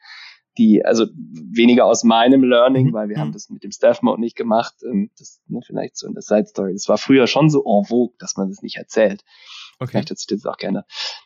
die, 0.59 0.85
also 0.85 1.07
weniger 1.15 1.85
aus 1.85 2.03
meinem 2.03 2.43
Learning, 2.43 2.87
mhm. 2.87 2.93
weil 2.93 3.09
wir 3.09 3.17
haben 3.17 3.29
mhm. 3.29 3.33
das 3.33 3.49
mit 3.49 3.63
dem 3.63 3.71
Staff 3.71 4.01
Mode 4.01 4.19
nicht 4.19 4.35
gemacht. 4.35 4.75
Ähm, 4.83 5.09
das 5.17 5.41
ne, 5.47 5.61
vielleicht 5.65 5.97
so 5.97 6.05
in 6.05 6.13
der 6.13 6.21
Side 6.21 6.45
Story. 6.47 6.73
Das 6.73 6.87
war 6.89 6.97
früher 6.97 7.25
schon 7.25 7.49
so 7.49 7.63
en 7.65 7.85
vogue, 7.85 8.15
dass 8.19 8.35
man 8.37 8.49
das 8.49 8.61
nicht 8.61 8.75
erzählt. 8.75 9.23
Okay. 9.79 9.91
Vielleicht 9.91 10.11
hat 10.11 10.17
sich 10.17 10.27
das 10.27 10.45
auch 10.45 10.57
gerne. 10.57 10.83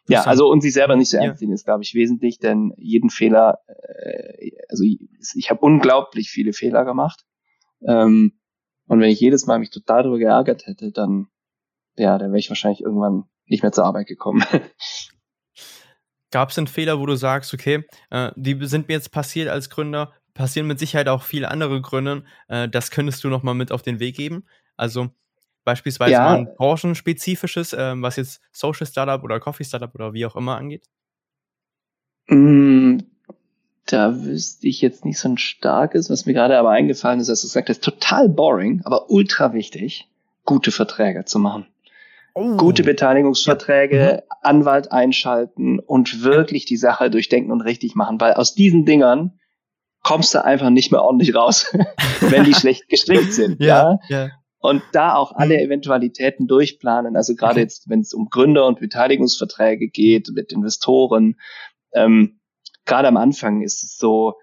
Ja, 0.08 0.24
also 0.24 0.48
und 0.48 0.62
sich 0.62 0.74
selber 0.74 0.96
nicht 0.96 1.10
so 1.10 1.18
ernst 1.18 1.42
ja. 1.42 1.46
nehmen 1.46 1.56
ist, 1.56 1.66
glaube 1.66 1.84
ich, 1.84 1.96
wesentlich, 1.96 2.38
denn 2.38 2.74
jeden 2.78 3.10
Fehler, 3.10 3.58
äh, 3.68 4.52
also 4.70 4.84
ich, 4.84 5.00
ich 5.36 5.50
habe 5.50 5.62
unglaublich 5.62 6.30
viele 6.30 6.54
Fehler 6.54 6.86
gemacht. 6.86 7.26
Ähm, 7.86 8.40
und 8.88 9.00
wenn 9.00 9.10
ich 9.10 9.20
jedes 9.20 9.48
Mal 9.48 9.58
mich 9.58 9.72
total 9.72 10.04
darüber 10.04 10.20
geärgert 10.20 10.68
hätte, 10.68 10.92
dann, 10.92 11.28
ja, 11.96 12.18
dann 12.20 12.30
wäre 12.30 12.40
ich 12.40 12.50
wahrscheinlich 12.50 12.82
irgendwann 12.82 13.24
nicht 13.46 13.64
mehr 13.64 13.72
zur 13.72 13.86
Arbeit 13.86 14.08
gekommen. 14.08 14.44
Gab 16.34 16.50
es 16.50 16.56
denn 16.56 16.68
Fehler, 16.68 17.00
wo 17.00 17.06
du 17.06 17.16
sagst, 17.16 17.54
okay, 17.54 17.86
äh, 18.10 18.32
die 18.36 18.58
sind 18.66 18.88
mir 18.88 18.96
jetzt 18.96 19.12
passiert 19.12 19.50
als 19.50 19.70
Gründer, 19.70 20.12
passieren 20.34 20.68
mit 20.68 20.80
Sicherheit 20.80 21.08
auch 21.08 21.24
viele 21.24 21.52
andere 21.52 21.80
Gründen, 21.80 22.28
äh, 22.48 22.68
das 22.68 22.92
könntest 22.92 23.24
du 23.24 23.30
noch 23.30 23.44
mal 23.44 23.54
mit 23.54 23.72
auf 23.72 23.84
den 23.84 24.00
Weg 24.00 24.16
geben? 24.16 24.44
Also 24.76 25.12
Beispielsweise 25.66 26.14
ja. 26.14 26.24
mal 26.24 26.38
ein 26.40 26.56
branchenspezifisches, 26.56 27.74
ähm, 27.78 28.02
was 28.02 28.18
jetzt 28.18 28.42
Social 28.52 28.86
Startup 28.86 29.24
oder 29.24 29.40
Coffee 29.40 29.64
Startup 29.64 29.94
oder 29.96 30.14
wie 30.14 30.26
auch 30.26 30.36
immer 30.36 30.58
angeht? 30.58 30.86
Mm, 32.28 32.98
da 33.86 34.24
wüsste 34.24 34.68
ich 34.68 34.82
jetzt 34.82 35.06
nicht 35.06 35.20
so 35.20 35.30
ein 35.30 35.38
starkes, 35.38 36.10
was 36.10 36.26
mir 36.26 36.34
gerade 36.34 36.58
aber 36.58 36.72
eingefallen 36.72 37.20
ist, 37.20 37.30
dass 37.30 37.42
du 37.42 37.48
sagst, 37.48 37.70
das 37.70 37.78
ist 37.78 37.84
total 37.84 38.28
boring, 38.28 38.82
aber 38.84 39.10
ultra 39.10 39.54
wichtig, 39.54 40.10
gute 40.44 40.72
Verträge 40.72 41.24
zu 41.26 41.40
machen. 41.40 41.66
Oh. 42.36 42.58
Gute 42.58 42.84
Beteiligungsverträge, 42.84 43.98
ja. 43.98 44.14
mhm. 44.16 44.22
Anwalt 44.42 44.92
einschalten 44.92 45.80
und 45.80 46.24
wirklich 46.24 46.66
die 46.66 46.78
Sache 46.78 47.10
durchdenken 47.10 47.52
und 47.52 47.62
richtig 47.62 47.96
machen, 47.96 48.20
weil 48.20 48.34
aus 48.34 48.56
diesen 48.56 48.86
Dingern 48.86 49.40
kommst 50.02 50.34
du 50.34 50.44
einfach 50.44 50.70
nicht 50.70 50.92
mehr 50.92 51.04
ordentlich 51.04 51.36
raus, 51.36 51.72
wenn 52.22 52.44
die 52.44 52.54
schlecht 52.54 52.90
gestrickt 52.90 53.34
sind. 53.34 53.62
ja, 53.62 54.00
ja 54.10 54.30
und 54.64 54.82
da 54.94 55.16
auch 55.16 55.34
alle 55.34 55.56
mhm. 55.56 55.66
Eventualitäten 55.66 56.48
durchplanen. 56.48 57.18
Also 57.18 57.36
gerade 57.36 57.56
okay. 57.56 57.62
jetzt, 57.64 57.90
wenn 57.90 58.00
es 58.00 58.14
um 58.14 58.30
Gründer- 58.30 58.66
und 58.66 58.80
Beteiligungsverträge 58.80 59.90
geht 59.90 60.30
mit 60.34 60.54
Investoren, 60.54 61.36
ähm, 61.94 62.40
gerade 62.86 63.10
am 63.10 63.18
Anfang 63.18 63.62
ist 63.62 63.84
es 63.84 63.98
so, 63.98 64.36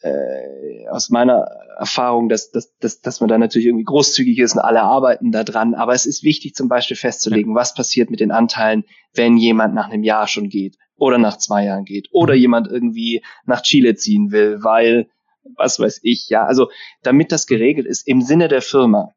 äh, 0.00 0.88
aus 0.88 1.10
meiner 1.10 1.46
Erfahrung, 1.78 2.28
dass, 2.28 2.50
dass, 2.50 2.76
dass, 2.78 3.00
dass 3.00 3.20
man 3.20 3.28
da 3.28 3.38
natürlich 3.38 3.66
irgendwie 3.66 3.84
großzügig 3.84 4.38
ist 4.38 4.54
und 4.54 4.60
alle 4.60 4.82
arbeiten 4.82 5.32
da 5.32 5.44
dran. 5.44 5.74
Aber 5.74 5.94
es 5.94 6.06
ist 6.06 6.22
wichtig, 6.22 6.54
zum 6.54 6.68
Beispiel 6.68 6.96
festzulegen, 6.96 7.54
was 7.54 7.74
passiert 7.74 8.10
mit 8.10 8.20
den 8.20 8.30
Anteilen, 8.30 8.84
wenn 9.14 9.36
jemand 9.36 9.74
nach 9.74 9.88
einem 9.88 10.02
Jahr 10.02 10.28
schon 10.28 10.48
geht 10.48 10.76
oder 10.96 11.18
nach 11.18 11.38
zwei 11.38 11.64
Jahren 11.64 11.84
geht 11.84 12.08
oder 12.12 12.34
mhm. 12.34 12.40
jemand 12.40 12.68
irgendwie 12.68 13.22
nach 13.44 13.62
Chile 13.62 13.94
ziehen 13.94 14.32
will, 14.32 14.62
weil 14.62 15.08
was 15.56 15.78
weiß 15.78 16.00
ich, 16.02 16.28
ja, 16.28 16.44
also 16.44 16.70
damit 17.02 17.30
das 17.30 17.46
geregelt 17.46 17.86
ist 17.86 18.08
im 18.08 18.20
Sinne 18.20 18.48
der 18.48 18.62
Firma, 18.62 19.14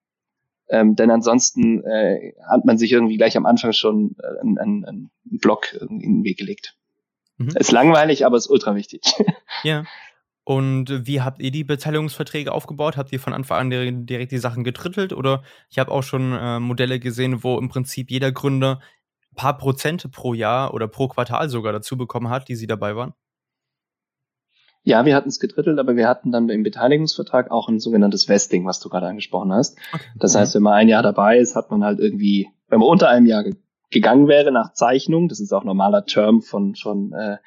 ähm, 0.70 0.96
denn 0.96 1.10
ansonsten 1.10 1.84
äh, 1.84 2.34
hat 2.48 2.66
man 2.66 2.78
sich 2.78 2.92
irgendwie 2.92 3.18
gleich 3.18 3.36
am 3.36 3.48
Anfang 3.48 3.74
schon 3.74 4.16
äh, 4.22 4.42
einen, 4.42 4.58
einen, 4.60 4.86
einen 4.86 5.12
Block 5.24 5.74
in 5.74 6.00
den 6.00 6.24
Weg 6.24 6.38
gelegt. 6.38 6.76
Mhm. 7.38 7.50
Ist 7.58 7.72
langweilig, 7.72 8.26
aber 8.26 8.38
ist 8.38 8.50
ultra 8.50 8.76
wichtig. 8.76 9.02
Ja. 9.64 9.86
Und 10.50 11.06
wie 11.06 11.22
habt 11.22 11.44
ihr 11.44 11.52
die 11.52 11.64
Beteiligungsverträge 11.64 12.52
aufgebaut? 12.52 12.98
Habt 12.98 13.14
ihr 13.14 13.20
von 13.20 13.34
Anfang 13.34 13.72
an 13.72 14.08
direkt 14.08 14.32
die 14.32 14.40
Sachen 14.40 14.64
getrittelt? 14.64 15.14
Oder 15.14 15.44
ich 15.70 15.78
habe 15.78 15.92
auch 15.92 16.02
schon 16.02 16.34
äh, 16.34 16.60
Modelle 16.60 17.00
gesehen, 17.00 17.44
wo 17.44 17.60
im 17.60 17.70
Prinzip 17.70 18.10
jeder 18.10 18.32
Gründer 18.32 18.80
ein 19.32 19.36
paar 19.36 19.60
Prozente 19.60 20.10
pro 20.10 20.34
Jahr 20.34 20.74
oder 20.74 20.88
pro 20.88 21.08
Quartal 21.08 21.50
sogar 21.50 21.72
dazu 21.72 21.98
bekommen 21.98 22.32
hat, 22.32 22.48
die 22.48 22.56
sie 22.56 22.66
dabei 22.66 22.96
waren? 22.96 23.14
Ja, 24.82 25.06
wir 25.06 25.16
hatten 25.16 25.30
es 25.30 25.40
gedrittelt, 25.40 25.78
aber 25.78 25.96
wir 25.96 26.08
hatten 26.08 26.32
dann 26.32 26.50
im 26.50 26.64
Beteiligungsvertrag 26.64 27.52
auch 27.52 27.70
ein 27.70 27.80
sogenanntes 27.80 28.28
Vesting, 28.28 28.66
was 28.66 28.80
du 28.80 28.90
gerade 28.90 29.06
angesprochen 29.06 29.54
hast. 29.54 29.78
Okay. 29.94 30.04
Das 30.16 30.34
heißt, 30.34 30.56
wenn 30.56 30.64
man 30.64 30.74
ein 30.74 30.90
Jahr 30.90 31.04
dabei 31.04 31.38
ist, 31.38 31.56
hat 31.56 31.70
man 31.70 31.84
halt 31.84 32.00
irgendwie, 32.00 32.48
wenn 32.70 32.80
man 32.80 32.90
unter 32.90 33.08
einem 33.08 33.28
Jahr 33.28 33.44
gegangen 33.92 34.28
wäre 34.28 34.52
nach 34.52 34.74
Zeichnung, 34.74 35.28
das 35.30 35.42
ist 35.42 35.54
auch 35.54 35.64
normaler 35.64 36.06
Term 36.06 36.42
von, 36.42 36.74
von, 36.74 37.14
äh, 37.14 37.38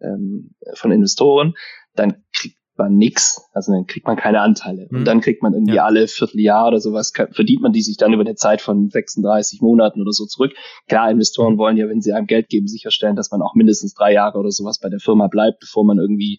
ähm, 0.00 0.56
von 0.74 0.90
Investoren, 0.90 1.54
dann 1.98 2.24
kriegt 2.32 2.56
man 2.78 2.96
nix, 2.96 3.42
also 3.52 3.72
dann 3.72 3.86
kriegt 3.86 4.06
man 4.06 4.16
keine 4.16 4.40
Anteile. 4.40 4.86
Mhm. 4.90 4.98
Und 4.98 5.04
dann 5.04 5.20
kriegt 5.20 5.42
man 5.42 5.52
irgendwie 5.52 5.74
ja. 5.74 5.84
alle 5.84 6.06
Vierteljahr 6.06 6.68
oder 6.68 6.80
sowas, 6.80 7.12
verdient 7.12 7.60
man 7.60 7.72
die 7.72 7.82
sich 7.82 7.96
dann 7.96 8.12
über 8.12 8.22
eine 8.22 8.36
Zeit 8.36 8.60
von 8.62 8.88
36 8.88 9.60
Monaten 9.60 10.00
oder 10.00 10.12
so 10.12 10.26
zurück. 10.26 10.52
Klar, 10.88 11.10
Investoren 11.10 11.54
mhm. 11.54 11.58
wollen 11.58 11.76
ja, 11.76 11.88
wenn 11.88 12.00
sie 12.00 12.12
einem 12.12 12.26
Geld 12.26 12.48
geben, 12.48 12.68
sicherstellen, 12.68 13.16
dass 13.16 13.30
man 13.30 13.42
auch 13.42 13.54
mindestens 13.54 13.94
drei 13.94 14.12
Jahre 14.12 14.38
oder 14.38 14.50
sowas 14.50 14.78
bei 14.78 14.88
der 14.88 15.00
Firma 15.00 15.26
bleibt, 15.26 15.60
bevor 15.60 15.84
man 15.84 15.98
irgendwie 15.98 16.38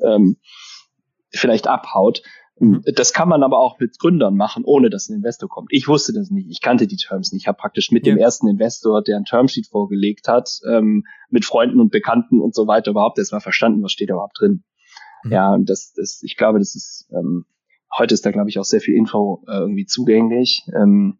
ähm, 0.00 0.36
vielleicht 1.30 1.66
abhaut. 1.66 2.22
Mhm. 2.58 2.82
Das 2.94 3.12
kann 3.12 3.28
man 3.28 3.42
aber 3.42 3.58
auch 3.58 3.80
mit 3.80 3.98
Gründern 3.98 4.36
machen, 4.36 4.62
ohne 4.64 4.90
dass 4.90 5.08
ein 5.08 5.16
Investor 5.16 5.48
kommt. 5.48 5.68
Ich 5.72 5.88
wusste 5.88 6.12
das 6.12 6.30
nicht. 6.30 6.48
Ich 6.50 6.60
kannte 6.60 6.86
die 6.86 6.96
Terms 6.96 7.32
nicht. 7.32 7.42
Ich 7.42 7.48
habe 7.48 7.58
praktisch 7.58 7.90
mit 7.90 8.06
ja. 8.06 8.14
dem 8.14 8.18
ersten 8.18 8.46
Investor, 8.48 9.02
der 9.02 9.16
ein 9.16 9.24
Termsheet 9.24 9.66
vorgelegt 9.66 10.28
hat, 10.28 10.60
ähm, 10.70 11.04
mit 11.30 11.44
Freunden 11.44 11.80
und 11.80 11.90
Bekannten 11.90 12.40
und 12.40 12.54
so 12.54 12.66
weiter 12.66 12.92
überhaupt 12.92 13.18
erstmal 13.18 13.40
verstanden, 13.40 13.82
was 13.82 13.92
steht 13.92 14.10
da 14.10 14.14
überhaupt 14.14 14.38
drin. 14.38 14.62
Mhm. 15.24 15.32
Ja, 15.32 15.52
und 15.54 15.68
das, 15.68 15.92
das, 15.94 16.22
ich 16.22 16.36
glaube, 16.36 16.58
das 16.58 16.74
ist, 16.74 17.08
ähm, 17.12 17.46
heute 17.96 18.14
ist 18.14 18.24
da, 18.24 18.30
glaube 18.30 18.50
ich, 18.50 18.58
auch 18.58 18.64
sehr 18.64 18.80
viel 18.80 18.94
Info 18.94 19.44
äh, 19.48 19.58
irgendwie 19.58 19.86
zugänglich. 19.86 20.64
Ähm, 20.74 21.18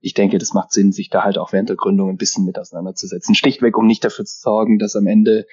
ich 0.00 0.14
denke, 0.14 0.38
das 0.38 0.54
macht 0.54 0.72
Sinn, 0.72 0.92
sich 0.92 1.10
da 1.10 1.24
halt 1.24 1.38
auch 1.38 1.52
während 1.52 1.68
der 1.68 1.76
Gründung 1.76 2.08
ein 2.08 2.16
bisschen 2.16 2.44
mit 2.44 2.58
auseinanderzusetzen. 2.58 3.34
Schlichtweg, 3.34 3.76
um 3.76 3.86
nicht 3.86 4.04
dafür 4.04 4.24
zu 4.24 4.40
sorgen, 4.40 4.78
dass 4.78 4.94
am 4.94 5.06
Ende 5.06 5.46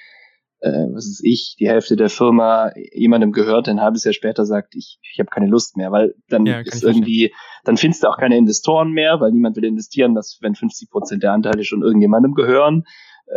äh, 0.65 0.87
was 0.93 1.05
ist 1.05 1.21
ich, 1.23 1.55
die 1.59 1.67
Hälfte 1.67 1.95
der 1.95 2.09
Firma 2.09 2.71
jemandem 2.93 3.31
gehört, 3.31 3.69
ein 3.69 3.81
halbes 3.81 4.03
Jahr 4.03 4.13
später 4.13 4.45
sagt, 4.45 4.75
ich, 4.75 4.99
ich 5.13 5.19
habe 5.19 5.29
keine 5.29 5.47
Lust 5.47 5.77
mehr, 5.77 5.91
weil 5.91 6.15
dann 6.29 6.45
ja, 6.45 6.59
ist 6.59 6.83
irgendwie, 6.83 7.33
dann 7.63 7.77
findest 7.77 8.03
du 8.03 8.07
auch 8.07 8.17
keine 8.17 8.37
Investoren 8.37 8.91
mehr, 8.91 9.19
weil 9.19 9.31
niemand 9.31 9.57
will 9.57 9.65
investieren, 9.65 10.15
dass 10.15 10.39
wenn 10.41 10.55
50 10.55 10.89
Prozent 10.89 11.23
der 11.23 11.33
Anteile 11.33 11.63
schon 11.63 11.83
irgendjemandem 11.83 12.33
gehören. 12.33 12.85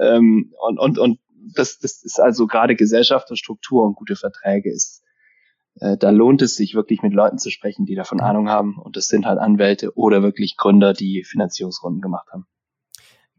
Ähm, 0.00 0.52
und, 0.66 0.78
und, 0.78 0.98
und 0.98 1.18
das, 1.54 1.78
das 1.78 2.02
ist 2.02 2.20
also 2.20 2.46
gerade 2.46 2.76
Gesellschaft 2.76 3.30
und 3.30 3.36
Struktur 3.36 3.84
und 3.84 3.94
gute 3.94 4.16
Verträge 4.16 4.72
ist. 4.72 5.02
Äh, 5.80 5.96
da 5.96 6.10
lohnt 6.10 6.42
es 6.42 6.56
sich 6.56 6.74
wirklich 6.74 7.02
mit 7.02 7.12
Leuten 7.12 7.38
zu 7.38 7.50
sprechen, 7.50 7.86
die 7.86 7.94
davon 7.94 8.20
Ahnung 8.20 8.48
haben. 8.48 8.78
Und 8.78 8.96
das 8.96 9.06
sind 9.06 9.26
halt 9.26 9.38
Anwälte 9.38 9.96
oder 9.96 10.22
wirklich 10.22 10.56
Gründer, 10.56 10.92
die 10.92 11.24
Finanzierungsrunden 11.24 12.00
gemacht 12.00 12.28
haben. 12.32 12.46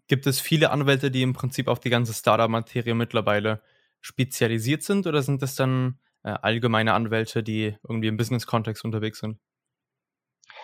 Gibt 0.07 0.25
es 0.25 0.39
viele 0.39 0.71
Anwälte, 0.71 1.11
die 1.11 1.21
im 1.21 1.33
Prinzip 1.33 1.67
auf 1.67 1.79
die 1.79 1.89
ganze 1.89 2.13
Startup-Materie 2.13 2.95
mittlerweile 2.95 3.61
spezialisiert 4.01 4.83
sind 4.83 5.05
oder 5.05 5.21
sind 5.21 5.41
das 5.41 5.55
dann 5.55 5.99
äh, 6.23 6.29
allgemeine 6.29 6.93
Anwälte, 6.93 7.43
die 7.43 7.75
irgendwie 7.87 8.07
im 8.07 8.17
Business-Kontext 8.17 8.85
unterwegs 8.85 9.19
sind? 9.19 9.37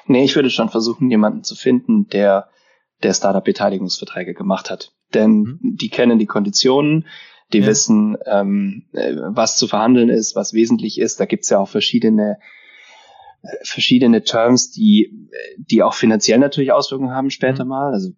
Nee, 0.07 0.23
ich 0.23 0.35
würde 0.35 0.49
schon 0.49 0.69
versuchen, 0.69 1.09
jemanden 1.09 1.43
zu 1.43 1.55
finden, 1.55 2.07
der 2.07 2.49
der 3.03 3.13
Startup-Beteiligungsverträge 3.13 4.33
gemacht 4.33 4.69
hat. 4.69 4.93
Denn 5.13 5.41
mhm. 5.41 5.59
die 5.61 5.89
kennen 5.89 6.19
die 6.19 6.25
Konditionen, 6.25 7.07
die 7.55 7.61
ja. 7.61 7.67
wissen, 7.67 8.17
ähm, 8.25 8.83
äh, 8.93 9.15
was 9.15 9.57
zu 9.57 9.67
verhandeln 9.67 10.09
ist, 10.09 10.35
was 10.35 10.53
wesentlich 10.53 10.99
ist. 10.99 11.19
Da 11.19 11.25
gibt's 11.25 11.49
ja 11.49 11.59
auch 11.59 11.69
verschiedene 11.69 12.37
verschiedene 13.63 14.23
Terms, 14.23 14.71
die, 14.71 15.29
die 15.57 15.83
auch 15.83 15.93
finanziell 15.93 16.39
natürlich 16.39 16.71
Auswirkungen 16.71 17.11
haben 17.11 17.29
später 17.29 17.63
mhm. 17.63 17.69
mal. 17.69 17.93
Also 17.93 18.11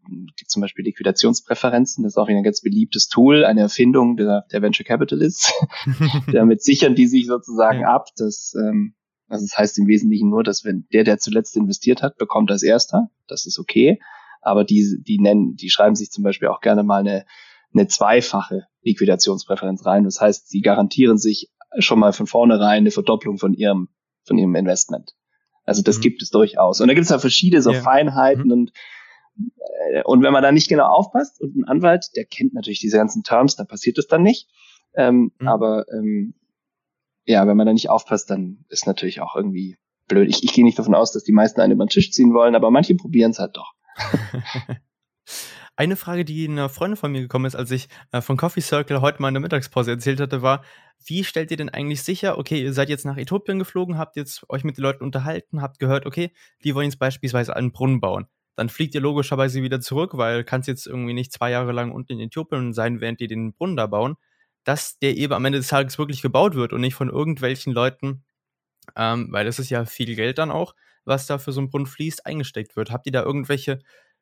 zum 0.47 0.61
Beispiel 0.61 0.85
Liquidationspräferenzen, 0.85 2.03
das 2.03 2.13
ist 2.13 2.17
auch 2.17 2.27
ein 2.27 2.43
ganz 2.43 2.61
beliebtes 2.61 3.07
Tool, 3.07 3.43
eine 3.43 3.61
Erfindung 3.61 4.17
der, 4.17 4.45
der 4.51 4.61
Venture 4.61 4.85
Capitalists. 4.85 5.53
Damit 6.31 6.63
sichern 6.63 6.95
die 6.95 7.07
sich 7.07 7.27
sozusagen 7.27 7.81
ja. 7.81 7.93
ab, 7.93 8.07
dass 8.15 8.53
ähm, 8.57 8.93
also 9.27 9.45
das 9.45 9.57
heißt 9.57 9.77
im 9.79 9.87
Wesentlichen 9.87 10.29
nur, 10.29 10.43
dass 10.43 10.63
wenn 10.63 10.87
der, 10.93 11.03
der 11.03 11.17
zuletzt 11.17 11.57
investiert 11.57 12.01
hat, 12.01 12.17
bekommt 12.17 12.49
als 12.49 12.63
erster. 12.63 13.09
Das 13.27 13.45
ist 13.45 13.59
okay. 13.59 13.99
Aber 14.41 14.63
die, 14.63 15.01
die 15.05 15.19
nennen, 15.19 15.55
die 15.55 15.69
schreiben 15.69 15.95
sich 15.95 16.11
zum 16.11 16.23
Beispiel 16.23 16.47
auch 16.47 16.61
gerne 16.61 16.83
mal 16.83 17.01
eine, 17.01 17.25
eine 17.73 17.87
zweifache 17.87 18.67
Liquidationspräferenz 18.81 19.85
rein. 19.85 20.03
Das 20.03 20.19
heißt, 20.21 20.49
sie 20.49 20.61
garantieren 20.61 21.17
sich 21.17 21.49
schon 21.79 21.99
mal 21.99 22.13
von 22.13 22.27
vornherein 22.27 22.79
eine 22.79 22.91
Verdopplung 22.91 23.37
von 23.37 23.53
ihrem, 23.53 23.89
von 24.23 24.37
ihrem 24.37 24.55
Investment. 24.55 25.13
Also 25.65 25.81
das 25.81 25.97
mhm. 25.97 26.01
gibt 26.01 26.21
es 26.21 26.29
durchaus. 26.29 26.81
Und 26.81 26.87
da 26.87 26.93
gibt 26.93 27.03
es 27.03 27.09
ja 27.09 27.19
verschiedene 27.19 27.61
so 27.61 27.71
ja. 27.71 27.81
Feinheiten 27.81 28.45
mhm. 28.45 28.51
und 28.51 28.71
äh, 29.91 30.03
und 30.03 30.23
wenn 30.23 30.33
man 30.33 30.43
da 30.43 30.51
nicht 30.51 30.69
genau 30.69 30.85
aufpasst 30.85 31.41
und 31.41 31.55
ein 31.55 31.65
Anwalt, 31.65 32.09
der 32.15 32.25
kennt 32.25 32.53
natürlich 32.53 32.79
diese 32.79 32.97
ganzen 32.97 33.23
Terms, 33.23 33.55
da 33.55 33.65
passiert 33.65 33.97
es 33.97 34.07
dann 34.07 34.23
nicht. 34.23 34.49
Ähm, 34.95 35.31
mhm. 35.39 35.47
Aber 35.47 35.85
ähm, 35.91 36.33
ja, 37.25 37.45
wenn 37.45 37.57
man 37.57 37.67
da 37.67 37.73
nicht 37.73 37.89
aufpasst, 37.89 38.29
dann 38.29 38.65
ist 38.69 38.87
natürlich 38.87 39.21
auch 39.21 39.35
irgendwie 39.35 39.77
blöd. 40.07 40.29
Ich, 40.29 40.43
ich 40.43 40.53
gehe 40.53 40.63
nicht 40.63 40.79
davon 40.79 40.95
aus, 40.95 41.11
dass 41.11 41.23
die 41.23 41.33
meisten 41.33 41.61
einen 41.61 41.73
über 41.73 41.85
den 41.85 41.89
Tisch 41.89 42.11
ziehen 42.11 42.33
wollen, 42.33 42.55
aber 42.55 42.71
manche 42.71 42.95
probieren 42.95 43.31
es 43.31 43.39
halt 43.39 43.57
doch. 43.57 43.73
Eine 45.79 45.95
Frage, 45.95 46.25
die 46.25 46.47
eine 46.47 46.69
Freundin 46.69 46.97
von 46.97 47.11
mir 47.11 47.21
gekommen 47.21 47.45
ist, 47.45 47.55
als 47.55 47.69
ich 47.69 47.87
äh, 48.11 48.19
von 48.19 48.35
Coffee 48.35 48.61
Circle 48.61 48.99
heute 48.99 49.21
mal 49.21 49.27
in 49.27 49.35
der 49.35 49.41
Mittagspause 49.41 49.91
erzählt 49.91 50.19
hatte, 50.19 50.41
war, 50.41 50.63
wie 51.05 51.23
stellt 51.23 51.51
ihr 51.51 51.57
denn 51.57 51.69
eigentlich 51.69 52.01
sicher, 52.01 52.39
okay, 52.39 52.63
ihr 52.63 52.73
seid 52.73 52.89
jetzt 52.89 53.05
nach 53.05 53.15
Äthiopien 53.15 53.59
geflogen, 53.59 53.99
habt 53.99 54.15
jetzt 54.15 54.43
euch 54.49 54.63
mit 54.63 54.77
den 54.77 54.81
Leuten 54.81 55.03
unterhalten, 55.03 55.61
habt 55.61 55.77
gehört, 55.77 56.07
okay, 56.07 56.33
die 56.63 56.73
wollen 56.73 56.89
jetzt 56.89 56.97
beispielsweise 56.97 57.55
einen 57.55 57.71
Brunnen 57.71 58.01
bauen. 58.01 58.25
Dann 58.55 58.69
fliegt 58.69 58.95
ihr 58.95 59.01
logischerweise 59.01 59.61
wieder 59.61 59.79
zurück, 59.79 60.17
weil 60.17 60.43
kannst 60.43 60.67
jetzt 60.67 60.87
irgendwie 60.87 61.13
nicht 61.13 61.31
zwei 61.31 61.51
Jahre 61.51 61.73
lang 61.73 61.91
unten 61.91 62.13
in 62.13 62.21
Äthiopien 62.21 62.73
sein, 62.73 62.99
während 62.99 63.19
die 63.19 63.27
den 63.27 63.53
Brunnen 63.53 63.77
da 63.77 63.85
bauen, 63.85 64.15
dass 64.63 64.97
der 64.97 65.15
eben 65.15 65.33
am 65.33 65.45
Ende 65.45 65.59
des 65.59 65.67
Tages 65.67 65.99
wirklich 65.99 66.23
gebaut 66.23 66.55
wird 66.55 66.73
und 66.73 66.81
nicht 66.81 66.95
von 66.95 67.09
irgendwelchen 67.09 67.71
Leuten, 67.71 68.23
ähm, 68.95 69.27
weil 69.31 69.45
das 69.45 69.59
ist 69.59 69.69
ja 69.69 69.85
viel 69.85 70.15
Geld 70.15 70.39
dann 70.39 70.49
auch, 70.49 70.73
was 71.05 71.27
da 71.27 71.37
für 71.37 71.51
so 71.51 71.59
einen 71.61 71.69
Brunnen 71.69 71.85
fließt, 71.85 72.25
eingesteckt 72.25 72.75
wird. 72.75 72.89
Habt 72.89 73.05
ihr 73.05 73.11
da 73.11 73.21
irgendwelche 73.21 73.79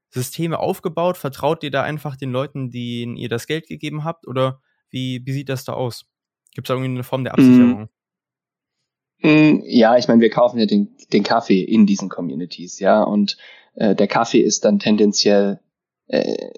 Systeme 0.09 0.59
aufgebaut? 0.59 1.17
Vertraut 1.17 1.63
ihr 1.63 1.71
da 1.71 1.83
einfach 1.83 2.15
den 2.15 2.31
Leuten, 2.31 2.71
denen 2.71 3.17
ihr 3.17 3.29
das 3.29 3.47
Geld 3.47 3.67
gegeben 3.67 4.03
habt? 4.03 4.27
Oder 4.27 4.61
wie, 4.89 5.21
wie 5.25 5.33
sieht 5.33 5.49
das 5.49 5.65
da 5.65 5.73
aus? 5.73 6.05
Gibt 6.53 6.67
es 6.67 6.69
da 6.69 6.75
irgendwie 6.75 6.91
eine 6.91 7.03
Form 7.03 7.23
der 7.23 7.33
Absicherung? 7.33 7.89
Mm, 9.21 9.61
ja, 9.65 9.97
ich 9.97 10.07
meine, 10.07 10.21
wir 10.21 10.29
kaufen 10.29 10.59
ja 10.59 10.65
den, 10.65 10.95
den 11.11 11.23
Kaffee 11.23 11.61
in 11.61 11.85
diesen 11.85 12.09
Communities, 12.09 12.79
ja, 12.79 13.03
und 13.03 13.37
äh, 13.75 13.95
der 13.95 14.07
Kaffee 14.07 14.41
ist 14.41 14.65
dann 14.65 14.79
tendenziell, 14.79 15.59
äh, 16.07 16.49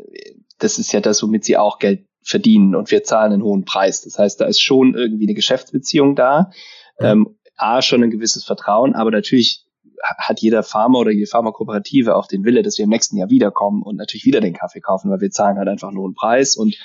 das 0.60 0.80
ist 0.80 0.92
ja 0.92 1.00
das, 1.00 1.22
womit 1.24 1.46
sie 1.46 1.58
auch 1.58 1.80
Geld 1.80 2.06
verdienen 2.22 2.76
und 2.76 2.92
wir 2.92 3.04
zahlen 3.04 3.32
einen 3.32 3.44
hohen 3.44 3.64
Preis. 3.64 4.02
Das 4.02 4.20
heißt, 4.20 4.42
da 4.42 4.46
ist 4.46 4.62
schon 4.62 4.96
irgendwie 4.96 5.26
eine 5.26 5.34
Geschäftsbeziehung 5.34 6.16
da. 6.16 6.52
Ähm, 7.00 7.38
A, 7.56 7.82
schon 7.82 8.04
ein 8.04 8.12
gewisses 8.12 8.44
Vertrauen, 8.44 8.96
aber 8.96 9.12
natürlich 9.12 9.67
hat 10.04 10.40
jeder 10.40 10.64
Farmer 10.64 11.00
oder 11.00 11.12
jede 11.12 11.28
Pharmakooperative 11.28 12.16
auch 12.16 12.28
den 12.28 12.44
Wille, 12.44 12.62
dass 12.62 12.78
wir 12.78 12.84
im 12.84 12.90
nächsten 12.90 13.18
Jahr 13.18 13.30
wiederkommen 13.30 13.82
und 13.82 13.96
natürlich 13.96 14.26
wieder 14.26 14.42
den 14.42 14.54
Kaffee 14.54 14.82
kaufen, 14.82 15.10
weil 15.10 15.22
wir 15.22 15.32
zahlen 15.32 15.58
halt 15.58 15.68
einfach 15.68 15.92
nur 15.92 16.06
einen 16.06 16.14
Preis 16.14 16.56
und 16.56 16.76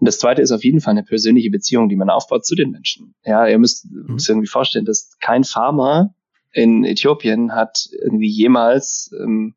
und 0.00 0.08
das 0.08 0.18
zweite 0.18 0.42
ist 0.42 0.50
auf 0.50 0.64
jeden 0.64 0.80
Fall 0.80 0.90
eine 0.90 1.04
persönliche 1.04 1.50
Beziehung, 1.50 1.88
die 1.88 1.96
man 1.96 2.10
aufbaut 2.10 2.44
zu 2.44 2.54
den 2.54 2.70
Menschen. 2.70 3.14
Ja, 3.24 3.46
ihr 3.46 3.58
müsst, 3.58 3.90
mhm. 3.90 4.14
müsst 4.14 4.28
irgendwie 4.28 4.48
vorstellen, 4.48 4.84
dass 4.84 5.16
kein 5.20 5.44
Farmer 5.44 6.14
in 6.52 6.84
Äthiopien 6.84 7.54
hat 7.54 7.88
irgendwie 8.02 8.28
jemals 8.28 9.14
ähm, 9.20 9.54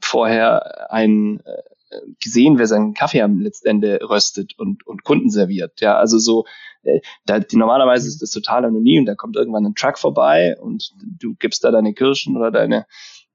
vorher 0.00 0.90
ein 0.92 1.40
äh, 1.44 1.62
gesehen, 2.20 2.58
wer 2.58 2.66
seinen 2.66 2.94
Kaffee 2.94 3.22
am 3.22 3.40
letzten 3.40 3.68
Ende 3.68 4.00
röstet 4.02 4.58
und, 4.58 4.86
und 4.86 5.04
Kunden 5.04 5.30
serviert. 5.30 5.80
Ja, 5.80 5.96
also 5.96 6.18
so, 6.18 6.44
äh, 6.82 7.00
da, 7.24 7.38
die, 7.38 7.56
normalerweise 7.56 8.08
ist 8.08 8.22
das 8.22 8.30
total 8.30 8.64
anonym, 8.64 9.06
da 9.06 9.14
kommt 9.14 9.36
irgendwann 9.36 9.66
ein 9.66 9.74
Truck 9.74 9.98
vorbei 9.98 10.56
und 10.60 10.92
du 11.20 11.34
gibst 11.38 11.64
da 11.64 11.70
deine 11.70 11.94
Kirschen 11.94 12.36
oder 12.36 12.50
deine, 12.50 12.86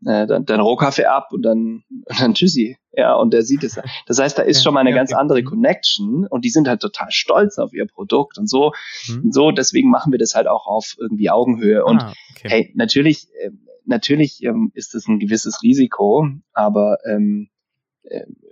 äh, 0.06 0.28
dein, 0.28 0.46
dein 0.46 0.60
Rohkaffee 0.60 1.06
ab 1.06 1.30
und 1.32 1.44
dann, 1.44 1.84
und 1.90 2.20
dann 2.20 2.34
tschüssi. 2.34 2.78
Ja, 2.94 3.16
und 3.16 3.34
der 3.34 3.44
sieht 3.44 3.64
es. 3.64 3.80
Das 4.06 4.20
heißt, 4.20 4.38
da 4.38 4.42
ist 4.42 4.64
schon 4.64 4.74
mal 4.74 4.82
eine 4.82 4.94
ganz 4.94 5.14
andere 5.14 5.44
Connection 5.44 6.28
und 6.28 6.44
die 6.44 6.50
sind 6.50 6.68
halt 6.68 6.82
total 6.82 7.08
stolz 7.10 7.58
auf 7.58 7.74
ihr 7.74 7.88
Produkt 7.88 8.38
und 8.38 8.50
so. 8.50 8.74
Mhm. 9.08 9.26
Und 9.26 9.34
so, 9.34 9.52
deswegen 9.52 9.90
machen 9.90 10.12
wir 10.12 10.20
das 10.20 10.36
halt 10.36 10.48
auch 10.48 10.68
auf 10.68 10.96
irgendwie 11.00 11.30
Augenhöhe. 11.30 11.86
Und 11.86 12.02
ah, 12.02 12.14
okay. 12.32 12.50
hey, 12.50 12.72
natürlich, 12.76 13.30
äh, 13.40 13.52
natürlich 13.86 14.44
ähm, 14.44 14.74
ist 14.76 14.94
es 14.94 15.08
ein 15.08 15.20
gewisses 15.20 15.64
Risiko, 15.64 16.28
aber 16.52 16.98
ähm, 17.10 17.48
äh, 17.48 17.61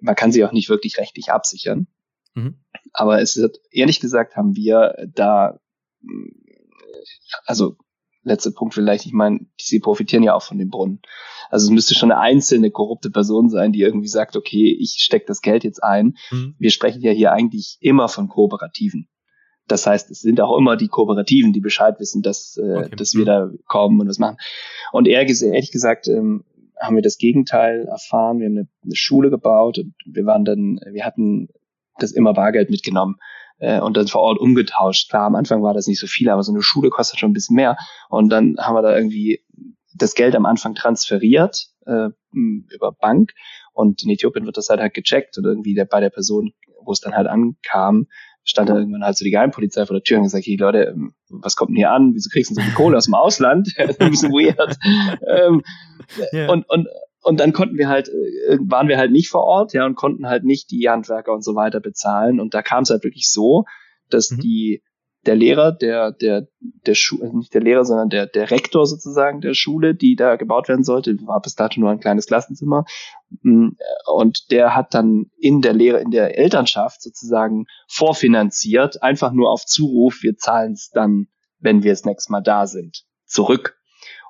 man 0.02 0.16
kann 0.16 0.32
sie 0.32 0.44
auch 0.46 0.52
nicht 0.52 0.70
wirklich 0.70 0.98
rechtlich 0.98 1.32
absichern. 1.32 1.88
Mhm. 2.34 2.60
Aber 2.94 3.22
es 3.22 3.36
ist, 3.36 3.60
ehrlich 3.72 4.00
gesagt, 4.00 4.36
haben 4.36 4.56
wir 4.56 4.96
da, 5.14 5.60
also 7.46 7.76
letzter 8.24 8.52
Punkt 8.52 8.74
vielleicht, 8.74 9.06
ich 9.06 9.14
meine, 9.14 9.46
sie 9.60 9.80
profitieren 9.80 10.24
ja 10.24 10.36
auch 10.36 10.44
von 10.44 10.58
dem 10.58 10.70
Brunnen. 10.70 11.02
Also 11.50 11.68
es 11.68 11.72
müsste 11.72 11.96
schon 11.96 12.12
eine 12.12 12.22
einzelne 12.22 12.70
korrupte 12.70 13.10
Person 13.10 13.50
sein, 13.50 13.72
die 13.72 13.82
irgendwie 13.82 14.08
sagt, 14.08 14.36
okay, 14.36 14.76
ich 14.80 14.98
stecke 15.00 15.26
das 15.26 15.42
Geld 15.42 15.64
jetzt 15.64 15.84
ein. 15.84 16.18
Mhm. 16.32 16.56
Wir 16.60 16.72
sprechen 16.72 17.02
ja 17.02 17.12
hier 17.12 17.32
eigentlich 17.32 17.78
immer 17.82 18.08
von 18.08 18.28
Kooperativen. 18.28 19.08
Das 19.68 19.86
heißt, 19.86 20.10
es 20.10 20.22
sind 20.22 20.42
auch 20.42 20.58
immer 20.58 20.78
die 20.78 20.88
Kooperativen, 20.88 21.54
die 21.54 21.60
Bescheid 21.60 22.00
wissen, 22.00 22.22
dass, 22.22 22.58
äh, 22.58 22.86
okay. 22.86 22.96
dass 22.96 23.14
wir 23.14 23.22
mhm. 23.22 23.26
da 23.26 23.50
kommen 23.68 24.02
und 24.02 24.08
was 24.08 24.20
machen. 24.20 24.38
Und 24.92 25.08
ehrlich, 25.08 25.42
ehrlich 25.42 25.72
gesagt, 25.72 26.08
ähm, 26.08 26.44
haben 26.80 26.96
wir 26.96 27.04
das 27.04 27.18
Gegenteil 27.18 27.86
erfahren. 27.86 28.40
Wir 28.40 28.46
haben 28.46 28.58
eine, 28.58 28.68
eine 28.84 28.96
Schule 28.96 29.30
gebaut 29.30 29.78
und 29.78 29.94
wir 30.06 30.26
waren 30.26 30.46
dann, 30.46 30.80
wir 30.92 31.06
hatten 31.06 31.50
das 31.98 32.12
immer 32.12 32.34
Bargeld 32.34 32.70
mitgenommen 32.70 33.18
äh, 33.60 33.80
und 33.80 33.98
dann 33.98 34.08
vor 34.08 34.22
Ort 34.22 34.40
umgetauscht. 34.40 35.10
Klar, 35.10 35.26
am 35.26 35.36
Anfang 35.36 35.62
war 35.62 35.74
das 35.74 35.88
nicht 35.88 36.00
so 36.00 36.08
viel, 36.08 36.30
aber 36.30 36.44
so 36.44 36.52
eine 36.52 36.62
Schule 36.62 36.90
kostet 36.90 37.20
schon 37.20 37.32
ein 37.32 37.34
bisschen 37.34 37.56
mehr. 37.56 37.78
Und 38.10 38.30
dann 38.30 38.56
haben 38.60 38.76
wir 38.76 38.82
da 38.82 38.96
irgendwie 38.96 39.44
das 39.96 40.16
Geld 40.16 40.36
am 40.36 40.46
Anfang 40.46 40.76
transferiert 40.76 41.68
äh, 41.86 42.10
über 42.32 42.92
Bank 42.92 43.34
und 43.74 44.04
in 44.04 44.10
Äthiopien 44.10 44.46
wird 44.46 44.58
das 44.58 44.70
halt 44.70 44.80
halt 44.80 44.94
gecheckt 44.94 45.38
und 45.38 45.46
irgendwie 45.46 45.74
der, 45.74 45.86
bei 45.86 46.00
der 46.00 46.10
Person, 46.10 46.54
wo 46.84 46.92
es 46.92 47.02
dann 47.02 47.16
halt 47.16 47.28
ankam, 47.28 48.08
stand 48.44 48.70
dann 48.70 48.78
irgendwann 48.78 49.04
halt 49.04 49.18
so 49.18 49.24
die 49.24 49.32
Geheimpolizei 49.32 49.86
vor 49.86 49.96
der 49.96 50.04
Tür 50.04 50.18
und 50.18 50.24
gesagt, 50.24 50.46
hey 50.46 50.56
Leute, 50.56 50.94
ähm, 50.96 51.14
was 51.30 51.56
kommt 51.56 51.70
denn 51.70 51.78
hier 51.78 51.92
an? 51.92 52.14
Wieso 52.14 52.30
kriegst 52.30 52.52
du 52.52 52.56
so 52.56 52.62
viel 52.62 52.74
Kohle 52.74 52.98
aus 52.98 53.06
dem 53.06 53.14
Ausland? 53.14 53.74
das 53.78 53.90
ist 53.90 54.02
ein 54.02 54.12
bisschen 54.12 54.32
weird. 54.32 54.78
ähm, 55.28 55.62
yeah. 56.34 56.52
Und, 56.52 56.68
und, 56.70 56.88
und 57.22 57.40
dann 57.40 57.54
konnten 57.54 57.78
wir 57.78 57.90
halt, 57.90 58.10
äh, 58.10 58.58
waren 58.62 58.88
wir 58.88 58.98
halt 58.98 59.12
nicht 59.12 59.30
vor 59.30 59.44
Ort, 59.44 59.74
ja, 59.74 59.86
und 59.86 59.96
konnten 59.96 60.28
halt 60.28 60.44
nicht 60.44 60.72
die 60.72 60.90
Handwerker 60.90 61.34
und 61.34 61.44
so 61.44 61.56
weiter 61.56 61.80
bezahlen. 61.80 62.40
Und 62.40 62.54
da 62.54 62.62
kam 62.62 62.84
es 62.84 62.90
halt 62.90 63.04
wirklich 63.04 63.30
so, 63.30 63.66
dass 64.10 64.32
mhm. 64.32 64.40
die 64.40 64.84
der 65.26 65.36
Lehrer, 65.36 65.72
der, 65.72 66.12
der, 66.12 66.48
der 66.86 66.96
Schule, 66.96 67.24
also 67.24 67.38
nicht 67.38 67.54
der 67.54 67.62
Lehrer, 67.62 67.84
sondern 67.84 68.10
der, 68.10 68.26
der 68.26 68.52
Rektor 68.52 68.86
sozusagen 68.86 69.42
der 69.42 69.54
Schule, 69.54 69.94
die 69.94 70.16
da 70.16 70.38
gebaut 70.38 70.70
werden 70.70 70.84
sollte, 70.84 71.16
war 71.26 71.42
bis 71.42 71.56
dato 71.56 71.80
nur 71.80 71.90
ein 71.90 72.00
kleines 72.00 72.28
Klassenzimmer. 72.28 72.86
Mm, 73.42 73.70
und 74.14 74.52
der 74.52 74.76
hat 74.76 74.94
dann 74.94 75.26
in 75.38 75.62
der 75.62 75.74
Lehre, 75.74 76.00
in 76.00 76.12
der 76.12 76.38
Elternschaft 76.38 77.02
sozusagen 77.02 77.66
vorfinanziert, 77.88 79.04
einfach 79.04 79.32
nur 79.34 79.52
auf 79.52 79.66
Zuruf, 79.66 80.20
wir 80.22 80.38
zahlen 80.38 80.74
es 80.74 80.90
dann, 80.90 81.28
wenn 81.60 81.84
wir 81.84 81.92
das 81.92 82.06
nächste 82.06 82.32
Mal 82.32 82.42
da 82.42 82.66
sind, 82.66 83.04
zurück. 83.26 83.78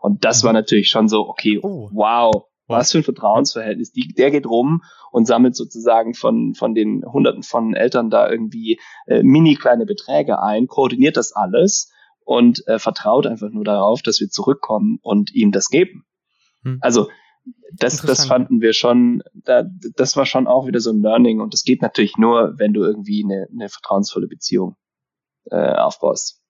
Und 0.02 0.26
das 0.26 0.44
war 0.44 0.54
natürlich 0.54 0.90
schon 0.90 1.08
so, 1.08 1.28
okay, 1.28 1.60
oh. 1.62 1.90
wow, 1.92 2.49
was 2.70 2.92
für 2.92 3.00
ein 3.00 3.04
Vertrauensverhältnis. 3.04 3.92
Die, 3.92 4.08
der 4.08 4.32
geht 4.32 4.46
rum 4.46 4.84
und 5.12 5.26
sammelt 5.26 5.56
sozusagen 5.56 6.14
von, 6.14 6.54
von 6.54 6.76
den 6.76 7.04
Hunderten 7.06 7.44
von 7.44 7.74
Eltern 7.74 8.10
da 8.10 8.30
irgendwie 8.30 8.80
äh, 9.08 9.24
mini 9.24 9.56
kleine 9.56 9.86
Beträge 9.86 10.42
ein, 10.42 10.68
koordiniert 10.68 11.18
das 11.18 11.34
alles 11.34 11.92
und 12.24 12.66
äh, 12.68 12.80
vertraut 12.80 13.26
einfach 13.26 13.50
nur 13.50 13.64
darauf, 13.64 14.02
dass 14.02 14.20
wir 14.20 14.30
zurückkommen 14.30 15.00
und 15.02 15.34
ihm 15.34 15.52
das 15.52 15.70
geben. 15.70 16.06
Hm. 16.64 16.78
Also 16.82 17.10
das, 17.74 18.02
das 18.02 18.26
fanden 18.26 18.62
wir 18.62 18.74
schon, 18.74 19.24
da, 19.34 19.64
das 19.96 20.16
war 20.16 20.26
schon 20.26 20.48
auch 20.48 20.68
wieder 20.68 20.80
so 20.80 20.92
ein 20.92 21.02
Learning 21.02 21.40
und 21.40 21.54
das 21.54 21.64
geht 21.64 21.82
natürlich 21.82 22.18
nur, 22.18 22.54
wenn 22.58 22.74
du 22.74 22.84
irgendwie 22.84 23.24
eine, 23.24 23.48
eine 23.52 23.70
vertrauensvolle 23.70 24.28
Beziehung 24.28 24.76
äh, 25.46 25.74
aufbaust. 25.74 26.42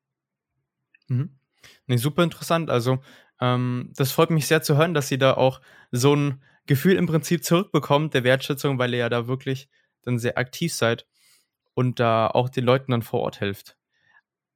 Mhm. 1.07 1.39
Nee, 1.87 1.97
super 1.97 2.23
interessant. 2.23 2.69
Also 2.69 2.99
ähm, 3.41 3.91
das 3.95 4.11
freut 4.11 4.29
mich 4.31 4.47
sehr 4.47 4.61
zu 4.61 4.77
hören, 4.77 4.93
dass 4.93 5.07
sie 5.07 5.17
da 5.17 5.33
auch 5.33 5.61
so 5.91 6.15
ein 6.15 6.43
Gefühl 6.65 6.95
im 6.95 7.07
Prinzip 7.07 7.43
zurückbekommt 7.43 8.13
der 8.13 8.23
Wertschätzung, 8.23 8.77
weil 8.79 8.93
ihr 8.93 8.99
ja 8.99 9.09
da 9.09 9.27
wirklich 9.27 9.69
dann 10.03 10.19
sehr 10.19 10.37
aktiv 10.37 10.73
seid 10.73 11.07
und 11.73 11.99
da 11.99 12.27
auch 12.27 12.49
den 12.49 12.65
Leuten 12.65 12.91
dann 12.91 13.01
vor 13.01 13.21
Ort 13.21 13.39
hilft. 13.39 13.77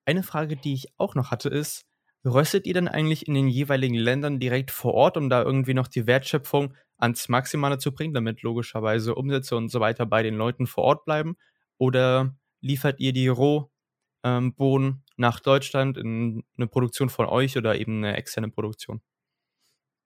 Eine 0.05 0.23
Frage, 0.23 0.55
die 0.57 0.73
ich 0.73 0.87
auch 0.97 1.15
noch 1.15 1.31
hatte, 1.31 1.49
ist, 1.49 1.85
röstet 2.25 2.67
ihr 2.67 2.73
denn 2.73 2.87
eigentlich 2.87 3.27
in 3.27 3.33
den 3.33 3.47
jeweiligen 3.47 3.95
Ländern 3.95 4.39
direkt 4.39 4.71
vor 4.71 4.93
Ort, 4.93 5.17
um 5.17 5.29
da 5.29 5.41
irgendwie 5.43 5.73
noch 5.73 5.87
die 5.87 6.07
Wertschöpfung 6.07 6.73
ans 6.97 7.29
Maximale 7.29 7.77
zu 7.77 7.91
bringen, 7.93 8.13
damit 8.13 8.41
logischerweise 8.43 9.15
Umsätze 9.15 9.55
und 9.55 9.69
so 9.69 9.79
weiter 9.79 10.05
bei 10.05 10.23
den 10.23 10.35
Leuten 10.35 10.67
vor 10.67 10.83
Ort 10.85 11.05
bleiben? 11.05 11.35
Oder 11.77 12.35
liefert 12.61 12.99
ihr 12.99 13.13
die 13.13 13.27
Rohbohnen 13.27 13.71
ähm, 14.23 15.02
nach 15.15 15.39
Deutschland 15.39 15.97
in 15.97 16.43
eine 16.57 16.67
Produktion 16.67 17.09
von 17.09 17.25
euch 17.25 17.57
oder 17.57 17.79
eben 17.79 17.97
eine 18.03 18.17
externe 18.17 18.49
Produktion? 18.49 19.01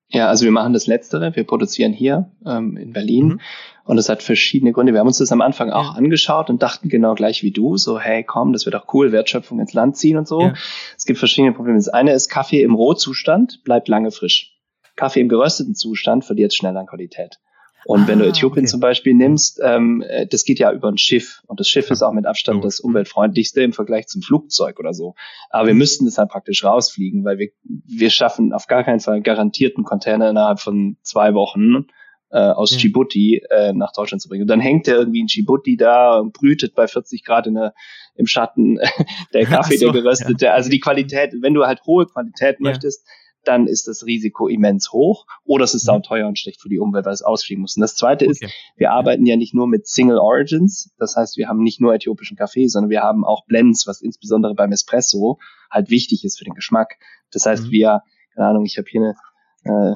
Ja, 0.09 0.29
also 0.29 0.45
wir 0.45 0.51
machen 0.51 0.71
das 0.71 0.87
Letztere. 0.87 1.35
Wir 1.35 1.43
produzieren 1.43 1.91
hier 1.91 2.31
ähm, 2.45 2.77
in 2.77 2.93
Berlin 2.93 3.27
mhm. 3.27 3.39
und 3.83 3.97
das 3.97 4.07
hat 4.07 4.23
verschiedene 4.23 4.71
Gründe. 4.71 4.93
Wir 4.93 5.01
haben 5.01 5.07
uns 5.07 5.17
das 5.17 5.33
am 5.33 5.41
Anfang 5.41 5.69
auch 5.69 5.91
ja. 5.91 5.97
angeschaut 5.97 6.49
und 6.49 6.63
dachten 6.63 6.87
genau 6.87 7.13
gleich 7.13 7.43
wie 7.43 7.51
du, 7.51 7.75
so 7.75 7.99
hey, 7.99 8.23
komm, 8.23 8.53
das 8.53 8.65
wird 8.65 8.75
auch 8.75 8.93
cool, 8.93 9.11
Wertschöpfung 9.11 9.59
ins 9.59 9.73
Land 9.73 9.97
ziehen 9.97 10.17
und 10.17 10.27
so. 10.27 10.41
Ja. 10.41 10.53
Es 10.95 11.05
gibt 11.05 11.19
verschiedene 11.19 11.53
Probleme. 11.53 11.77
Das 11.77 11.89
eine 11.89 12.13
ist, 12.13 12.29
Kaffee 12.29 12.61
im 12.61 12.75
Rohzustand 12.75 13.63
bleibt 13.65 13.89
lange 13.89 14.11
frisch. 14.11 14.57
Kaffee 14.95 15.19
im 15.19 15.29
gerösteten 15.29 15.75
Zustand 15.75 16.23
verliert 16.23 16.53
schnell 16.53 16.75
an 16.77 16.87
Qualität. 16.87 17.39
Und 17.87 18.01
ah, 18.01 18.07
wenn 18.09 18.19
du 18.19 18.25
ah, 18.25 18.27
Äthiopien 18.27 18.65
okay. 18.65 18.69
zum 18.69 18.81
Beispiel 18.81 19.13
nimmst, 19.13 19.61
ähm, 19.63 20.03
äh, 20.05 20.27
das 20.27 20.43
geht 20.43 20.59
ja 20.59 20.73
über 20.73 20.89
ein 20.89 20.97
Schiff 20.97 21.41
und 21.47 21.61
das 21.61 21.69
Schiff 21.69 21.89
ist 21.89 22.01
auch 22.01 22.11
mit 22.11 22.25
Abstand 22.25 22.65
das 22.65 22.81
umweltfreundlichste 22.81 23.61
im 23.61 23.71
Vergleich 23.71 24.07
zum 24.07 24.21
Flugzeug 24.21 24.77
oder 24.77 24.93
so. 24.93 25.15
Aber 25.49 25.67
wir 25.67 25.73
müssten 25.73 26.03
deshalb 26.03 26.29
praktisch 26.29 26.65
rausfliegen, 26.65 27.23
weil 27.23 27.39
wir, 27.39 27.47
wir 27.63 28.09
schaffen 28.09 28.51
auf 28.51 28.67
gar 28.67 28.83
keinen 28.83 28.99
Fall 28.99 29.13
einen 29.13 29.23
garantierten 29.23 29.85
Container 29.85 30.29
innerhalb 30.29 30.59
von 30.59 30.97
zwei 31.01 31.33
Wochen 31.33 31.85
äh, 32.29 32.39
aus 32.39 32.71
ja. 32.71 32.77
Djibouti 32.77 33.41
äh, 33.49 33.71
nach 33.71 33.93
Deutschland 33.93 34.21
zu 34.21 34.27
bringen. 34.27 34.41
Und 34.41 34.49
dann 34.49 34.59
hängt 34.59 34.87
der 34.87 34.97
irgendwie 34.97 35.21
in 35.21 35.27
Djibouti 35.27 35.77
da 35.77 36.17
und 36.17 36.33
brütet 36.33 36.75
bei 36.75 36.87
40 36.87 37.23
Grad 37.23 37.47
in 37.47 37.53
der, 37.53 37.73
im 38.15 38.27
Schatten 38.27 38.79
der 39.33 39.45
Kaffee, 39.45 39.77
so, 39.77 39.93
der 39.93 40.01
geröstete. 40.01 40.47
Ja. 40.47 40.53
Also 40.55 40.69
die 40.69 40.81
Qualität, 40.81 41.31
wenn 41.39 41.53
du 41.53 41.65
halt 41.65 41.79
hohe 41.85 42.05
Qualität 42.05 42.57
ja. 42.59 42.69
möchtest, 42.69 43.07
dann 43.47 43.67
ist 43.67 43.87
das 43.87 44.05
Risiko 44.05 44.47
immens 44.47 44.91
hoch 44.91 45.25
oder 45.45 45.63
es 45.63 45.73
ist 45.73 45.83
mhm. 45.83 45.93
sauteuer 45.93 46.27
und 46.27 46.37
schlecht 46.37 46.61
für 46.61 46.69
die 46.69 46.79
Umwelt, 46.79 47.05
weil 47.05 47.13
es 47.13 47.21
ausfliegen 47.21 47.61
muss. 47.61 47.75
Und 47.75 47.81
das 47.81 47.95
zweite 47.95 48.25
okay. 48.25 48.45
ist, 48.45 48.53
wir 48.75 48.91
arbeiten 48.91 49.25
ja 49.25 49.35
nicht 49.35 49.53
nur 49.53 49.67
mit 49.67 49.87
Single 49.87 50.17
Origins, 50.17 50.93
das 50.97 51.15
heißt, 51.15 51.37
wir 51.37 51.47
haben 51.47 51.63
nicht 51.63 51.81
nur 51.81 51.93
äthiopischen 51.93 52.37
Kaffee, 52.37 52.67
sondern 52.67 52.89
wir 52.89 53.01
haben 53.01 53.25
auch 53.25 53.45
Blends, 53.45 53.87
was 53.87 54.01
insbesondere 54.01 54.55
beim 54.55 54.71
Espresso 54.71 55.39
halt 55.71 55.89
wichtig 55.89 56.23
ist 56.23 56.37
für 56.37 56.45
den 56.45 56.53
Geschmack. 56.53 56.95
Das 57.31 57.45
heißt, 57.45 57.67
mhm. 57.67 57.71
wir, 57.71 58.01
keine 58.35 58.47
Ahnung, 58.47 58.65
ich 58.65 58.77
habe 58.77 58.87
hier 58.89 59.15
eine 59.63 59.91
äh, 59.91 59.95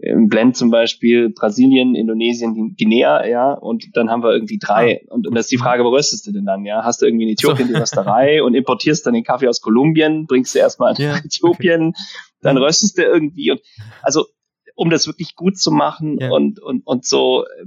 im 0.00 0.28
Blend 0.28 0.56
zum 0.56 0.70
Beispiel 0.70 1.30
Brasilien, 1.30 1.96
Indonesien, 1.96 2.76
Guinea, 2.76 3.26
ja, 3.26 3.52
und 3.52 3.96
dann 3.96 4.10
haben 4.10 4.22
wir 4.22 4.32
irgendwie 4.32 4.58
drei. 4.58 5.02
Ah. 5.08 5.14
Und, 5.14 5.26
und 5.26 5.34
das 5.34 5.46
ist 5.46 5.50
die 5.50 5.58
Frage, 5.58 5.84
wo 5.84 5.88
röstest 5.88 6.26
du 6.26 6.32
denn 6.32 6.44
dann, 6.44 6.64
ja? 6.64 6.84
Hast 6.84 7.02
du 7.02 7.06
irgendwie 7.06 7.24
in 7.24 7.30
Äthiopien 7.30 7.66
so. 7.66 7.74
die 7.74 7.80
Rösterei 7.80 8.42
und 8.42 8.54
importierst 8.54 9.04
dann 9.06 9.14
den 9.14 9.24
Kaffee 9.24 9.48
aus 9.48 9.60
Kolumbien, 9.60 10.26
bringst 10.26 10.54
du 10.54 10.60
erstmal 10.60 10.92
nach 10.92 10.98
ja. 11.00 11.16
Äthiopien, 11.16 11.94
dann 12.40 12.56
röstest 12.56 12.98
du 12.98 13.02
irgendwie 13.02 13.50
und 13.50 13.60
also 14.02 14.26
um 14.74 14.90
das 14.90 15.06
wirklich 15.06 15.34
gut 15.34 15.58
zu 15.58 15.70
machen 15.70 16.18
ja. 16.20 16.30
und, 16.30 16.60
und, 16.60 16.86
und 16.86 17.04
so 17.04 17.44
äh, 17.44 17.64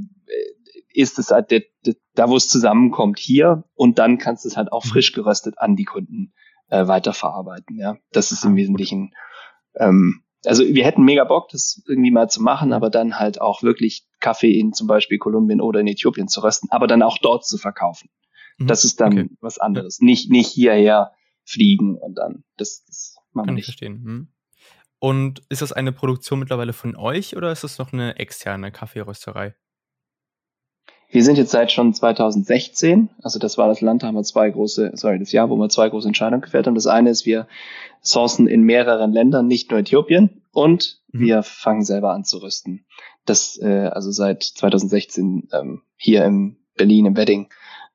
ist 0.93 1.19
es 1.19 1.31
halt 1.31 1.51
der, 1.51 1.63
der, 1.85 1.95
da, 2.15 2.29
wo 2.29 2.35
es 2.35 2.49
zusammenkommt, 2.49 3.19
hier 3.19 3.63
und 3.75 3.99
dann 3.99 4.17
kannst 4.17 4.45
du 4.45 4.49
es 4.49 4.57
halt 4.57 4.71
auch 4.71 4.85
mhm. 4.85 4.89
frisch 4.89 5.13
geröstet 5.13 5.55
an 5.57 5.75
die 5.75 5.85
Kunden 5.85 6.33
äh, 6.69 6.87
weiterverarbeiten, 6.87 7.77
ja. 7.77 7.97
Das 8.11 8.31
ist 8.31 8.45
im 8.45 8.53
ah, 8.53 8.55
Wesentlichen 8.55 9.13
ähm, 9.75 10.23
also 10.45 10.63
wir 10.63 10.85
hätten 10.85 11.03
mega 11.03 11.23
Bock, 11.23 11.49
das 11.49 11.83
irgendwie 11.87 12.11
mal 12.11 12.29
zu 12.29 12.41
machen, 12.41 12.73
aber 12.73 12.89
dann 12.89 13.19
halt 13.19 13.39
auch 13.39 13.61
wirklich 13.61 14.07
Kaffee 14.19 14.57
in 14.57 14.73
zum 14.73 14.87
Beispiel 14.87 15.17
Kolumbien 15.17 15.61
oder 15.61 15.79
in 15.79 15.87
Äthiopien 15.87 16.27
zu 16.27 16.41
rösten, 16.41 16.69
aber 16.71 16.87
dann 16.87 17.03
auch 17.03 17.17
dort 17.19 17.45
zu 17.45 17.57
verkaufen. 17.57 18.09
Mhm. 18.57 18.67
Das 18.67 18.83
ist 18.83 18.99
dann 18.99 19.13
okay. 19.13 19.29
was 19.39 19.59
anderes. 19.59 19.99
Nicht, 19.99 20.31
nicht 20.31 20.49
hierher 20.49 21.11
fliegen 21.43 21.95
und 21.95 22.15
dann, 22.15 22.43
das, 22.57 22.83
das 22.85 23.17
machen 23.33 23.47
Kann 23.47 23.57
ich 23.57 23.65
verstehen. 23.65 24.03
Hm. 24.03 24.27
Und 25.03 25.41
ist 25.49 25.63
das 25.63 25.71
eine 25.71 25.91
Produktion 25.91 26.37
mittlerweile 26.37 26.73
von 26.73 26.95
euch 26.95 27.35
oder 27.35 27.51
ist 27.51 27.63
das 27.63 27.79
noch 27.79 27.91
eine 27.91 28.19
externe 28.19 28.71
Kaffeerösterei? 28.71 29.55
Wir 31.09 31.23
sind 31.23 31.39
jetzt 31.39 31.49
seit 31.49 31.71
schon 31.71 31.91
2016, 31.91 33.09
also 33.23 33.39
das 33.39 33.57
war 33.57 33.67
das 33.67 33.81
Land, 33.81 34.03
da 34.03 34.07
haben 34.07 34.15
wir 34.15 34.23
zwei 34.23 34.51
große, 34.51 34.91
sorry, 34.93 35.17
das 35.17 35.31
Jahr, 35.31 35.49
wo 35.49 35.55
wir 35.55 35.69
zwei 35.69 35.89
große 35.89 36.07
Entscheidungen 36.07 36.43
gefällt 36.43 36.67
haben. 36.67 36.75
Das 36.75 36.85
eine 36.85 37.09
ist, 37.09 37.25
wir 37.25 37.47
sourcen 38.01 38.47
in 38.47 38.61
mehreren 38.61 39.11
Ländern, 39.11 39.47
nicht 39.47 39.71
nur 39.71 39.79
Äthiopien, 39.79 40.43
und 40.51 41.01
mhm. 41.11 41.19
wir 41.21 41.41
fangen 41.41 41.83
selber 41.83 42.13
an 42.13 42.23
zu 42.23 42.37
rüsten. 42.37 42.85
Das, 43.25 43.59
äh, 43.59 43.89
also 43.91 44.11
seit 44.11 44.43
2016 44.43 45.49
ähm, 45.51 45.81
hier 45.97 46.23
in 46.25 46.57
Berlin 46.77 47.07
im 47.07 47.17
Wedding 47.17 47.49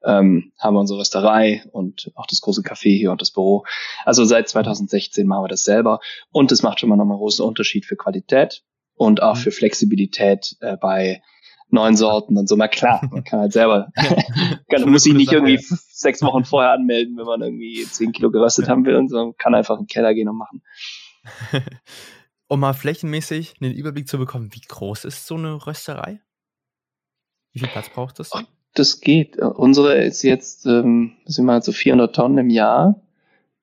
ähm, 0.05 0.53
haben 0.59 0.75
wir 0.75 0.81
unsere 0.81 1.01
Rösterei 1.01 1.65
und 1.73 2.11
auch 2.15 2.27
das 2.27 2.41
große 2.41 2.63
Café 2.63 2.97
hier 2.97 3.11
und 3.11 3.21
das 3.21 3.31
Büro. 3.31 3.65
Also 4.05 4.25
seit 4.25 4.49
2016 4.49 5.27
machen 5.27 5.45
wir 5.45 5.49
das 5.49 5.65
selber 5.65 6.01
und 6.31 6.53
es 6.53 6.63
macht 6.63 6.81
schon 6.81 6.89
mal 6.89 6.97
nochmal 6.97 7.15
einen 7.15 7.23
großen 7.23 7.45
Unterschied 7.45 7.87
für 7.87 7.97
Qualität 7.97 8.63
und 8.95 9.23
auch 9.23 9.37
mhm. 9.37 9.41
für 9.41 9.51
Flexibilität 9.51 10.57
äh, 10.61 10.77
bei 10.77 11.23
neun 11.69 11.97
Sorten 11.97 12.37
und 12.39 12.49
so. 12.49 12.57
Mal 12.57 12.69
klar, 12.69 13.01
man 13.11 13.25
kann 13.25 13.41
halt 13.41 13.53
selber, 13.53 13.89
kann, 14.71 14.91
muss 14.91 15.03
sich 15.03 15.15
nicht 15.15 15.33
irgendwie 15.33 15.59
sechs 15.61 16.23
Wochen 16.23 16.45
vorher 16.47 16.73
anmelden, 16.73 17.17
wenn 17.17 17.27
man 17.27 17.43
irgendwie 17.43 17.85
zehn 17.85 18.13
Kilo 18.13 18.31
geröstet 18.31 18.69
haben 18.69 18.85
will 18.85 18.97
und 18.97 19.09
so, 19.09 19.35
kann 19.37 19.55
einfach 19.55 19.77
in 19.77 19.83
den 19.83 19.89
Keller 19.89 20.15
gehen 20.15 20.29
und 20.29 20.37
machen. 20.37 20.63
um 22.49 22.61
mal 22.61 22.75
flächenmäßig 22.75 23.55
einen 23.61 23.75
Überblick 23.75 24.09
zu 24.09 24.19
bekommen, 24.19 24.51
wie 24.53 24.61
groß 24.61 25.05
ist 25.05 25.27
so 25.27 25.35
eine 25.35 25.67
Rösterei? 25.67 26.21
Wie 27.53 27.61
viel 27.61 27.69
Platz 27.69 27.89
braucht 27.89 28.19
das? 28.21 28.31
Das 28.77 29.01
geht. 29.01 29.39
Unsere 29.39 29.97
ist 29.97 30.23
jetzt, 30.23 30.67
ähm, 30.67 31.17
sind 31.25 31.47
wir 31.47 31.53
halt 31.53 31.65
so 31.65 31.73
400 31.73 32.15
Tonnen 32.15 32.39
im 32.39 32.51
Jahr 32.51 33.01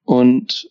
und 0.03 0.69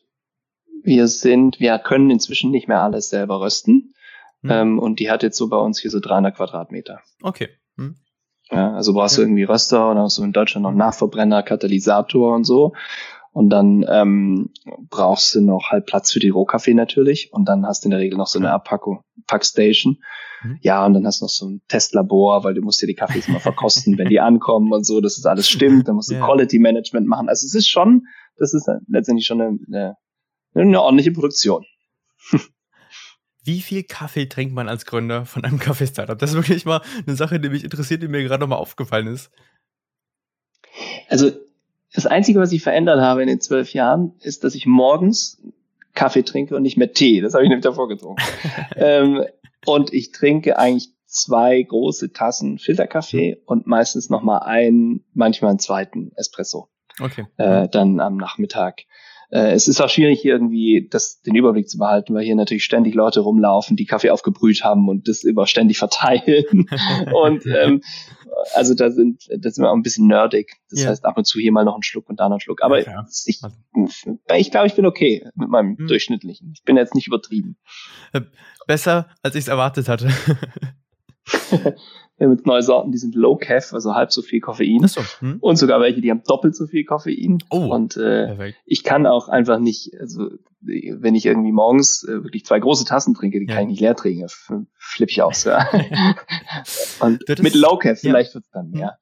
wir 0.83 1.07
sind, 1.07 1.61
wir 1.61 1.79
können 1.79 2.11
inzwischen 2.11 2.51
nicht 2.51 2.69
mehr 2.69 2.83
alles 2.83 3.09
selber 3.09 3.41
rösten. 3.41 3.95
Hm. 4.43 4.51
Ähm, 4.51 4.79
und 4.79 4.99
die 4.99 5.11
hat 5.11 5.23
jetzt 5.23 5.39
so 5.39 5.49
bei 5.49 5.57
uns 5.57 5.79
hier 5.79 5.91
so 5.91 6.01
300 6.01 6.37
Quadratmeter. 6.37 7.01
Okay. 7.23 7.51
Hm. 7.77 7.97
Ja, 8.51 8.75
also 8.75 8.93
brauchst 8.93 9.17
ja. 9.17 9.23
du 9.23 9.29
irgendwie 9.29 9.45
Röster 9.45 9.91
oder 9.91 10.11
so 10.11 10.25
in 10.25 10.33
Deutschland 10.33 10.65
noch 10.65 10.75
Nachverbrenner, 10.75 11.43
Katalysator 11.43 12.35
und 12.35 12.45
so. 12.45 12.75
Und 13.33 13.49
dann 13.49 13.85
ähm, 13.89 14.51
brauchst 14.91 15.35
du 15.35 15.41
noch 15.41 15.71
halt 15.71 15.87
Platz 15.87 16.13
für 16.13 16.19
die 16.19 16.29
Rohkaffee 16.29 16.75
natürlich. 16.75 17.33
Und 17.33 17.49
dann 17.49 17.67
hast 17.67 17.83
du 17.83 17.87
in 17.87 17.93
der 17.93 18.01
Regel 18.01 18.19
noch 18.19 18.27
so 18.27 18.39
eine 18.39 18.53
Abpackung, 18.53 19.03
Packstation. 19.27 20.03
Mhm. 20.43 20.59
Ja, 20.61 20.85
und 20.85 20.93
dann 20.93 21.07
hast 21.07 21.23
du 21.23 21.25
noch 21.25 21.31
so 21.31 21.49
ein 21.49 21.63
Testlabor, 21.67 22.45
weil 22.45 22.53
du 22.53 22.61
musst 22.61 22.83
dir 22.83 22.87
die 22.87 22.95
Kaffees 22.95 23.29
mal 23.29 23.41
verkosten, 23.41 23.97
wenn 23.97 24.11
die 24.11 24.21
ankommen 24.21 24.71
und 24.71 24.85
so, 24.85 25.01
dass 25.01 25.17
es 25.17 25.25
alles 25.25 25.49
stimmt. 25.49 25.89
Dann 25.89 25.95
musst 25.95 26.11
du 26.11 26.15
ja. 26.15 26.27
Quality 26.27 26.59
Management 26.59 27.07
machen. 27.07 27.31
Also 27.31 27.47
es 27.47 27.55
ist 27.55 27.69
schon, 27.69 28.07
das 28.37 28.53
ist 28.53 28.69
letztendlich 28.87 29.27
schon 29.27 29.41
eine, 29.41 29.59
eine, 29.67 29.97
eine 30.55 30.83
ordentliche 30.83 31.13
Produktion. 31.13 31.65
wie 33.45 33.63
viel 33.63 33.83
Kaffee 33.83 34.27
trinkt 34.27 34.55
man 34.55 34.69
als 34.69 34.85
Gründer 34.85 35.25
von 35.25 35.43
einem 35.43 35.59
Kaffee-Startup? 35.59 36.19
Das 36.19 36.31
ist 36.31 36.37
wirklich 36.37 36.67
mal 36.67 36.83
eine 37.07 37.17
Sache, 37.17 37.41
die 37.41 37.49
mich 37.49 37.65
interessiert, 37.65 38.03
die 38.03 38.09
mir 38.09 38.23
gerade 38.23 38.43
nochmal 38.43 38.59
aufgefallen 38.59 39.07
ist. 39.07 39.31
Also 41.09 41.31
das 41.95 42.07
Einzige, 42.07 42.41
was 42.41 42.53
ich 42.53 42.63
verändert 42.63 43.01
habe 43.01 43.23
in 43.23 43.29
den 43.29 43.41
zwölf 43.41 43.73
Jahren, 43.75 44.15
ist, 44.21 44.45
dass 44.45 44.55
ich 44.55 44.67
morgens 44.67 45.43
Kaffee 45.95 46.23
trinke 46.23 46.57
und 46.57 46.63
nicht 46.63 46.77
mehr 46.77 46.93
Tee. 46.93 47.21
Das 47.21 47.35
habe 47.35 47.45
ich 47.45 47.49
nämlich 47.49 47.65
davor 47.65 47.89
getrunken. 47.89 48.23
ähm, 48.77 49.25
und 49.67 49.93
ich 49.93 50.11
trinke 50.13 50.59
eigentlich 50.59 50.91
zwei 51.07 51.63
große 51.63 52.13
Tassen 52.13 52.59
Filterkaffee 52.59 53.37
mhm. 53.37 53.43
und 53.45 53.67
meistens 53.67 54.09
nochmal 54.09 54.41
einen, 54.41 55.05
manchmal 55.13 55.51
einen 55.51 55.59
zweiten 55.59 56.13
Espresso. 56.17 56.69
Okay. 57.01 57.27
Äh, 57.37 57.69
dann 57.69 58.01
am 58.01 58.17
Nachmittag. 58.17 58.83
Äh, 59.33 59.53
es 59.53 59.67
ist 59.67 59.81
auch 59.81 59.89
schwierig, 59.89 60.21
hier 60.21 60.35
irgendwie 60.35 60.89
das, 60.91 61.23
den 61.23 61.35
Überblick 61.35 61.69
zu 61.69 61.79
behalten, 61.79 62.15
weil 62.15 62.25
hier 62.25 62.37
natürlich 62.37 62.65
ständig 62.65 62.95
Leute 62.95 63.21
rumlaufen, 63.21 63.77
die 63.77 63.87
Kaffee 63.87 64.11
aufgebrüht 64.11 64.63
haben 64.63 64.89
und 64.89 65.09
das 65.09 65.25
immer 65.25 65.47
ständig 65.47 65.79
verteilen. 65.79 66.67
und 67.15 67.47
ähm, 67.47 67.83
also 68.55 68.75
da 68.75 68.91
sind, 68.91 69.27
das 69.39 69.55
sind 69.55 69.65
wir 69.65 69.71
auch 69.71 69.77
ein 69.77 69.83
bisschen 69.83 70.07
nerdig. 70.07 70.53
Das 70.71 70.83
ja. 70.83 70.91
heißt, 70.91 71.07
ab 71.07 71.17
und 71.17 71.27
zu 71.27 71.39
hier 71.39 71.51
mal 71.51 71.65
noch 71.65 71.75
einen 71.75 71.83
Schluck 71.83 72.11
und 72.11 72.21
da 72.21 72.25
noch 72.25 72.33
einen 72.33 72.41
Schluck. 72.41 72.63
Aber 72.63 72.85
ja, 72.85 73.07
ich, 73.25 73.41
ich 74.37 74.51
glaube, 74.51 74.67
ich 74.67 74.75
bin 74.75 74.85
okay 74.85 75.27
mit 75.35 75.49
meinem 75.49 75.79
hm. 75.79 75.87
durchschnittlichen. 75.87 76.53
Ich 76.55 76.63
bin 76.65 76.77
jetzt 76.77 76.95
nicht 76.95 77.07
übertrieben. 77.07 77.57
Äh, 78.13 78.21
besser, 78.67 79.09
als 79.23 79.35
ich 79.35 79.45
es 79.45 79.49
erwartet 79.49 79.89
hatte. 79.89 80.11
Wir 82.19 82.27
haben 82.27 82.37
jetzt 82.37 82.47
neue 82.47 82.63
Sorten, 82.63 82.93
die 82.93 82.99
sind 82.99 83.15
Low 83.15 83.37
Caf, 83.37 83.73
also 83.73 83.95
halb 83.95 84.13
so 84.13 84.23
viel 84.23 84.39
Koffein. 84.39 84.87
So, 84.87 85.01
hm? 85.19 85.39
Und 85.41 85.57
sogar 85.57 85.81
welche, 85.81 86.01
die 86.01 86.11
haben 86.11 86.23
doppelt 86.23 86.55
so 86.55 86.67
viel 86.67 86.85
Koffein. 86.85 87.39
Oh, 87.51 87.75
und 87.75 87.97
äh, 87.97 88.53
ich 88.65 88.85
kann 88.85 89.07
auch 89.07 89.29
einfach 89.29 89.59
nicht, 89.59 89.93
also 89.99 90.29
wenn 90.61 91.15
ich 91.17 91.27
irgendwie 91.27 91.51
morgens 91.51 92.05
äh, 92.05 92.23
wirklich 92.23 92.45
zwei 92.45 92.61
große 92.61 92.85
Tassen 92.85 93.15
trinke, 93.15 93.41
die 93.41 93.47
ja. 93.47 93.55
kann 93.55 93.65
ich 93.65 93.71
nicht 93.71 93.81
leer 93.81 93.97
trinken. 93.97 94.29
Flipp 94.77 95.11
ich 95.11 95.21
aus, 95.23 95.45
ja. 95.45 95.67
und 97.01 97.25
das, 97.27 97.41
mit 97.41 97.55
Low 97.55 97.79
Caf 97.79 97.99
vielleicht 97.99 98.31
ja. 98.31 98.35
wird's 98.35 98.51
dann 98.51 98.71
mehr. 98.71 98.99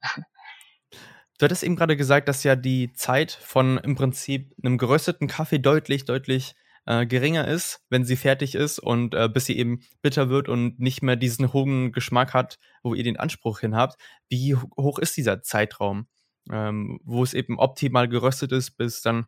Du 1.39 1.45
hattest 1.45 1.62
eben 1.62 1.76
gerade 1.76 1.97
gesagt, 1.97 2.28
dass 2.28 2.45
ja 2.45 2.57
die 2.57 2.93
Zeit 2.93 3.33
von 3.33 3.78
im 3.78 3.97
Prinzip 3.97 4.53
einem 4.62 4.78
gerösteten 4.78 5.26
Kaffee 5.26 5.59
deutlich, 5.59 6.05
deutlich 6.05 6.55
äh, 6.87 7.07
geringer 7.07 7.47
ist, 7.47 7.81
wenn 7.89 8.05
sie 8.05 8.16
fertig 8.16 8.55
ist 8.55 8.78
und 8.78 9.14
äh, 9.14 9.28
bis 9.28 9.47
sie 9.47 9.57
eben 9.57 9.81
bitter 10.03 10.28
wird 10.28 10.49
und 10.49 10.81
nicht 10.81 11.03
mehr 11.03 11.16
diesen 11.16 11.53
hohen 11.53 11.93
Geschmack 11.93 12.35
hat, 12.35 12.59
wo 12.83 12.95
ihr 12.95 13.05
den 13.05 13.18
Anspruch 13.18 13.61
hin 13.61 13.76
habt. 13.76 13.97
Wie 14.28 14.55
hoch 14.55 14.99
ist 14.99 15.16
dieser 15.16 15.43
Zeitraum, 15.43 16.07
ähm, 16.51 17.01
wo 17.05 17.22
es 17.22 17.35
eben 17.35 17.59
optimal 17.59 18.09
geröstet 18.09 18.53
ist, 18.53 18.72
bis 18.76 19.03
dann 19.03 19.26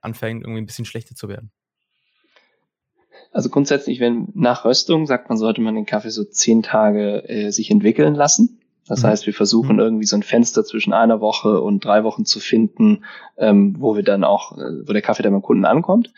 anfängt, 0.00 0.42
irgendwie 0.42 0.60
ein 0.60 0.66
bisschen 0.66 0.84
schlechter 0.84 1.14
zu 1.14 1.28
werden? 1.28 1.50
Also 3.32 3.50
grundsätzlich, 3.50 4.00
wenn 4.00 4.28
nach 4.34 4.64
Röstung 4.64 5.06
sagt 5.06 5.28
man, 5.28 5.36
sollte 5.36 5.60
man 5.60 5.74
den 5.74 5.86
Kaffee 5.86 6.10
so 6.10 6.24
zehn 6.24 6.62
Tage 6.62 7.28
äh, 7.28 7.50
sich 7.50 7.70
entwickeln 7.70 8.14
lassen. 8.14 8.60
Das 8.88 9.02
mhm. 9.02 9.08
heißt, 9.08 9.26
wir 9.26 9.34
versuchen 9.34 9.74
mhm. 9.74 9.80
irgendwie 9.80 10.06
so 10.06 10.16
ein 10.16 10.22
Fenster 10.22 10.64
zwischen 10.64 10.92
einer 10.92 11.20
Woche 11.20 11.60
und 11.60 11.84
drei 11.84 12.04
Wochen 12.04 12.24
zu 12.24 12.40
finden, 12.40 13.04
ähm, 13.36 13.76
wo 13.78 13.96
wir 13.96 14.02
dann 14.02 14.24
auch, 14.24 14.56
äh, 14.56 14.86
wo 14.86 14.92
der 14.92 15.02
Kaffee 15.02 15.22
dann 15.22 15.32
beim 15.32 15.42
Kunden 15.42 15.64
ankommt. 15.64 16.12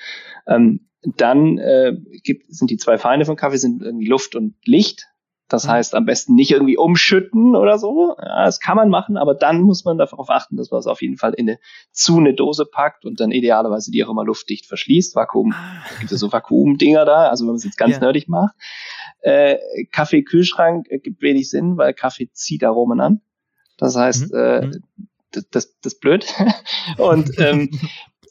Ähm, 0.46 0.88
dann 1.02 1.58
äh, 1.58 1.96
gibt, 2.24 2.52
sind 2.52 2.70
die 2.70 2.76
zwei 2.76 2.98
Feinde 2.98 3.24
von 3.24 3.36
Kaffee 3.36 3.58
sind 3.58 3.82
irgendwie 3.82 4.08
Luft 4.08 4.34
und 4.34 4.54
Licht. 4.64 5.06
Das 5.48 5.64
mhm. 5.64 5.70
heißt, 5.70 5.94
am 5.94 6.04
besten 6.04 6.34
nicht 6.34 6.50
irgendwie 6.50 6.76
umschütten 6.76 7.56
oder 7.56 7.78
so. 7.78 8.16
Ja, 8.20 8.44
das 8.44 8.60
kann 8.60 8.76
man 8.76 8.90
machen, 8.90 9.16
aber 9.16 9.34
dann 9.34 9.62
muss 9.62 9.84
man 9.84 9.96
darauf 9.96 10.28
achten, 10.28 10.56
dass 10.56 10.70
man 10.70 10.80
es 10.80 10.86
auf 10.86 11.00
jeden 11.00 11.16
Fall 11.16 11.32
in 11.34 11.48
eine, 11.48 11.58
zu 11.90 12.18
eine 12.18 12.34
Dose 12.34 12.66
packt 12.66 13.06
und 13.06 13.20
dann 13.20 13.30
idealerweise 13.30 13.90
die 13.90 14.04
auch 14.04 14.10
immer 14.10 14.24
luftdicht 14.24 14.66
verschließt. 14.66 15.16
Vakuum, 15.16 15.54
ah. 15.54 15.82
gibt 16.00 16.12
es 16.12 16.20
so 16.20 16.30
Vakuumdinger 16.30 17.04
da, 17.06 17.28
also 17.28 17.44
wenn 17.44 17.48
man 17.48 17.56
es 17.56 17.64
jetzt 17.64 17.78
ganz 17.78 17.94
ja. 17.94 18.00
nerdig 18.00 18.28
macht. 18.28 18.54
Äh, 19.20 19.56
Kaffee-Kühlschrank 19.92 20.86
äh, 20.90 20.98
gibt 20.98 21.22
wenig 21.22 21.50
Sinn, 21.50 21.76
weil 21.76 21.94
Kaffee 21.94 22.30
zieht 22.32 22.64
Aromen 22.64 23.00
an. 23.00 23.20
Das 23.76 23.96
heißt, 23.96 24.32
mhm. 24.32 24.38
äh, 24.38 24.66
mhm. 24.66 24.82
das, 25.32 25.48
das, 25.50 25.80
das 25.80 25.92
ist 25.94 26.00
blöd. 26.00 26.26
und 26.98 27.38
ähm, 27.38 27.70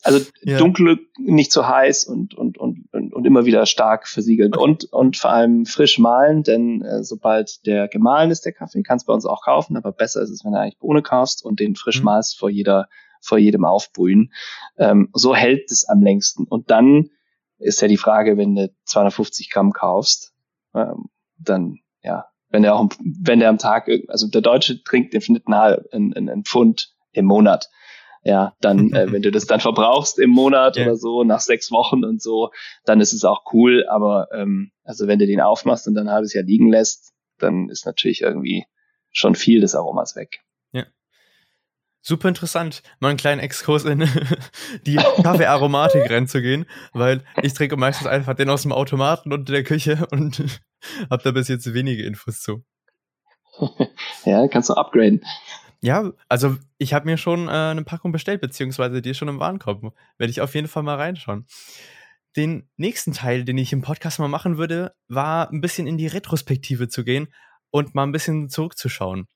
also 0.03 0.25
ja. 0.41 0.57
dunkel, 0.57 0.99
nicht 1.17 1.51
zu 1.51 1.67
heiß 1.67 2.05
und, 2.05 2.33
und, 2.35 2.57
und, 2.57 2.85
und, 2.93 3.13
und 3.13 3.25
immer 3.25 3.45
wieder 3.45 3.65
stark 3.65 4.07
versiegelt 4.07 4.55
okay. 4.55 4.63
und, 4.63 4.85
und 4.93 5.17
vor 5.17 5.31
allem 5.31 5.65
frisch 5.65 5.99
mahlen, 5.99 6.43
denn 6.43 6.81
äh, 6.81 7.03
sobald 7.03 7.65
der 7.65 7.87
gemahlen 7.87 8.31
ist, 8.31 8.45
der 8.45 8.53
Kaffee, 8.53 8.83
kannst 8.83 9.05
du 9.05 9.07
bei 9.07 9.13
uns 9.13 9.25
auch 9.25 9.43
kaufen, 9.43 9.75
aber 9.75 9.91
besser 9.91 10.21
ist 10.21 10.29
es, 10.29 10.45
wenn 10.45 10.53
du 10.53 10.59
eigentlich 10.59 10.77
ohne 10.81 11.01
kaufst 11.01 11.43
und 11.43 11.59
den 11.59 11.75
frisch 11.75 11.99
mhm. 11.99 12.05
mahlst 12.05 12.39
vor 12.39 12.49
jeder, 12.49 12.87
vor 13.21 13.37
jedem 13.37 13.65
Aufbrühen. 13.65 14.31
Ähm, 14.77 15.09
so 15.13 15.35
hält 15.35 15.71
es 15.71 15.87
am 15.87 16.01
längsten. 16.01 16.45
Und 16.45 16.71
dann 16.71 17.09
ist 17.59 17.81
ja 17.81 17.87
die 17.87 17.97
Frage, 17.97 18.37
wenn 18.37 18.55
du 18.55 18.71
250 18.85 19.49
Gramm 19.49 19.73
kaufst, 19.73 20.33
ähm, 20.77 21.05
dann, 21.37 21.79
ja, 22.03 22.25
wenn 22.49 22.63
der 22.63 22.75
auch, 22.75 22.89
wenn 22.99 23.39
der 23.39 23.49
am 23.49 23.57
Tag, 23.57 23.89
also 24.07 24.27
der 24.27 24.41
Deutsche 24.41 24.83
trinkt 24.83 25.13
im 25.13 25.21
Schnitt 25.21 25.43
einen, 25.47 26.13
einen, 26.13 26.29
einen 26.29 26.43
Pfund 26.45 26.93
im 27.11 27.25
Monat 27.25 27.69
ja, 28.27 28.53
dann, 28.59 28.91
äh, 28.93 29.09
wenn 29.11 29.21
du 29.21 29.31
das 29.31 29.45
dann 29.45 29.61
verbrauchst 29.61 30.19
im 30.19 30.29
Monat 30.29 30.75
yeah. 30.75 30.87
oder 30.87 30.97
so, 30.97 31.23
nach 31.23 31.39
sechs 31.39 31.71
Wochen 31.71 32.03
und 32.03 32.21
so, 32.21 32.51
dann 32.83 32.99
ist 32.99 33.13
es 33.13 33.23
auch 33.23 33.43
cool. 33.53 33.85
Aber 33.87 34.27
ähm, 34.33 34.71
also 34.83 35.07
wenn 35.07 35.17
du 35.17 35.25
den 35.25 35.39
aufmachst 35.39 35.87
und 35.87 35.95
dann 35.95 36.07
ein 36.07 36.13
halbes 36.13 36.33
Jahr 36.33 36.43
liegen 36.43 36.69
lässt, 36.69 37.13
dann 37.39 37.69
ist 37.69 37.85
natürlich 37.85 38.21
irgendwie 38.21 38.65
schon 39.11 39.33
viel 39.33 39.61
des 39.61 39.75
Aromas 39.75 40.15
weg. 40.17 40.41
Super 42.01 42.29
interessant, 42.29 42.83
mal 42.99 43.09
einen 43.09 43.17
kleinen 43.17 43.41
Exkurs 43.41 43.83
in 43.83 43.99
die 44.85 44.95
Kaffeearomatik 44.95 46.09
reinzugehen, 46.09 46.65
weil 46.93 47.23
ich 47.41 47.53
trinke 47.53 47.75
meistens 47.75 48.07
einfach 48.07 48.33
den 48.33 48.49
aus 48.49 48.61
dem 48.61 48.71
Automaten 48.71 49.33
und 49.33 49.49
in 49.49 49.53
der 49.53 49.63
Küche 49.63 50.07
und 50.11 50.39
habe 51.09 51.23
da 51.23 51.31
bis 51.31 51.47
jetzt 51.47 51.73
wenige 51.73 52.03
Infos 52.03 52.41
zu. 52.41 52.63
ja, 54.25 54.47
kannst 54.47 54.69
du 54.69 54.75
upgraden. 54.75 55.21
Ja, 55.81 56.11
also 56.27 56.57
ich 56.77 56.93
habe 56.93 57.05
mir 57.05 57.17
schon 57.17 57.47
äh, 57.47 57.51
eine 57.51 57.83
Packung 57.83 58.11
bestellt, 58.11 58.41
beziehungsweise 58.41 59.01
die 59.01 59.11
ist 59.11 59.17
schon 59.17 59.27
im 59.27 59.39
Warenkorb. 59.39 59.93
Werde 60.17 60.31
ich 60.31 60.41
auf 60.41 60.55
jeden 60.55 60.67
Fall 60.67 60.83
mal 60.83 60.95
reinschauen. 60.95 61.45
Den 62.35 62.69
nächsten 62.77 63.13
Teil, 63.13 63.43
den 63.43 63.57
ich 63.57 63.73
im 63.73 63.81
Podcast 63.81 64.19
mal 64.19 64.27
machen 64.27 64.57
würde, 64.57 64.93
war 65.07 65.49
ein 65.51 65.61
bisschen 65.61 65.87
in 65.87 65.97
die 65.97 66.07
Retrospektive 66.07 66.87
zu 66.87 67.03
gehen 67.03 67.27
und 67.71 67.95
mal 67.95 68.03
ein 68.03 68.11
bisschen 68.11 68.49
zurückzuschauen. 68.49 69.27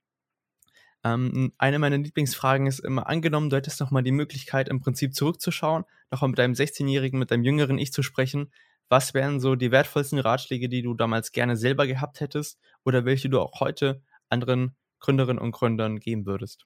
Ähm, 1.03 1.51
eine 1.57 1.79
meiner 1.79 1.97
Lieblingsfragen 1.97 2.67
ist 2.67 2.79
immer, 2.79 3.07
angenommen, 3.07 3.49
du 3.49 3.55
hättest 3.55 3.79
noch 3.79 3.91
mal 3.91 4.03
die 4.03 4.11
Möglichkeit, 4.11 4.69
im 4.69 4.81
Prinzip 4.81 5.15
zurückzuschauen, 5.15 5.83
noch 6.11 6.21
mal 6.21 6.27
mit 6.27 6.39
deinem 6.39 6.53
16-Jährigen, 6.53 7.17
mit 7.17 7.31
deinem 7.31 7.43
jüngeren 7.43 7.77
Ich 7.77 7.91
zu 7.91 8.03
sprechen. 8.03 8.51
Was 8.89 9.13
wären 9.13 9.39
so 9.39 9.55
die 9.55 9.71
wertvollsten 9.71 10.19
Ratschläge, 10.19 10.69
die 10.69 10.81
du 10.81 10.93
damals 10.93 11.31
gerne 11.31 11.55
selber 11.57 11.87
gehabt 11.87 12.19
hättest 12.19 12.59
oder 12.83 13.05
welche 13.05 13.29
du 13.29 13.39
auch 13.39 13.59
heute 13.61 14.01
anderen 14.29 14.75
Gründerinnen 14.99 15.41
und 15.41 15.51
Gründern 15.51 15.99
geben 15.99 16.25
würdest? 16.25 16.65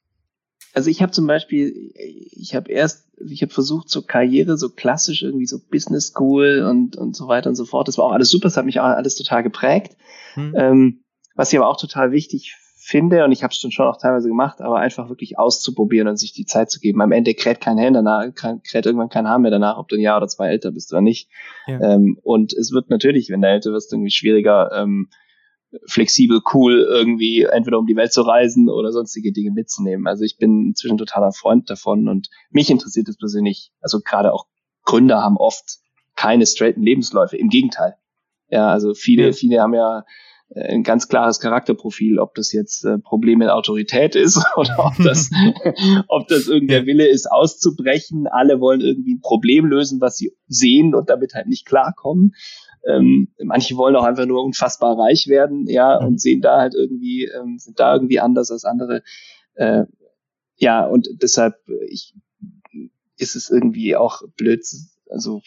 Also 0.74 0.90
ich 0.90 1.02
habe 1.02 1.12
zum 1.12 1.28
Beispiel, 1.28 1.94
ich 1.94 2.56
habe 2.56 2.72
erst, 2.72 3.08
ich 3.30 3.42
habe 3.42 3.54
versucht, 3.54 3.90
so 3.90 4.02
Karriere, 4.02 4.58
so 4.58 4.70
klassisch 4.70 5.24
irgendwie 5.24 5.46
so 5.46 5.60
Business 5.60 6.08
School 6.08 6.66
und, 6.70 6.98
und 6.98 7.16
so 7.16 7.28
weiter 7.28 7.50
und 7.50 7.56
so 7.56 7.66
fort. 7.66 7.88
Das 7.88 7.98
war 7.98 8.06
auch 8.06 8.12
alles 8.12 8.30
super, 8.30 8.48
das 8.48 8.58
hat 8.58 8.66
mich 8.66 8.80
auch 8.80 8.86
alles 8.86 9.16
total 9.16 9.44
geprägt. 9.44 9.96
Hm. 10.34 10.54
Ähm, 10.58 11.04
was 11.36 11.54
ich 11.54 11.60
aber 11.60 11.70
auch 11.70 11.80
total 11.80 12.12
wichtig 12.12 12.58
finde, 12.86 13.24
und 13.26 13.32
ich 13.32 13.44
habe 13.44 13.52
es 13.52 13.58
schon 13.58 13.86
auch 13.88 13.98
teilweise 13.98 14.28
gemacht, 14.28 14.62
aber 14.62 14.78
einfach 14.78 15.10
wirklich 15.10 15.40
auszuprobieren 15.40 16.08
und 16.08 16.18
sich 16.18 16.34
die 16.34 16.46
Zeit 16.46 16.70
zu 16.70 16.80
geben. 16.80 17.02
Am 17.02 17.12
Ende 17.12 17.34
kräht 17.34 17.60
kein 17.60 17.80
Hand 17.80 17.96
danach, 17.96 18.26
kräht 18.34 18.86
irgendwann 18.86 19.10
kein 19.10 19.28
Haar 19.28 19.40
mehr 19.40 19.50
danach, 19.50 19.78
ob 19.78 19.88
du 19.88 19.96
ein 19.96 20.02
Jahr 20.02 20.18
oder 20.18 20.28
zwei 20.28 20.50
älter 20.50 20.72
bist 20.72 20.94
oder 20.94 21.02
nicht. 21.02 21.30
Ja. 21.66 21.80
Ähm, 21.82 22.20
und 22.22 22.54
es 22.54 22.72
wird 22.72 22.92
natürlich, 22.92 23.30
wenn 23.30 23.42
du 23.42 23.48
älter 23.48 23.72
wirst, 23.72 23.92
irgendwie 23.92 24.12
schwieriger, 24.12 24.72
ähm, 24.72 25.10
flexibel, 25.88 26.42
cool, 26.54 26.86
irgendwie 26.88 27.42
entweder 27.42 27.80
um 27.80 27.88
die 27.88 27.96
Welt 27.96 28.14
zu 28.14 28.22
reisen 28.22 28.70
oder 28.70 28.92
sonstige 28.92 29.34
Dinge 29.34 29.52
mitzunehmen. 29.52 30.06
Also 30.08 30.24
ich 30.24 30.38
bin 30.38 30.68
inzwischen 30.68 30.98
totaler 30.98 31.32
Freund 31.32 31.70
davon 31.70 32.08
und 32.08 32.30
mich 32.52 32.70
interessiert 32.70 33.10
es 33.10 33.18
persönlich, 33.18 33.72
also 33.82 34.00
gerade 34.00 34.32
auch 34.32 34.46
Gründer 34.84 35.22
haben 35.24 35.38
oft 35.38 35.80
keine 36.16 36.46
straighten 36.46 36.84
Lebensläufe, 36.84 37.36
im 37.36 37.50
Gegenteil. 37.50 37.96
Ja, 38.50 38.70
also 38.70 38.94
viele, 38.94 39.26
ja. 39.28 39.32
viele 39.34 39.62
haben 39.62 39.74
ja 39.74 40.06
ein 40.54 40.84
ganz 40.84 41.08
klares 41.08 41.40
Charakterprofil, 41.40 42.20
ob 42.20 42.36
das 42.36 42.52
jetzt 42.52 42.86
äh, 42.86 42.98
Problem 43.00 43.40
mit 43.40 43.50
Autorität 43.50 44.16
ist 44.16 44.44
oder 44.56 44.86
ob 44.86 45.04
das, 45.04 45.32
ob 46.08 46.28
das 46.28 46.48
irgendein. 46.48 46.86
Wille 46.86 47.08
ist, 47.08 47.32
auszubrechen. 47.32 48.28
Alle 48.28 48.60
wollen 48.60 48.82
irgendwie 48.82 49.16
ein 49.16 49.22
Problem 49.22 49.66
lösen, 49.66 50.02
was 50.02 50.18
sie 50.18 50.34
sehen 50.48 50.94
und 50.94 51.10
damit 51.10 51.34
halt 51.34 51.48
nicht 51.48 51.66
klarkommen. 51.66 52.36
Ähm, 52.88 53.34
manche 53.44 53.76
wollen 53.78 53.96
auch 53.96 54.04
einfach 54.04 54.28
nur 54.28 54.44
unfassbar 54.44 54.98
reich 54.98 55.28
werden, 55.28 55.66
ja, 55.68 55.98
und 55.98 56.22
sehen 56.22 56.42
da 56.42 56.60
halt 56.60 56.76
irgendwie, 56.76 57.26
ähm, 57.26 57.58
sind 57.58 57.80
da 57.80 57.94
irgendwie 57.94 58.20
anders 58.20 58.52
als 58.52 58.64
andere. 58.64 59.02
Äh, 59.56 59.86
ja, 60.58 60.86
und 60.86 61.10
deshalb 61.22 61.56
ich, 61.90 62.14
ist 63.18 63.36
es 63.36 63.50
irgendwie 63.50 63.96
auch 63.96 64.22
blöd, 64.38 64.64
also 65.10 65.42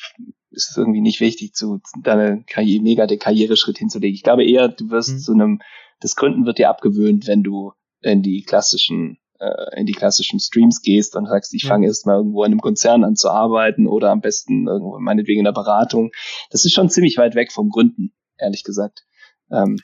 ist 0.51 0.71
es 0.71 0.77
irgendwie 0.77 1.01
nicht 1.01 1.21
wichtig, 1.21 1.55
zu 1.55 1.81
deine 2.03 2.45
Karriere, 2.47 2.83
mega 2.83 3.07
den 3.07 3.19
Karriereschritt 3.19 3.79
hinzulegen. 3.79 4.15
Ich 4.15 4.23
glaube 4.23 4.45
eher, 4.45 4.69
du 4.69 4.91
wirst 4.91 5.11
mhm. 5.11 5.19
zu 5.19 5.33
einem, 5.33 5.61
das 6.01 6.17
Gründen 6.17 6.47
wird 6.47 6.59
dir 6.59 6.71
abgewöhnt, 6.71 7.27
wenn 7.27 7.43
du 7.43 7.73
in 8.01 8.23
die 8.23 8.43
klassischen 8.43 9.19
äh, 9.41 9.79
in 9.79 9.87
die 9.87 9.93
klassischen 9.93 10.41
Streams 10.41 10.83
gehst 10.83 11.17
und 11.17 11.27
sagst, 11.27 11.55
ich 11.55 11.65
fange 11.67 11.87
erst 11.87 12.07
mal 12.07 12.17
irgendwo 12.17 12.45
in 12.45 12.53
einem 12.53 12.61
Konzern 12.61 13.05
an 13.05 13.17
zu 13.17 13.31
arbeiten 13.31 13.87
oder 13.87 14.11
am 14.11 14.21
besten 14.21 14.67
irgendwo 14.67 14.99
meinetwegen 14.99 15.41
in 15.41 15.45
der 15.45 15.53
Beratung. 15.53 16.11
Das 16.51 16.65
ist 16.65 16.73
schon 16.73 16.91
ziemlich 16.91 17.17
weit 17.19 17.35
weg 17.35 17.53
vom 17.53 17.71
Gründen, 17.71 18.13
ehrlich 18.37 18.65
gesagt. 18.65 19.05
Ähm, 19.51 19.79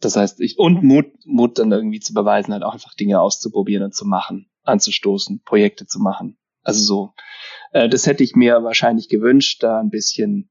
das 0.00 0.16
heißt, 0.16 0.40
ich, 0.40 0.58
und 0.58 0.82
Mut, 0.82 1.06
Mut 1.24 1.58
dann 1.58 1.72
irgendwie 1.72 2.00
zu 2.00 2.14
beweisen, 2.14 2.52
halt 2.52 2.62
auch 2.62 2.74
einfach 2.74 2.94
Dinge 2.94 3.20
auszuprobieren 3.20 3.84
und 3.84 3.94
zu 3.94 4.06
machen, 4.06 4.50
anzustoßen, 4.62 5.42
Projekte 5.44 5.86
zu 5.86 5.98
machen. 5.98 6.38
Also 6.62 6.82
so, 6.82 7.14
äh, 7.74 7.88
das 7.88 8.06
hätte 8.06 8.24
ich 8.24 8.34
mir 8.34 8.62
wahrscheinlich 8.62 9.08
gewünscht, 9.08 9.62
da 9.62 9.80
ein 9.80 9.90
bisschen 9.90 10.48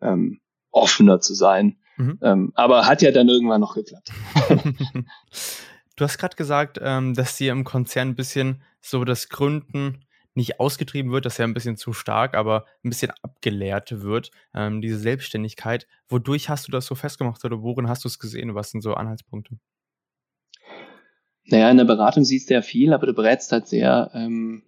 ähm, 0.00 0.40
offener 0.72 1.20
zu 1.20 1.34
sein. 1.34 1.76
Mhm. 1.98 2.18
Ähm, 2.22 2.52
aber 2.54 2.86
hat 2.86 3.02
ja 3.02 3.12
dann 3.12 3.28
irgendwann 3.28 3.60
noch 3.60 3.74
geklappt. 3.74 4.10
Du 5.94 6.04
hast 6.04 6.16
gerade 6.16 6.36
gesagt, 6.36 6.80
ähm, 6.82 7.12
dass 7.12 7.36
dir 7.36 7.52
im 7.52 7.64
Konzern 7.64 8.08
ein 8.08 8.14
bisschen 8.14 8.62
so 8.80 9.04
das 9.04 9.28
Gründen 9.28 10.06
nicht 10.34 10.58
ausgetrieben 10.58 11.12
wird, 11.12 11.26
das 11.26 11.34
ist 11.34 11.38
ja 11.38 11.44
ein 11.44 11.52
bisschen 11.52 11.76
zu 11.76 11.92
stark, 11.92 12.34
aber 12.34 12.64
ein 12.82 12.88
bisschen 12.88 13.12
abgelehrt 13.22 14.00
wird, 14.00 14.30
ähm, 14.54 14.80
diese 14.80 14.98
Selbstständigkeit. 14.98 15.86
Wodurch 16.08 16.48
hast 16.48 16.66
du 16.66 16.72
das 16.72 16.86
so 16.86 16.94
festgemacht 16.94 17.44
oder 17.44 17.62
worin 17.62 17.88
hast 17.88 18.04
du 18.04 18.08
es 18.08 18.18
gesehen? 18.18 18.54
Was 18.54 18.70
sind 18.70 18.80
so 18.80 18.94
Anhaltspunkte? 18.94 19.58
Naja, 21.44 21.70
in 21.70 21.76
der 21.76 21.84
Beratung 21.84 22.24
siehst 22.24 22.48
du 22.48 22.54
ja 22.54 22.62
viel, 22.62 22.94
aber 22.94 23.06
du 23.06 23.12
berätst 23.12 23.52
halt 23.52 23.68
sehr 23.68 24.10
ähm, 24.14 24.62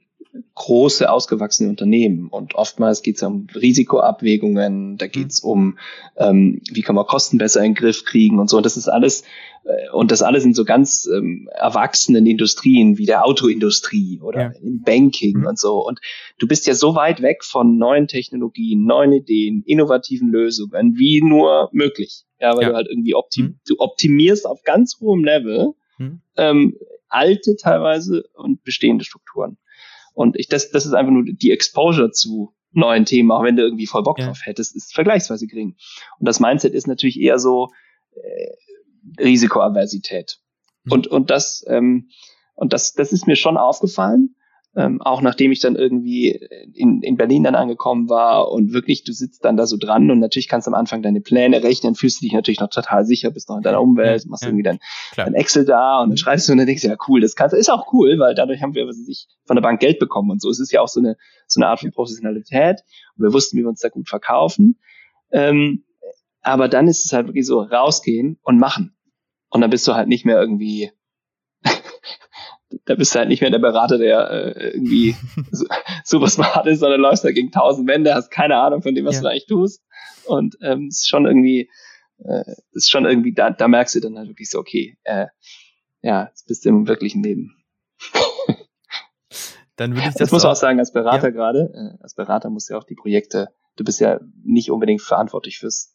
große, 0.54 1.10
ausgewachsene 1.10 1.68
Unternehmen. 1.68 2.28
Und 2.28 2.54
oftmals 2.54 3.02
geht 3.02 3.16
es 3.16 3.22
um 3.22 3.46
Risikoabwägungen, 3.54 4.96
da 4.96 5.06
geht 5.06 5.30
es 5.30 5.42
mhm. 5.42 5.50
um, 5.50 5.78
ähm, 6.16 6.62
wie 6.70 6.82
kann 6.82 6.96
man 6.96 7.06
Kosten 7.06 7.38
besser 7.38 7.60
in 7.60 7.70
den 7.70 7.74
Griff 7.74 8.04
kriegen 8.04 8.38
und 8.38 8.48
so. 8.48 8.56
Und 8.56 8.66
das 8.66 8.76
ist 8.76 8.88
alles, 8.88 9.22
äh, 9.64 9.90
und 9.92 10.10
das 10.10 10.22
alles 10.22 10.44
in 10.44 10.54
so 10.54 10.64
ganz 10.64 11.08
ähm, 11.12 11.48
erwachsenen 11.54 12.26
Industrien 12.26 12.98
wie 12.98 13.06
der 13.06 13.24
Autoindustrie 13.24 14.20
oder 14.22 14.40
ja. 14.40 14.52
im 14.60 14.82
Banking 14.82 15.40
mhm. 15.40 15.46
und 15.46 15.58
so. 15.58 15.84
Und 15.84 16.00
du 16.38 16.46
bist 16.46 16.66
ja 16.66 16.74
so 16.74 16.94
weit 16.94 17.22
weg 17.22 17.44
von 17.44 17.78
neuen 17.78 18.08
Technologien, 18.08 18.84
neuen 18.84 19.12
Ideen, 19.12 19.62
innovativen 19.66 20.28
Lösungen, 20.28 20.96
wie 20.96 21.20
nur 21.22 21.68
möglich. 21.72 22.24
Ja, 22.40 22.56
weil 22.56 22.62
ja. 22.62 22.68
du 22.70 22.74
halt 22.74 22.88
irgendwie 22.90 23.14
optim 23.14 23.44
mhm. 23.44 23.60
du 23.66 23.76
optimierst 23.78 24.46
auf 24.46 24.62
ganz 24.64 24.98
hohem 25.00 25.24
Level 25.24 25.72
mhm. 25.98 26.20
ähm, 26.36 26.76
alte 27.08 27.56
teilweise 27.56 28.24
und 28.34 28.62
bestehende 28.64 29.04
Strukturen. 29.04 29.56
Und 30.14 30.38
ich, 30.38 30.48
das, 30.48 30.70
das 30.70 30.86
ist 30.86 30.94
einfach 30.94 31.12
nur 31.12 31.24
die 31.24 31.50
Exposure 31.52 32.10
zu 32.10 32.54
neuen 32.72 33.04
Themen, 33.04 33.30
auch 33.30 33.42
wenn 33.42 33.56
du 33.56 33.62
irgendwie 33.62 33.86
voll 33.86 34.02
Bock 34.02 34.18
ja. 34.18 34.26
drauf 34.26 34.40
hättest, 34.44 34.74
ist 34.74 34.94
vergleichsweise 34.94 35.46
gering. 35.46 35.76
Und 36.18 36.28
das 36.28 36.40
Mindset 36.40 36.72
ist 36.72 36.86
natürlich 36.86 37.20
eher 37.20 37.38
so 37.38 37.70
äh, 38.14 39.22
Risikoaversität. 39.22 40.38
Mhm. 40.84 40.92
Und, 40.92 41.06
und 41.08 41.30
das, 41.30 41.64
ähm, 41.68 42.08
und 42.54 42.72
das, 42.72 42.94
das 42.94 43.12
ist 43.12 43.26
mir 43.26 43.36
schon 43.36 43.56
aufgefallen. 43.56 44.36
Ähm, 44.76 45.00
auch 45.00 45.22
nachdem 45.22 45.52
ich 45.52 45.60
dann 45.60 45.76
irgendwie 45.76 46.30
in, 46.74 47.00
in 47.02 47.16
Berlin 47.16 47.44
dann 47.44 47.54
angekommen 47.54 48.08
war 48.08 48.50
und 48.50 48.72
wirklich, 48.72 49.04
du 49.04 49.12
sitzt 49.12 49.44
dann 49.44 49.56
da 49.56 49.66
so 49.66 49.76
dran 49.76 50.10
und 50.10 50.18
natürlich 50.18 50.48
kannst 50.48 50.66
du 50.66 50.72
am 50.72 50.74
Anfang 50.74 51.02
deine 51.02 51.20
Pläne 51.20 51.62
rechnen, 51.62 51.94
fühlst 51.94 52.20
du 52.20 52.24
dich 52.26 52.32
natürlich 52.32 52.60
noch 52.60 52.70
total 52.70 53.04
sicher, 53.04 53.30
bist 53.30 53.48
noch 53.48 53.56
in 53.56 53.62
deiner 53.62 53.80
Umwelt, 53.80 54.26
machst 54.26 54.42
ja, 54.42 54.48
irgendwie 54.48 54.64
dein, 54.64 54.80
dein, 55.16 55.34
Excel 55.34 55.64
da 55.64 56.00
und 56.00 56.08
dann 56.08 56.14
mhm. 56.14 56.16
schreibst 56.16 56.48
du 56.48 56.52
und 56.52 56.58
dann 56.58 56.66
denkst 56.66 56.82
du, 56.82 56.88
ja 56.88 56.96
cool, 57.06 57.20
das 57.20 57.36
kannst 57.36 57.52
du, 57.52 57.56
ist 57.56 57.70
auch 57.70 57.92
cool, 57.92 58.18
weil 58.18 58.34
dadurch 58.34 58.62
haben 58.62 58.74
wir 58.74 58.86
was 58.88 58.98
ich, 59.06 59.28
von 59.46 59.54
der 59.54 59.62
Bank 59.62 59.78
Geld 59.78 60.00
bekommen 60.00 60.30
und 60.30 60.42
so. 60.42 60.50
Es 60.50 60.58
ist 60.58 60.72
ja 60.72 60.80
auch 60.80 60.88
so 60.88 61.00
eine, 61.00 61.16
so 61.46 61.60
eine 61.60 61.68
Art 61.68 61.80
von 61.80 61.92
Professionalität 61.92 62.80
und 63.16 63.24
wir 63.24 63.32
wussten, 63.32 63.56
wie 63.56 63.62
wir 63.62 63.68
uns 63.68 63.80
da 63.80 63.88
gut 63.90 64.08
verkaufen. 64.08 64.80
Ähm, 65.30 65.84
aber 66.42 66.68
dann 66.68 66.88
ist 66.88 67.04
es 67.04 67.12
halt 67.12 67.28
wirklich 67.28 67.46
so, 67.46 67.60
rausgehen 67.60 68.38
und 68.42 68.58
machen. 68.58 68.96
Und 69.48 69.60
dann 69.60 69.70
bist 69.70 69.86
du 69.86 69.94
halt 69.94 70.08
nicht 70.08 70.26
mehr 70.26 70.40
irgendwie 70.40 70.90
da 72.84 72.94
bist 72.94 73.14
du 73.14 73.18
halt 73.18 73.28
nicht 73.28 73.40
mehr 73.40 73.50
der 73.50 73.58
Berater, 73.58 73.98
der 73.98 74.30
äh, 74.30 74.68
irgendwie 74.70 75.16
super 76.04 76.28
smart 76.28 76.66
ist, 76.66 76.80
sondern 76.80 77.00
läufst 77.00 77.24
da 77.24 77.32
gegen 77.32 77.50
tausend 77.50 77.88
Wände, 77.88 78.14
hast 78.14 78.30
keine 78.30 78.56
Ahnung 78.56 78.82
von 78.82 78.94
dem, 78.94 79.04
was 79.04 79.16
ja. 79.16 79.22
du 79.22 79.28
eigentlich 79.28 79.46
tust. 79.46 79.82
Und 80.26 80.56
ähm, 80.62 80.88
ist 80.88 81.08
schon 81.08 81.26
irgendwie, 81.26 81.70
äh, 82.18 82.54
ist 82.72 82.90
schon 82.90 83.04
irgendwie, 83.04 83.32
da, 83.32 83.50
da 83.50 83.68
merkst 83.68 83.94
du 83.94 84.00
dann 84.00 84.18
halt 84.18 84.28
wirklich 84.28 84.50
so, 84.50 84.58
okay, 84.58 84.96
äh, 85.04 85.26
ja, 86.02 86.28
jetzt 86.28 86.46
bist 86.46 86.64
du 86.64 86.70
im 86.70 86.88
wirklichen 86.88 87.22
Leben. 87.22 87.56
dann 89.76 89.92
würde 89.92 90.02
ich 90.02 90.06
das. 90.06 90.16
Das 90.16 90.32
muss 90.32 90.44
auch, 90.44 90.52
auch 90.52 90.56
sagen, 90.56 90.78
als 90.78 90.92
Berater 90.92 91.28
ja. 91.28 91.30
gerade, 91.30 91.72
äh, 91.74 92.02
als 92.02 92.14
Berater 92.14 92.50
musst 92.50 92.68
du 92.68 92.74
ja 92.74 92.80
auch 92.80 92.84
die 92.84 92.94
Projekte, 92.94 93.48
du 93.76 93.84
bist 93.84 94.00
ja 94.00 94.20
nicht 94.42 94.70
unbedingt 94.70 95.02
verantwortlich 95.02 95.58
fürs, 95.58 95.94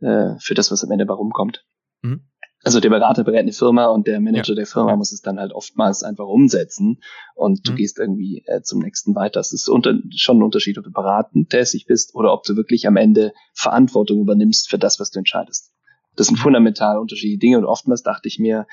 äh, 0.00 0.34
für 0.40 0.54
das, 0.54 0.70
was 0.70 0.84
am 0.84 0.90
Ende 0.90 1.06
bei 1.06 1.14
rumkommt. 1.14 1.64
Mhm 2.02 2.30
also 2.62 2.80
der 2.80 2.90
Berater 2.90 3.24
berät 3.24 3.40
eine 3.40 3.52
Firma 3.52 3.86
und 3.86 4.06
der 4.06 4.20
Manager 4.20 4.52
ja. 4.52 4.56
der 4.56 4.66
Firma 4.66 4.94
muss 4.94 5.12
es 5.12 5.22
dann 5.22 5.38
halt 5.38 5.52
oftmals 5.52 6.02
einfach 6.02 6.26
umsetzen 6.26 7.00
und 7.34 7.66
du 7.66 7.72
mhm. 7.72 7.76
gehst 7.76 7.98
irgendwie 7.98 8.42
äh, 8.46 8.60
zum 8.60 8.80
nächsten 8.80 9.14
weiter. 9.14 9.40
Es 9.40 9.52
ist 9.52 9.68
unter, 9.68 9.94
schon 10.14 10.38
ein 10.38 10.42
Unterschied, 10.42 10.76
ob 10.76 10.84
du 10.84 10.92
beratend 10.92 11.48
tätig 11.48 11.86
bist 11.86 12.14
oder 12.14 12.32
ob 12.32 12.42
du 12.44 12.56
wirklich 12.56 12.86
am 12.86 12.96
Ende 12.96 13.32
Verantwortung 13.54 14.20
übernimmst 14.20 14.68
für 14.68 14.78
das, 14.78 15.00
was 15.00 15.10
du 15.10 15.18
entscheidest. 15.18 15.72
Das 16.16 16.26
sind 16.26 16.38
mhm. 16.38 16.42
fundamental 16.42 16.98
unterschiedliche 16.98 17.38
Dinge 17.38 17.58
und 17.58 17.64
oftmals 17.64 18.02
dachte 18.02 18.28
ich 18.28 18.38
mir, 18.38 18.66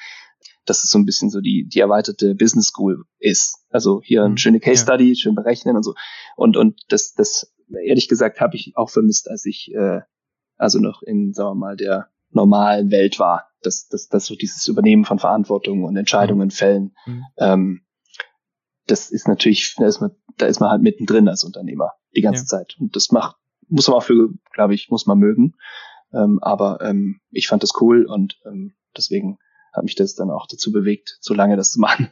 dass 0.66 0.84
es 0.84 0.90
so 0.90 1.00
ein 1.00 1.06
bisschen 1.06 1.30
so 1.30 1.40
die, 1.40 1.66
die 1.68 1.80
erweiterte 1.80 2.36
Business 2.36 2.68
School 2.68 3.06
ist. 3.20 3.66
Also 3.70 4.02
hier 4.04 4.24
eine 4.24 4.32
mhm. 4.32 4.38
schöne 4.38 4.60
Case 4.60 4.84
Study, 4.84 5.10
ja. 5.10 5.16
schön 5.16 5.36
berechnen 5.36 5.78
und 5.78 5.84
so. 5.84 5.94
Und, 6.36 6.58
und 6.58 6.82
das, 6.90 7.14
das, 7.14 7.54
ehrlich 7.86 8.10
gesagt, 8.10 8.42
habe 8.42 8.58
ich 8.58 8.74
auch 8.76 8.90
vermisst, 8.90 9.30
als 9.30 9.46
ich, 9.46 9.72
äh, 9.74 10.02
also 10.58 10.80
noch 10.80 11.04
in, 11.04 11.34
sagen 11.34 11.52
wir 11.52 11.56
mal, 11.56 11.78
der 11.78 12.10
normalen 12.32 12.92
Welt 12.92 13.20
war. 13.20 13.48
dass 13.62 13.88
das, 13.88 14.08
das 14.08 14.26
so 14.26 14.36
dieses 14.36 14.68
Übernehmen 14.68 15.06
von 15.06 15.20
Verantwortung 15.20 15.84
und 15.84 15.98
Entscheidungen 15.98 16.48
mhm. 16.48 16.52
fällen. 16.52 16.96
Mhm. 17.06 17.26
Ähm, 17.38 17.82
das 18.86 19.10
ist 19.10 19.28
natürlich, 19.28 19.76
da 19.78 19.88
ist 19.88 20.00
man, 20.00 20.12
da 20.38 20.46
ist 20.46 20.60
man 20.60 20.70
halt 20.70 20.82
mittendrin 20.82 21.28
als 21.28 21.44
Unternehmer 21.44 21.94
die 22.16 22.22
ganze 22.22 22.44
ja. 22.44 22.48
Zeit. 22.48 22.76
Und 22.80 22.96
das 22.96 23.12
macht, 23.12 23.36
muss 23.68 23.88
man 23.88 23.98
auch 23.98 24.04
für, 24.04 24.30
glaube 24.54 24.74
ich, 24.74 24.90
muss 24.90 25.06
man 25.06 25.18
mögen. 25.18 25.56
Ähm, 26.14 26.40
aber 26.42 26.80
ähm, 26.82 27.20
ich 27.32 27.48
fand 27.48 27.64
das 27.64 27.74
cool 27.82 28.06
und 28.06 28.40
ähm, 28.46 28.76
deswegen 28.96 29.40
hat 29.74 29.84
mich 29.84 29.96
das 29.96 30.16
dann 30.16 30.32
auch 30.32 30.48
dazu 30.48 30.72
bewegt, 30.72 31.18
so 31.20 31.34
lange 31.34 31.58
das 31.58 31.72
zu 31.72 31.80
machen. 31.80 32.10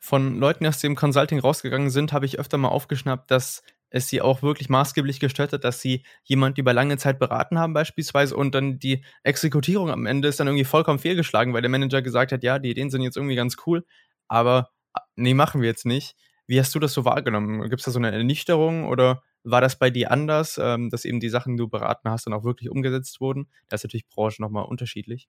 Von 0.00 0.38
Leuten, 0.38 0.64
die 0.64 0.68
aus 0.68 0.80
dem 0.80 0.96
Consulting 0.96 1.38
rausgegangen 1.38 1.90
sind, 1.90 2.12
habe 2.12 2.26
ich 2.26 2.38
öfter 2.38 2.58
mal 2.58 2.68
aufgeschnappt, 2.68 3.30
dass 3.30 3.62
es 3.94 4.08
sie 4.08 4.20
auch 4.20 4.42
wirklich 4.42 4.68
maßgeblich 4.68 5.20
gestört 5.20 5.52
hat, 5.52 5.62
dass 5.62 5.80
sie 5.80 6.02
jemand 6.24 6.58
über 6.58 6.72
lange 6.72 6.96
Zeit 6.96 7.20
beraten 7.20 7.60
haben 7.60 7.74
beispielsweise 7.74 8.36
und 8.36 8.52
dann 8.52 8.80
die 8.80 9.04
Exekutierung 9.22 9.88
am 9.90 10.06
Ende 10.06 10.26
ist 10.26 10.40
dann 10.40 10.48
irgendwie 10.48 10.64
vollkommen 10.64 10.98
fehlgeschlagen, 10.98 11.54
weil 11.54 11.62
der 11.62 11.70
Manager 11.70 12.02
gesagt 12.02 12.32
hat, 12.32 12.42
ja, 12.42 12.58
die 12.58 12.70
Ideen 12.70 12.90
sind 12.90 13.02
jetzt 13.02 13.16
irgendwie 13.16 13.36
ganz 13.36 13.56
cool, 13.66 13.86
aber 14.26 14.70
ah, 14.94 15.02
nee, 15.14 15.32
machen 15.32 15.60
wir 15.60 15.68
jetzt 15.68 15.86
nicht. 15.86 16.16
Wie 16.48 16.58
hast 16.58 16.74
du 16.74 16.80
das 16.80 16.92
so 16.92 17.04
wahrgenommen? 17.04 17.62
Gibt 17.70 17.80
es 17.80 17.84
da 17.84 17.92
so 17.92 18.00
eine 18.00 18.10
Ernüchterung 18.10 18.88
oder 18.88 19.22
war 19.44 19.60
das 19.60 19.78
bei 19.78 19.90
dir 19.90 20.10
anders, 20.10 20.58
ähm, 20.60 20.90
dass 20.90 21.04
eben 21.04 21.20
die 21.20 21.28
Sachen, 21.28 21.56
die 21.56 21.62
du 21.62 21.68
beraten 21.68 22.10
hast, 22.10 22.26
dann 22.26 22.34
auch 22.34 22.42
wirklich 22.42 22.70
umgesetzt 22.70 23.20
wurden? 23.20 23.46
Da 23.68 23.76
ist 23.76 23.84
natürlich 23.84 24.08
Branche 24.08 24.42
nochmal 24.42 24.64
unterschiedlich. 24.64 25.28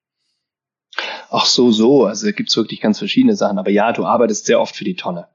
Ach 1.29 1.45
so, 1.45 1.71
so. 1.71 2.05
Also 2.05 2.31
gibt 2.31 2.49
es 2.49 2.57
wirklich 2.57 2.81
ganz 2.81 2.97
verschiedene 2.97 3.35
Sachen. 3.35 3.59
Aber 3.59 3.69
ja, 3.69 3.93
du 3.93 4.05
arbeitest 4.05 4.47
sehr 4.47 4.59
oft 4.59 4.75
für 4.75 4.85
die 4.85 4.95
Tonne. 4.95 5.27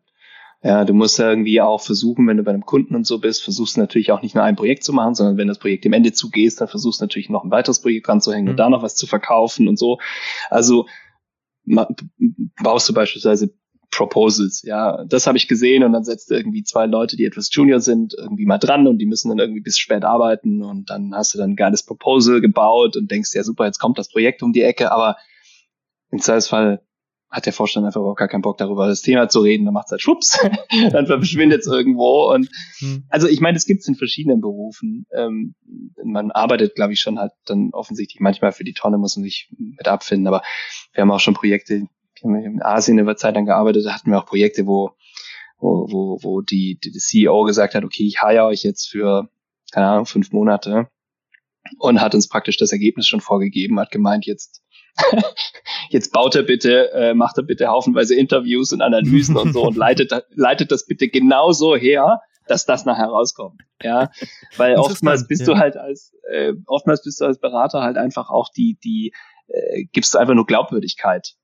Ja, 0.62 0.84
du 0.84 0.92
musst 0.92 1.18
ja 1.18 1.30
irgendwie 1.30 1.60
auch 1.62 1.80
versuchen, 1.80 2.26
wenn 2.26 2.36
du 2.36 2.42
bei 2.42 2.50
einem 2.50 2.66
Kunden 2.66 2.94
und 2.94 3.06
so 3.06 3.18
bist, 3.18 3.42
versuchst 3.42 3.76
du 3.76 3.80
natürlich 3.80 4.12
auch 4.12 4.20
nicht 4.20 4.34
nur 4.34 4.44
ein 4.44 4.56
Projekt 4.56 4.84
zu 4.84 4.92
machen, 4.92 5.14
sondern 5.14 5.38
wenn 5.38 5.48
das 5.48 5.58
Projekt 5.58 5.86
dem 5.86 5.94
Ende 5.94 6.12
zugehst, 6.12 6.60
dann 6.60 6.68
versuchst 6.68 7.00
du 7.00 7.04
natürlich 7.04 7.30
noch 7.30 7.44
ein 7.44 7.50
weiteres 7.50 7.80
Projekt 7.80 8.08
ranzuhängen 8.08 8.44
mhm. 8.44 8.50
und 8.50 8.56
da 8.58 8.68
noch 8.68 8.82
was 8.82 8.94
zu 8.94 9.06
verkaufen 9.06 9.68
und 9.68 9.78
so. 9.78 9.98
Also 10.50 10.86
baust 12.62 12.88
du 12.88 12.94
beispielsweise 12.94 13.54
Proposals, 13.90 14.62
ja, 14.62 15.04
das 15.04 15.26
habe 15.26 15.36
ich 15.36 15.48
gesehen 15.48 15.82
und 15.82 15.92
dann 15.92 16.04
setzt 16.04 16.30
du 16.30 16.34
irgendwie 16.34 16.62
zwei 16.62 16.86
Leute, 16.86 17.16
die 17.16 17.24
etwas 17.24 17.48
Junior 17.52 17.80
sind, 17.80 18.14
irgendwie 18.16 18.46
mal 18.46 18.58
dran 18.58 18.86
und 18.86 18.98
die 18.98 19.06
müssen 19.06 19.30
dann 19.30 19.38
irgendwie 19.38 19.62
bis 19.62 19.78
spät 19.78 20.04
arbeiten 20.04 20.62
und 20.62 20.90
dann 20.90 21.12
hast 21.14 21.34
du 21.34 21.38
dann 21.38 21.50
ein 21.50 21.56
geiles 21.56 21.84
Proposal 21.84 22.40
gebaut 22.40 22.96
und 22.96 23.10
denkst, 23.10 23.30
ja 23.34 23.42
super, 23.42 23.64
jetzt 23.64 23.80
kommt 23.80 23.98
das 23.98 24.08
Projekt 24.08 24.42
um 24.42 24.52
die 24.52 24.62
Ecke, 24.62 24.92
aber 24.92 25.16
im 26.10 26.20
Zweifelsfall 26.20 26.82
hat 27.30 27.46
der 27.46 27.52
Vorstand 27.52 27.86
einfach 27.86 28.00
auch 28.00 28.16
gar 28.16 28.28
keinen 28.28 28.42
Bock 28.42 28.58
darüber 28.58 28.88
das 28.88 29.02
Thema 29.02 29.28
zu 29.28 29.40
reden, 29.40 29.64
dann 29.64 29.74
macht 29.74 29.86
es 29.86 29.92
halt 29.92 30.02
schwupps, 30.02 30.38
dann 30.92 31.06
verschwindet 31.06 31.60
es 31.60 31.66
irgendwo. 31.66 32.32
Und 32.32 32.48
hm. 32.78 33.04
also 33.08 33.28
ich 33.28 33.40
meine, 33.40 33.56
es 33.56 33.66
gibt 33.66 33.82
es 33.82 33.88
in 33.88 33.94
verschiedenen 33.94 34.40
Berufen. 34.40 35.06
Ähm, 35.14 35.54
man 36.02 36.32
arbeitet, 36.32 36.74
glaube 36.74 36.92
ich, 36.92 37.00
schon 37.00 37.18
halt 37.18 37.32
dann 37.46 37.70
offensichtlich 37.72 38.20
manchmal 38.20 38.52
für 38.52 38.64
die 38.64 38.72
Tonne, 38.72 38.98
muss 38.98 39.16
man 39.16 39.24
sich 39.24 39.48
mit 39.56 39.86
abfinden. 39.86 40.26
Aber 40.26 40.42
wir 40.92 41.02
haben 41.02 41.10
auch 41.12 41.20
schon 41.20 41.34
Projekte, 41.34 41.86
wir 42.22 42.28
haben 42.28 42.54
in 42.54 42.62
Asien 42.62 42.98
über 42.98 43.16
Zeit 43.16 43.36
lang 43.36 43.46
gearbeitet, 43.46 43.86
da 43.86 43.94
hatten 43.94 44.10
wir 44.10 44.18
auch 44.18 44.26
Projekte, 44.26 44.66
wo, 44.66 44.90
wo, 45.58 45.86
wo, 45.90 46.18
wo 46.22 46.40
die, 46.40 46.78
die, 46.82 46.90
die 46.90 46.98
CEO 46.98 47.44
gesagt 47.44 47.74
hat, 47.74 47.84
okay, 47.84 48.06
ich 48.06 48.20
hire 48.20 48.44
euch 48.44 48.64
jetzt 48.64 48.88
für, 48.88 49.28
keine 49.70 49.86
Ahnung, 49.86 50.06
fünf 50.06 50.32
Monate 50.32 50.88
und 51.78 52.00
hat 52.00 52.14
uns 52.14 52.28
praktisch 52.28 52.56
das 52.56 52.72
Ergebnis 52.72 53.06
schon 53.06 53.20
vorgegeben, 53.20 53.78
hat 53.78 53.92
gemeint, 53.92 54.26
jetzt 54.26 54.62
jetzt 55.90 56.12
baut 56.12 56.34
er 56.34 56.42
bitte, 56.42 56.92
äh, 56.92 57.14
macht 57.14 57.38
er 57.38 57.44
bitte 57.44 57.68
haufenweise 57.68 58.14
Interviews 58.14 58.72
und 58.72 58.82
Analysen 58.82 59.36
und 59.36 59.52
so 59.52 59.62
und 59.62 59.76
leitet, 59.76 60.12
leitet 60.34 60.72
das 60.72 60.86
bitte 60.86 61.08
genauso 61.08 61.76
her, 61.76 62.20
dass 62.46 62.66
das 62.66 62.84
nachher 62.84 63.06
rauskommt. 63.06 63.62
Ja, 63.82 64.10
weil 64.56 64.76
oftmals 64.76 65.26
bist 65.26 65.42
ja. 65.42 65.54
du 65.54 65.58
halt 65.58 65.76
als, 65.76 66.12
äh, 66.30 66.52
oftmals 66.66 67.02
bist 67.02 67.20
du 67.20 67.24
als 67.24 67.38
Berater 67.38 67.82
halt 67.82 67.96
einfach 67.96 68.30
auch 68.30 68.48
die, 68.50 68.78
die, 68.82 69.12
äh, 69.48 69.84
gibst 69.92 70.14
du 70.14 70.18
einfach 70.18 70.34
nur 70.34 70.46
Glaubwürdigkeit. 70.46 71.34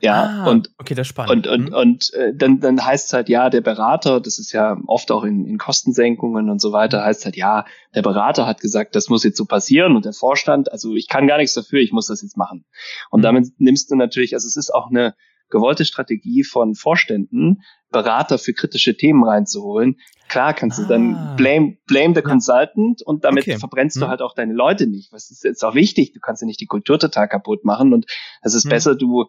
Ja, 0.00 0.44
ah, 0.44 0.50
und, 0.50 0.70
okay, 0.78 0.94
das 0.94 1.06
ist 1.06 1.08
spannend. 1.08 1.46
Und, 1.46 1.48
und, 1.48 1.68
mhm. 1.70 1.74
und 1.74 2.14
äh, 2.14 2.32
dann, 2.34 2.60
dann 2.60 2.84
heißt 2.84 3.06
es 3.06 3.12
halt, 3.12 3.28
ja, 3.28 3.50
der 3.50 3.60
Berater, 3.60 4.20
das 4.20 4.38
ist 4.38 4.52
ja 4.52 4.76
oft 4.86 5.10
auch 5.10 5.24
in, 5.24 5.44
in 5.44 5.58
Kostensenkungen 5.58 6.50
und 6.50 6.60
so 6.60 6.72
weiter, 6.72 7.04
heißt 7.04 7.24
halt, 7.24 7.36
ja, 7.36 7.64
der 7.94 8.02
Berater 8.02 8.46
hat 8.46 8.60
gesagt, 8.60 8.94
das 8.94 9.08
muss 9.08 9.24
jetzt 9.24 9.36
so 9.36 9.44
passieren 9.44 9.96
und 9.96 10.04
der 10.04 10.12
Vorstand, 10.12 10.70
also 10.72 10.94
ich 10.94 11.08
kann 11.08 11.26
gar 11.26 11.38
nichts 11.38 11.54
dafür, 11.54 11.80
ich 11.80 11.92
muss 11.92 12.06
das 12.06 12.22
jetzt 12.22 12.36
machen. 12.36 12.64
Und 13.10 13.20
mhm. 13.20 13.24
damit 13.24 13.46
nimmst 13.58 13.90
du 13.90 13.96
natürlich, 13.96 14.34
also 14.34 14.46
es 14.46 14.56
ist 14.56 14.72
auch 14.72 14.90
eine 14.90 15.14
gewollte 15.50 15.84
Strategie 15.84 16.44
von 16.44 16.74
Vorständen, 16.74 17.62
Berater 17.90 18.38
für 18.38 18.52
kritische 18.52 18.96
Themen 18.96 19.24
reinzuholen. 19.24 19.96
Klar 20.28 20.52
kannst 20.52 20.78
ah. 20.78 20.82
du 20.82 20.88
dann 20.88 21.14
ah. 21.14 21.34
blame, 21.36 21.78
blame 21.86 22.14
the 22.14 22.22
consultant 22.22 23.02
und 23.02 23.24
damit 23.24 23.44
okay. 23.44 23.58
verbrennst 23.58 23.96
du 23.96 24.04
mhm. 24.04 24.08
halt 24.08 24.22
auch 24.22 24.34
deine 24.34 24.52
Leute 24.52 24.86
nicht. 24.86 25.12
Was 25.12 25.30
ist 25.30 25.44
jetzt 25.44 25.64
auch 25.64 25.74
wichtig? 25.74 26.12
Du 26.12 26.20
kannst 26.20 26.42
ja 26.42 26.46
nicht 26.46 26.60
die 26.60 26.66
Kultur 26.66 26.98
total 26.98 27.28
kaputt 27.28 27.64
machen 27.64 27.94
und 27.94 28.06
es 28.42 28.54
ist 28.54 28.66
mhm. 28.66 28.70
besser, 28.70 28.94
du 28.94 29.26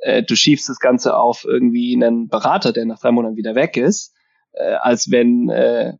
äh, 0.00 0.22
du 0.22 0.36
schiebst 0.36 0.68
das 0.68 0.78
Ganze 0.78 1.16
auf 1.16 1.44
irgendwie 1.44 1.94
einen 1.94 2.28
Berater, 2.28 2.72
der 2.72 2.86
nach 2.86 2.98
drei 2.98 3.10
Monaten 3.10 3.36
wieder 3.36 3.54
weg 3.54 3.76
ist, 3.76 4.14
äh, 4.52 4.74
als 4.74 5.10
wenn 5.10 5.48
äh, 5.50 5.94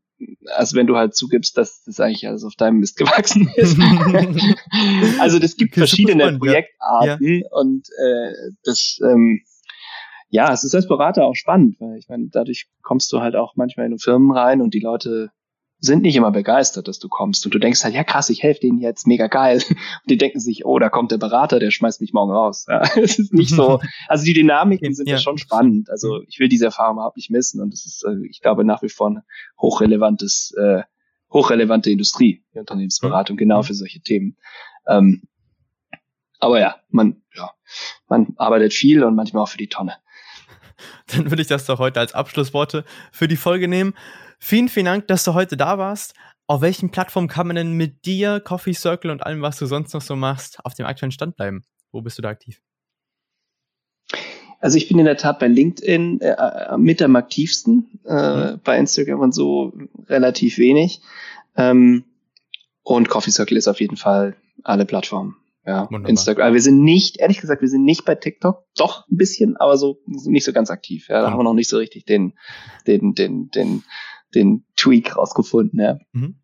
als 0.56 0.74
wenn 0.74 0.88
du 0.88 0.96
halt 0.96 1.14
zugibst, 1.14 1.56
dass 1.56 1.84
das 1.84 2.00
eigentlich 2.00 2.26
alles 2.26 2.42
auf 2.42 2.54
deinem 2.56 2.78
Mist 2.78 2.96
gewachsen 2.96 3.48
ist. 3.56 3.78
also 5.20 5.38
das 5.38 5.56
gibt 5.56 5.74
verschiedene 5.74 6.22
spannend, 6.22 6.40
Projektarten 6.40 7.40
ja. 7.42 7.48
und 7.52 7.88
äh, 7.88 8.32
das 8.64 8.98
ähm, 9.02 9.42
ja, 10.30 10.52
es 10.52 10.64
ist 10.64 10.74
als 10.74 10.88
Berater 10.88 11.24
auch 11.24 11.34
spannend, 11.34 11.76
weil 11.80 11.98
ich 11.98 12.08
meine, 12.08 12.28
dadurch 12.30 12.68
kommst 12.82 13.12
du 13.12 13.20
halt 13.20 13.34
auch 13.34 13.54
manchmal 13.56 13.86
in 13.86 13.98
Firmen 13.98 14.30
rein 14.30 14.60
und 14.60 14.74
die 14.74 14.80
Leute 14.80 15.30
sind 15.80 16.02
nicht 16.02 16.16
immer 16.16 16.32
begeistert, 16.32 16.88
dass 16.88 16.98
du 16.98 17.08
kommst. 17.08 17.44
Und 17.44 17.54
du 17.54 17.58
denkst 17.58 17.84
halt, 17.84 17.94
ja 17.94 18.02
krass, 18.02 18.30
ich 18.30 18.42
helfe 18.42 18.60
denen 18.60 18.78
jetzt, 18.78 19.06
mega 19.06 19.28
geil. 19.28 19.62
Und 19.68 20.10
die 20.10 20.18
denken 20.18 20.40
sich, 20.40 20.64
oh, 20.64 20.78
da 20.78 20.88
kommt 20.88 21.12
der 21.12 21.18
Berater, 21.18 21.60
der 21.60 21.70
schmeißt 21.70 22.00
mich 22.00 22.12
morgen 22.12 22.32
raus. 22.32 22.66
Ja, 22.68 22.82
es 22.96 23.18
ist 23.18 23.32
nicht 23.32 23.50
so. 23.50 23.80
Also 24.08 24.24
die 24.24 24.32
Dynamiken 24.32 24.94
sind 24.94 25.08
ja, 25.08 25.14
ja 25.14 25.20
schon 25.20 25.38
spannend. 25.38 25.90
Also 25.90 26.22
ich 26.26 26.38
will 26.38 26.48
diese 26.48 26.66
Erfahrung 26.66 26.96
überhaupt 26.96 27.16
nicht 27.16 27.30
missen. 27.30 27.60
Und 27.60 27.72
es 27.74 27.86
ist, 27.86 28.04
äh, 28.04 28.26
ich 28.28 28.40
glaube, 28.40 28.64
nach 28.64 28.82
wie 28.82 28.88
vor 28.88 29.10
ein 29.10 29.22
hochrelevantes, 29.60 30.54
äh, 30.58 30.82
hochrelevante 31.32 31.90
Industrie, 31.90 32.44
die 32.54 32.58
Unternehmensberatung, 32.58 33.36
mhm. 33.36 33.38
genau 33.38 33.62
für 33.62 33.74
solche 33.74 34.00
Themen. 34.00 34.36
Ähm, 34.86 35.22
aber 36.40 36.60
ja, 36.60 36.76
man, 36.88 37.22
ja, 37.34 37.50
man 38.08 38.34
arbeitet 38.36 38.72
viel 38.72 39.04
und 39.04 39.14
manchmal 39.14 39.42
auch 39.42 39.48
für 39.48 39.58
die 39.58 39.68
Tonne. 39.68 39.94
Dann 41.08 41.30
würde 41.30 41.42
ich 41.42 41.48
das 41.48 41.66
doch 41.66 41.78
heute 41.78 42.00
als 42.00 42.14
Abschlussworte 42.14 42.84
für 43.12 43.28
die 43.28 43.36
Folge 43.36 43.68
nehmen. 43.68 43.94
Vielen, 44.38 44.68
vielen 44.68 44.86
Dank, 44.86 45.08
dass 45.08 45.24
du 45.24 45.34
heute 45.34 45.56
da 45.56 45.78
warst. 45.78 46.14
Auf 46.46 46.62
welchen 46.62 46.90
Plattformen 46.90 47.28
kann 47.28 47.46
man 47.46 47.56
denn 47.56 47.72
mit 47.72 48.06
dir, 48.06 48.40
Coffee 48.40 48.72
Circle 48.72 49.10
und 49.10 49.22
allem, 49.22 49.42
was 49.42 49.58
du 49.58 49.66
sonst 49.66 49.92
noch 49.92 50.00
so 50.00 50.16
machst, 50.16 50.58
auf 50.64 50.74
dem 50.74 50.86
aktuellen 50.86 51.12
Stand 51.12 51.36
bleiben? 51.36 51.62
Wo 51.92 52.00
bist 52.00 52.16
du 52.18 52.22
da 52.22 52.30
aktiv? 52.30 52.62
Also 54.60 54.76
ich 54.76 54.88
bin 54.88 54.98
in 54.98 55.04
der 55.04 55.16
Tat 55.16 55.38
bei 55.38 55.46
LinkedIn 55.46 56.20
äh, 56.20 56.30
äh 56.30 56.76
mit 56.78 57.00
am 57.02 57.16
aktivsten, 57.16 58.00
äh, 58.04 58.52
mhm. 58.52 58.60
bei 58.64 58.78
Instagram 58.78 59.20
und 59.20 59.34
so 59.34 59.72
relativ 60.08 60.58
wenig. 60.58 61.00
Ähm, 61.56 62.04
und 62.82 63.08
Coffee 63.08 63.30
Circle 63.30 63.56
ist 63.56 63.68
auf 63.68 63.80
jeden 63.80 63.96
Fall 63.96 64.36
alle 64.64 64.86
Plattformen. 64.86 65.36
Ja, 65.68 65.84
Wunderbar. 65.90 66.08
Instagram. 66.08 66.46
Aber 66.46 66.54
wir 66.54 66.62
sind 66.62 66.82
nicht, 66.82 67.18
ehrlich 67.18 67.42
gesagt, 67.42 67.60
wir 67.60 67.68
sind 67.68 67.84
nicht 67.84 68.06
bei 68.06 68.14
TikTok. 68.14 68.64
Doch 68.74 69.06
ein 69.06 69.18
bisschen, 69.18 69.58
aber 69.58 69.76
so 69.76 70.00
nicht 70.06 70.46
so 70.46 70.54
ganz 70.54 70.70
aktiv. 70.70 71.08
Ja, 71.10 71.20
da 71.20 71.26
mhm. 71.26 71.32
haben 71.32 71.40
wir 71.40 71.44
noch 71.44 71.52
nicht 71.52 71.68
so 71.68 71.76
richtig 71.76 72.06
den, 72.06 72.32
den, 72.86 73.12
den, 73.12 73.50
den, 73.50 73.84
den 74.34 74.64
Tweak 74.76 75.14
rausgefunden. 75.18 75.78
Ja. 75.78 75.98
Mhm. 76.12 76.40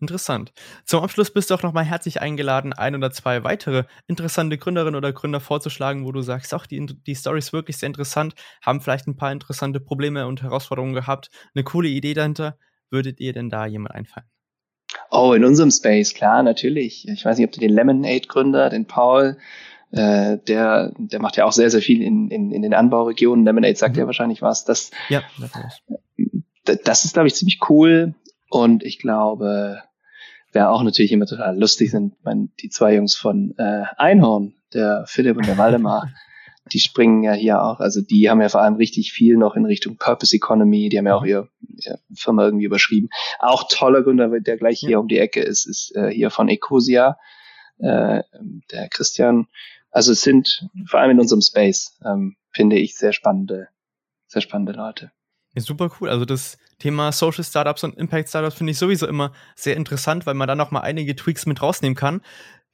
Interessant. 0.00 0.52
Zum 0.84 1.04
Abschluss 1.04 1.30
bist 1.30 1.50
du 1.50 1.54
auch 1.54 1.62
nochmal 1.62 1.84
herzlich 1.84 2.20
eingeladen, 2.20 2.72
ein 2.72 2.96
oder 2.96 3.12
zwei 3.12 3.44
weitere 3.44 3.84
interessante 4.08 4.58
Gründerinnen 4.58 4.96
oder 4.96 5.12
Gründer 5.12 5.38
vorzuschlagen, 5.38 6.04
wo 6.04 6.10
du 6.10 6.20
sagst, 6.20 6.52
auch 6.52 6.66
die, 6.66 6.84
die 6.84 7.14
Story 7.14 7.38
ist 7.38 7.52
wirklich 7.52 7.76
sehr 7.76 7.86
interessant, 7.86 8.34
haben 8.60 8.80
vielleicht 8.80 9.06
ein 9.06 9.16
paar 9.16 9.30
interessante 9.30 9.78
Probleme 9.78 10.26
und 10.26 10.42
Herausforderungen 10.42 10.94
gehabt, 10.94 11.30
eine 11.54 11.62
coole 11.62 11.88
Idee 11.88 12.14
dahinter. 12.14 12.58
Würdet 12.90 13.20
ihr 13.20 13.32
denn 13.32 13.50
da 13.50 13.66
jemand 13.66 13.94
einfallen? 13.94 14.26
Oh, 15.16 15.32
in 15.32 15.44
unserem 15.44 15.70
Space, 15.70 16.12
klar, 16.12 16.42
natürlich. 16.42 17.06
Ich 17.08 17.24
weiß 17.24 17.38
nicht, 17.38 17.46
ob 17.46 17.52
du 17.52 17.60
den 17.60 17.70
Lemonade-Gründer, 17.70 18.68
den 18.68 18.86
Paul, 18.86 19.36
äh, 19.92 20.38
der, 20.38 20.92
der 20.98 21.20
macht 21.20 21.36
ja 21.36 21.44
auch 21.44 21.52
sehr, 21.52 21.70
sehr 21.70 21.82
viel 21.82 22.02
in, 22.02 22.30
in, 22.30 22.50
in 22.50 22.62
den 22.62 22.74
Anbauregionen. 22.74 23.44
Lemonade 23.44 23.76
sagt 23.76 23.94
mhm. 23.94 24.00
ja 24.00 24.06
wahrscheinlich 24.06 24.42
was. 24.42 24.64
Das, 24.64 24.90
ja, 25.08 25.22
das, 26.64 26.80
das 26.82 27.04
ist, 27.04 27.14
glaube 27.14 27.28
ich, 27.28 27.36
ziemlich 27.36 27.60
cool. 27.68 28.14
Und 28.50 28.82
ich 28.82 28.98
glaube, 28.98 29.82
wer 30.50 30.72
auch 30.72 30.82
natürlich 30.82 31.12
immer 31.12 31.26
total 31.26 31.56
lustig 31.56 31.92
sind, 31.92 32.14
mein, 32.24 32.50
die 32.58 32.68
zwei 32.68 32.96
Jungs 32.96 33.14
von 33.14 33.54
äh, 33.56 33.84
Einhorn, 33.96 34.54
der 34.72 35.04
Philipp 35.06 35.36
und 35.36 35.46
der 35.46 35.58
Waldemar. 35.58 36.10
die 36.72 36.80
springen 36.80 37.22
ja 37.22 37.32
hier 37.32 37.62
auch, 37.62 37.80
also 37.80 38.00
die 38.00 38.30
haben 38.30 38.40
ja 38.40 38.48
vor 38.48 38.62
allem 38.62 38.76
richtig 38.76 39.12
viel 39.12 39.36
noch 39.36 39.54
in 39.54 39.66
Richtung 39.66 39.96
Purpose 39.96 40.34
Economy, 40.34 40.88
die 40.88 40.98
haben 40.98 41.06
ja 41.06 41.14
auch 41.14 41.24
ihre, 41.24 41.48
ihre 41.76 41.98
Firma 42.14 42.44
irgendwie 42.44 42.64
überschrieben. 42.64 43.10
Auch 43.38 43.68
toller 43.68 44.02
Gründer, 44.02 44.28
der 44.40 44.56
gleich 44.56 44.80
hier 44.80 44.98
um 44.98 45.08
die 45.08 45.18
Ecke 45.18 45.40
ist, 45.40 45.66
ist 45.66 45.94
äh, 45.94 46.10
hier 46.10 46.30
von 46.30 46.48
Ecosia, 46.48 47.18
äh, 47.78 48.22
der 48.70 48.88
Christian. 48.88 49.46
Also 49.90 50.12
es 50.12 50.22
sind 50.22 50.66
vor 50.86 51.00
allem 51.00 51.12
in 51.12 51.20
unserem 51.20 51.42
Space, 51.42 51.98
ähm, 52.04 52.36
finde 52.50 52.76
ich, 52.76 52.96
sehr 52.96 53.12
spannende, 53.12 53.68
sehr 54.26 54.42
spannende 54.42 54.72
Leute. 54.72 55.12
Ja, 55.54 55.62
super 55.62 55.90
cool. 56.00 56.08
Also 56.08 56.24
das 56.24 56.58
Thema 56.78 57.12
Social 57.12 57.44
Startups 57.44 57.84
und 57.84 57.96
Impact 57.96 58.28
Startups 58.28 58.56
finde 58.56 58.72
ich 58.72 58.78
sowieso 58.78 59.06
immer 59.06 59.32
sehr 59.54 59.76
interessant, 59.76 60.26
weil 60.26 60.34
man 60.34 60.48
da 60.48 60.54
noch 60.54 60.70
mal 60.70 60.80
einige 60.80 61.14
Tweaks 61.14 61.46
mit 61.46 61.62
rausnehmen 61.62 61.94
kann. 61.94 62.22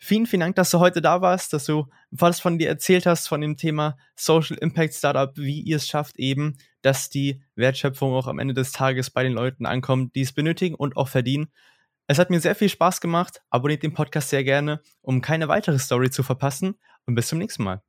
Vielen, 0.02 0.24
vielen 0.24 0.40
Dank, 0.40 0.56
dass 0.56 0.70
du 0.70 0.78
heute 0.78 1.02
da 1.02 1.20
warst, 1.20 1.52
dass 1.52 1.66
du 1.66 1.86
was 2.10 2.40
von 2.40 2.58
dir 2.58 2.68
erzählt 2.68 3.04
hast, 3.04 3.28
von 3.28 3.42
dem 3.42 3.58
Thema 3.58 3.98
Social 4.16 4.56
Impact 4.56 4.94
Startup, 4.94 5.30
wie 5.36 5.60
ihr 5.60 5.76
es 5.76 5.86
schafft 5.86 6.18
eben, 6.18 6.56
dass 6.80 7.10
die 7.10 7.42
Wertschöpfung 7.54 8.14
auch 8.14 8.26
am 8.26 8.38
Ende 8.38 8.54
des 8.54 8.72
Tages 8.72 9.10
bei 9.10 9.22
den 9.22 9.34
Leuten 9.34 9.66
ankommt, 9.66 10.14
die 10.14 10.22
es 10.22 10.32
benötigen 10.32 10.74
und 10.74 10.96
auch 10.96 11.08
verdienen. 11.08 11.52
Es 12.06 12.18
hat 12.18 12.30
mir 12.30 12.40
sehr 12.40 12.54
viel 12.54 12.70
Spaß 12.70 13.02
gemacht. 13.02 13.42
Abonniert 13.50 13.82
den 13.82 13.92
Podcast 13.92 14.30
sehr 14.30 14.42
gerne, 14.42 14.80
um 15.02 15.20
keine 15.20 15.48
weitere 15.48 15.78
Story 15.78 16.10
zu 16.10 16.22
verpassen. 16.22 16.76
Und 17.04 17.14
bis 17.14 17.28
zum 17.28 17.38
nächsten 17.38 17.62
Mal. 17.62 17.82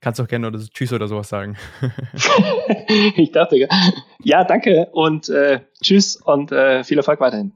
Kannst 0.00 0.20
auch 0.20 0.28
gerne 0.28 0.48
oder 0.48 0.58
so 0.58 0.68
Tschüss 0.68 0.92
oder 0.92 1.08
sowas 1.08 1.30
sagen. 1.30 1.56
ich 3.16 3.32
dachte, 3.32 3.66
ja, 4.22 4.44
danke 4.44 4.90
und 4.92 5.30
äh, 5.30 5.60
Tschüss 5.82 6.16
und 6.16 6.52
äh, 6.52 6.84
viel 6.84 6.98
Erfolg 6.98 7.20
weiterhin. 7.20 7.54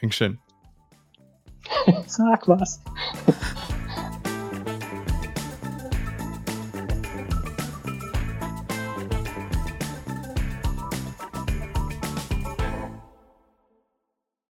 Dankeschön. 0.00 0.38
Sag 2.06 2.48
was. 2.48 2.80